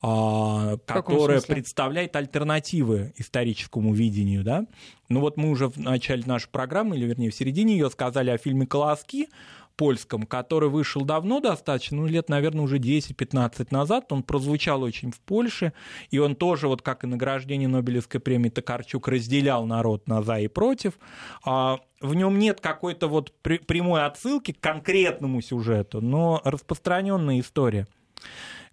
А, 0.04 0.78
которая 0.78 1.40
представляет 1.40 2.16
альтернативы 2.16 3.12
историческому 3.16 3.94
видению. 3.94 4.42
Да? 4.42 4.66
Ну 5.08 5.20
вот 5.20 5.36
мы 5.36 5.50
уже 5.50 5.68
в 5.68 5.76
начале 5.76 6.24
нашей 6.26 6.48
программы, 6.48 6.96
или 6.96 7.06
вернее 7.06 7.30
в 7.30 7.34
середине 7.34 7.74
ее 7.74 7.88
сказали 7.88 8.30
о 8.30 8.38
фильме 8.38 8.66
«Колоски», 8.66 9.28
польском, 9.76 10.24
который 10.24 10.68
вышел 10.68 11.02
давно 11.02 11.40
достаточно, 11.40 11.98
ну, 11.98 12.06
лет, 12.06 12.28
наверное, 12.28 12.62
уже 12.62 12.78
10-15 12.78 13.68
назад. 13.70 14.12
Он 14.12 14.22
прозвучал 14.22 14.82
очень 14.82 15.10
в 15.10 15.20
Польше, 15.20 15.72
и 16.10 16.18
он 16.18 16.36
тоже, 16.36 16.68
вот 16.68 16.82
как 16.82 17.04
и 17.04 17.06
награждение 17.06 17.68
Нобелевской 17.68 18.20
премии 18.20 18.50
Токарчук, 18.50 19.08
разделял 19.08 19.66
народ 19.66 20.06
на 20.08 20.22
«за» 20.22 20.40
и 20.40 20.48
«против». 20.48 20.98
А 21.44 21.80
в 22.00 22.14
нем 22.14 22.38
нет 22.38 22.60
какой-то 22.60 23.08
вот 23.08 23.32
прямой 23.42 24.04
отсылки 24.04 24.52
к 24.52 24.60
конкретному 24.60 25.40
сюжету, 25.40 26.00
но 26.00 26.40
распространенная 26.44 27.40
история. 27.40 27.86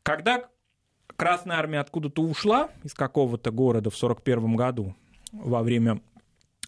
Когда 0.03 0.49
Красная 1.19 1.57
армия 1.57 1.81
откуда-то 1.81 2.21
ушла 2.21 2.69
из 2.85 2.93
какого-то 2.93 3.51
города 3.51 3.89
в 3.89 3.97
1941 4.01 4.55
году 4.55 4.95
во 5.33 5.63
время 5.63 5.99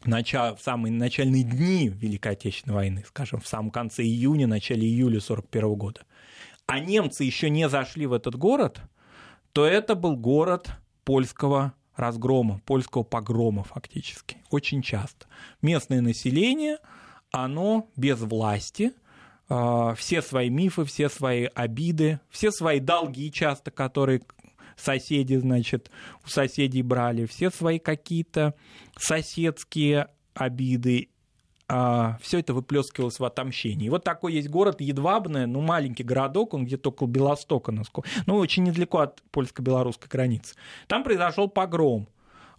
начала, 0.04 0.58
в 0.58 0.62
самые 0.62 0.92
начальные 0.92 1.44
дни 1.44 1.88
Великой 1.88 2.34
Отечественной 2.34 2.76
войны, 2.76 3.06
скажем, 3.08 3.40
в 3.40 3.48
самом 3.48 3.72
конце 3.72 4.04
июня, 4.04 4.48
начале 4.48 4.82
июля 4.82 5.20
1941 5.20 5.76
года, 5.76 6.02
а 6.68 6.80
немцы 6.80 7.24
еще 7.24 7.50
не 7.50 7.70
зашли 7.70 8.06
в 8.06 8.12
этот 8.12 8.36
город, 8.36 8.82
то 9.54 9.66
это 9.66 9.96
был 9.96 10.18
город 10.18 10.70
польского 11.06 11.74
разгрома, 11.96 12.60
польского 12.66 13.04
погрома 13.04 13.64
фактически, 13.64 14.36
очень 14.50 14.82
часто. 14.82 15.28
Местное 15.62 16.02
население, 16.02 16.80
оно 17.32 17.88
без 17.96 18.20
власти, 18.20 18.92
а, 19.48 19.96
все 19.96 20.22
свои 20.22 20.50
мифы, 20.50 20.84
все 20.84 21.08
свои 21.08 21.48
обиды, 21.56 22.20
все 22.30 22.52
свои 22.52 22.82
долги 22.82 23.32
часто, 23.32 23.72
которые 23.72 24.22
соседи, 24.82 25.36
значит, 25.36 25.92
у 26.26 26.30
соседей 26.30 26.82
брали, 26.82 27.26
все 27.26 27.50
свои 27.50 27.80
какие-то 27.80 28.56
соседские 28.98 30.08
обиды 30.34 31.10
а, 31.74 32.18
все 32.22 32.40
это 32.40 32.54
выплескивалось 32.54 33.18
в 33.18 33.24
отомщении. 33.24 33.88
Вот 33.88 34.04
такой 34.04 34.34
есть 34.34 34.50
город 34.50 34.82
Едвабное, 34.82 35.48
ну, 35.48 35.62
маленький 35.62 36.04
городок, 36.04 36.54
он 36.54 36.66
где-то 36.66 36.90
около 36.90 37.08
Белостока, 37.08 37.74
ну, 38.26 38.36
очень 38.36 38.64
недалеко 38.64 39.00
от 39.00 39.22
польско-белорусской 39.32 40.10
границы. 40.10 40.56
Там 40.88 41.06
произошел 41.06 41.48
погром 41.48 42.10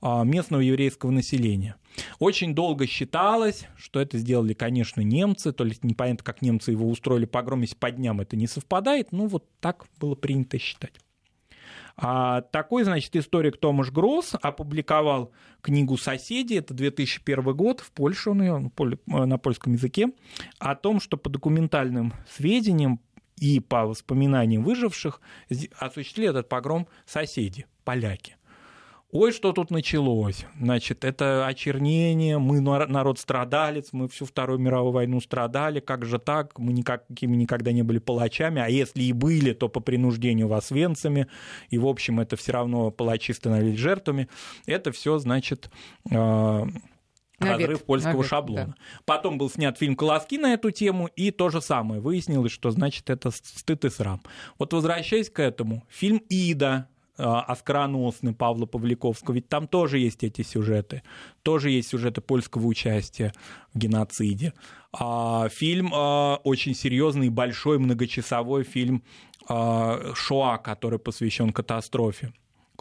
а, 0.00 0.24
местного 0.24 0.62
еврейского 0.62 1.10
населения. 1.10 1.76
Очень 2.20 2.54
долго 2.54 2.86
считалось, 2.86 3.66
что 3.76 4.00
это 4.00 4.16
сделали, 4.16 4.54
конечно, 4.54 5.02
немцы, 5.02 5.52
то 5.52 5.64
есть 5.64 5.84
непонятно, 5.84 6.24
как 6.24 6.40
немцы 6.40 6.70
его 6.70 6.88
устроили 6.88 7.26
погром, 7.26 7.60
если 7.60 7.76
по 7.76 7.90
дням 7.90 8.22
это 8.22 8.34
не 8.36 8.46
совпадает, 8.46 9.12
ну 9.12 9.26
вот 9.26 9.44
так 9.60 9.84
было 10.00 10.14
принято 10.14 10.58
считать. 10.58 10.94
А 11.96 12.40
такой, 12.40 12.84
значит, 12.84 13.14
историк 13.16 13.58
Томаш 13.58 13.90
Гросс 13.90 14.34
опубликовал 14.40 15.32
книгу 15.60 15.96
«Соседи», 15.96 16.54
это 16.54 16.74
2001 16.74 17.56
год, 17.56 17.80
в 17.80 17.92
Польше 17.92 18.30
он 18.30 18.42
ее, 18.42 18.70
на 19.06 19.38
польском 19.38 19.74
языке, 19.74 20.08
о 20.58 20.74
том, 20.74 21.00
что 21.00 21.16
по 21.16 21.28
документальным 21.28 22.12
сведениям 22.30 23.00
и 23.36 23.60
по 23.60 23.86
воспоминаниям 23.86 24.62
выживших 24.62 25.20
осуществили 25.78 26.28
этот 26.28 26.48
погром 26.48 26.86
соседи, 27.06 27.66
поляки. 27.84 28.36
Ой, 29.12 29.30
что 29.30 29.52
тут 29.52 29.70
началось? 29.70 30.46
Значит, 30.58 31.04
это 31.04 31.46
очернение, 31.46 32.38
мы 32.38 32.60
народ 32.60 33.18
страдалец, 33.18 33.90
мы 33.92 34.08
всю 34.08 34.24
Вторую 34.24 34.58
мировую 34.58 34.92
войну 34.92 35.20
страдали, 35.20 35.80
как 35.80 36.06
же 36.06 36.18
так? 36.18 36.58
Мы 36.58 36.72
никакими 36.72 37.36
никогда 37.36 37.72
не 37.72 37.82
были 37.82 37.98
палачами, 37.98 38.62
а 38.62 38.68
если 38.68 39.02
и 39.02 39.12
были, 39.12 39.52
то 39.52 39.68
по 39.68 39.80
принуждению 39.80 40.48
вас 40.48 40.70
венцами, 40.70 41.26
и, 41.68 41.76
в 41.76 41.86
общем, 41.86 42.20
это 42.20 42.36
все 42.36 42.52
равно 42.52 42.90
палачи 42.90 43.34
становились 43.34 43.78
жертвами. 43.78 44.30
Это 44.64 44.92
все, 44.92 45.18
значит, 45.18 45.70
а, 46.10 46.66
разрыв 47.38 47.68
навет, 47.68 47.84
польского 47.84 48.12
навет, 48.12 48.26
шаблона. 48.26 48.66
Да. 48.66 48.74
Потом 49.04 49.36
был 49.36 49.50
снят 49.50 49.76
фильм 49.76 49.94
«Колоски» 49.94 50.38
на 50.38 50.54
эту 50.54 50.70
тему, 50.70 51.06
и 51.16 51.30
то 51.30 51.50
же 51.50 51.60
самое. 51.60 52.00
Выяснилось, 52.00 52.52
что 52.52 52.70
значит 52.70 53.10
это 53.10 53.30
стыд 53.30 53.84
и 53.84 53.90
срам. 53.90 54.22
Вот 54.58 54.72
возвращаясь 54.72 55.28
к 55.28 55.38
этому, 55.38 55.84
фильм 55.90 56.16
«Ида», 56.30 56.88
оскароносный 57.16 58.34
Павла 58.34 58.66
Павликовского, 58.66 59.34
ведь 59.34 59.48
там 59.48 59.68
тоже 59.68 59.98
есть 59.98 60.24
эти 60.24 60.42
сюжеты, 60.42 61.02
тоже 61.42 61.70
есть 61.70 61.88
сюжеты 61.88 62.20
польского 62.20 62.66
участия 62.66 63.32
в 63.74 63.78
геноциде. 63.78 64.54
А, 64.92 65.48
фильм 65.48 65.92
а, 65.94 66.36
очень 66.44 66.74
серьезный, 66.74 67.28
большой, 67.28 67.78
многочасовой 67.78 68.64
фильм 68.64 69.02
Шоа, 69.48 70.56
который 70.58 71.00
посвящен 71.00 71.52
катастрофе. 71.52 72.32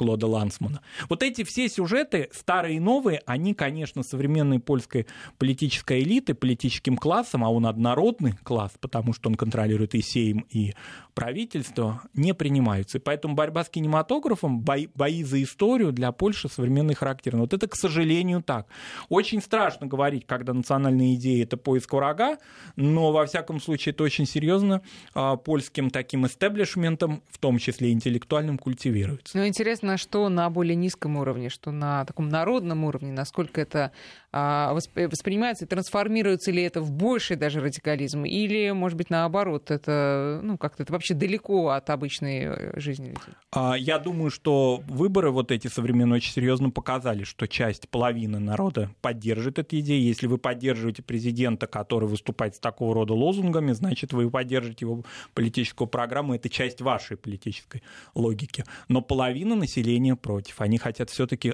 Клода 0.01 0.25
Лансмана. 0.25 0.81
Вот 1.09 1.21
эти 1.21 1.43
все 1.43 1.69
сюжеты, 1.69 2.27
старые 2.31 2.77
и 2.77 2.79
новые, 2.79 3.21
они, 3.27 3.53
конечно, 3.53 4.01
современной 4.01 4.59
польской 4.59 5.05
политической 5.37 6.01
элиты, 6.01 6.33
политическим 6.33 6.97
классом, 6.97 7.43
а 7.43 7.49
он 7.49 7.67
однородный 7.67 8.33
класс, 8.41 8.71
потому 8.81 9.13
что 9.13 9.29
он 9.29 9.35
контролирует 9.35 9.93
и 9.93 10.01
Сейм, 10.01 10.47
и 10.49 10.73
правительство, 11.13 12.01
не 12.15 12.33
принимаются. 12.33 12.97
И 12.97 13.01
поэтому 13.01 13.35
борьба 13.35 13.63
с 13.63 13.69
кинематографом, 13.69 14.61
бои, 14.61 14.87
бои 14.95 15.23
за 15.23 15.43
историю 15.43 15.91
для 15.91 16.11
Польши 16.11 16.49
современный 16.49 16.95
характерны. 16.95 17.41
Вот 17.41 17.53
это, 17.53 17.67
к 17.67 17.75
сожалению, 17.75 18.41
так. 18.41 18.65
Очень 19.09 19.41
страшно 19.41 19.85
говорить, 19.85 20.25
когда 20.25 20.53
национальная 20.53 21.13
идея— 21.13 21.43
это 21.45 21.57
поиск 21.57 21.93
врага, 21.93 22.37
но, 22.75 23.11
во 23.11 23.27
всяком 23.27 23.61
случае, 23.61 23.93
это 23.93 24.03
очень 24.03 24.25
серьезно 24.25 24.81
а, 25.13 25.35
польским 25.35 25.91
таким 25.91 26.25
истеблишментом, 26.25 27.21
в 27.29 27.37
том 27.37 27.59
числе 27.59 27.91
интеллектуальным, 27.91 28.57
культивируется. 28.57 29.37
Ну, 29.37 29.45
интересно, 29.45 29.90
на 29.91 29.97
что 29.97 30.29
на 30.29 30.49
более 30.49 30.75
низком 30.75 31.17
уровне, 31.17 31.49
что 31.49 31.71
на 31.71 32.05
таком 32.05 32.29
народном 32.29 32.85
уровне, 32.85 33.11
насколько 33.11 33.59
это 33.59 33.91
а, 34.31 34.73
воспринимается 34.73 35.65
трансформируется 35.65 36.51
ли 36.51 36.63
это 36.63 36.79
в 36.79 36.91
больший 36.91 37.35
даже 37.35 37.59
радикализм, 37.59 38.23
или, 38.23 38.71
может 38.71 38.97
быть, 38.97 39.09
наоборот, 39.09 39.69
это 39.69 40.39
ну, 40.41 40.57
как-то 40.57 40.83
это 40.83 40.93
вообще 40.93 41.13
далеко 41.13 41.69
от 41.69 41.89
обычной 41.89 42.43
э, 42.45 42.79
жизни 42.79 43.07
людей? 43.07 43.35
А, 43.51 43.73
я 43.73 43.99
думаю, 43.99 44.31
что 44.31 44.81
выборы 44.87 45.31
вот 45.31 45.51
эти 45.51 45.67
современные 45.67 46.17
очень 46.17 46.31
серьезно 46.31 46.69
показали, 46.69 47.25
что 47.25 47.45
часть, 47.47 47.89
половина 47.89 48.39
народа 48.39 48.89
поддержит 49.01 49.59
эту 49.59 49.77
идею. 49.79 50.01
Если 50.03 50.27
вы 50.27 50.37
поддерживаете 50.37 51.03
президента, 51.03 51.67
который 51.67 52.07
выступает 52.07 52.55
с 52.55 52.59
такого 52.59 52.95
рода 52.95 53.13
лозунгами, 53.13 53.73
значит, 53.73 54.13
вы 54.13 54.29
поддержите 54.31 54.85
его 54.85 55.03
политическую 55.33 55.89
программу, 55.89 56.35
это 56.35 56.47
часть 56.47 56.79
вашей 56.79 57.17
политической 57.17 57.83
логики. 58.15 58.63
Но 58.87 59.01
половина 59.01 59.55
населения 59.55 59.80
против. 60.15 60.61
Они 60.61 60.77
хотят 60.77 61.09
все-таки 61.09 61.53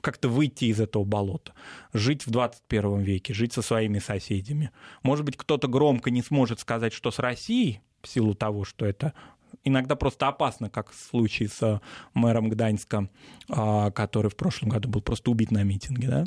как-то 0.00 0.28
выйти 0.28 0.66
из 0.66 0.80
этого 0.80 1.04
болота, 1.04 1.52
жить 1.92 2.26
в 2.26 2.30
21 2.30 3.00
веке, 3.00 3.34
жить 3.34 3.52
со 3.52 3.62
своими 3.62 3.98
соседями. 3.98 4.70
Может 5.02 5.24
быть, 5.24 5.36
кто-то 5.36 5.68
громко 5.68 6.10
не 6.10 6.22
сможет 6.22 6.60
сказать, 6.60 6.92
что 6.92 7.10
с 7.10 7.18
Россией, 7.18 7.80
в 8.02 8.08
силу 8.08 8.34
того, 8.34 8.64
что 8.64 8.86
это 8.86 9.12
иногда 9.62 9.96
просто 9.96 10.28
опасно, 10.28 10.68
как 10.68 10.90
в 10.90 10.94
случае 10.94 11.48
с 11.48 11.80
мэром 12.12 12.48
Гданьска, 12.50 13.08
который 13.48 14.30
в 14.30 14.36
прошлом 14.36 14.68
году 14.70 14.88
был 14.88 15.00
просто 15.00 15.30
убит 15.30 15.50
на 15.50 15.62
митинге, 15.62 16.08
да? 16.08 16.24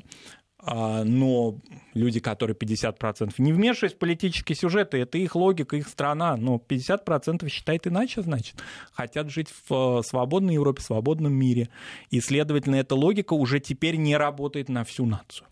А, 0.70 1.06
но 1.06 1.56
люди, 1.94 2.20
которые 2.20 2.56
50% 2.56 3.34
не 3.38 3.54
вмешиваясь 3.54 3.94
в 3.94 3.98
политические 3.98 4.58
сюжеты, 4.58 4.98
это 4.98 5.18
их 5.18 5.34
логика, 5.36 5.78
их 5.78 5.88
страна, 5.88 6.36
но 6.36 6.58
50% 6.58 7.48
считает 7.48 7.88
иначе, 7.88 8.22
значит, 8.22 8.56
хотят 8.92 9.30
жить 9.30 9.48
в 9.50 10.00
э, 10.00 10.04
свободной 10.04 10.56
Европе, 10.56 10.82
в 10.82 10.86
свободном 10.86 11.32
мире, 11.32 11.70
и, 12.10 12.20
следовательно, 12.20 12.76
эта 12.76 12.96
логика 12.96 13.34
уже 13.34 13.62
теперь 13.62 13.96
не 13.96 14.18
работает 14.18 14.68
на 14.68 14.84
всю 14.84 15.06
нацию. 15.06 15.48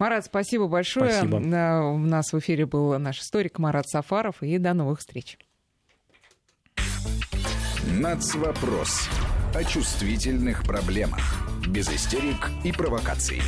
Марат, 0.00 0.26
спасибо 0.26 0.66
большое. 0.66 1.12
Спасибо. 1.12 1.36
У 1.36 1.98
нас 1.98 2.32
в 2.32 2.38
эфире 2.40 2.66
был 2.66 2.98
наш 2.98 3.20
историк 3.20 3.60
Марат 3.60 3.88
Сафаров, 3.88 4.42
и 4.42 4.58
до 4.58 4.74
новых 4.74 4.98
встреч. 4.98 5.38
Нацвопрос 7.86 9.08
о 9.54 9.62
чувствительных 9.62 10.64
проблемах, 10.64 11.48
без 11.68 11.88
истерик 11.88 12.50
и 12.64 12.72
провокаций. 12.72 13.40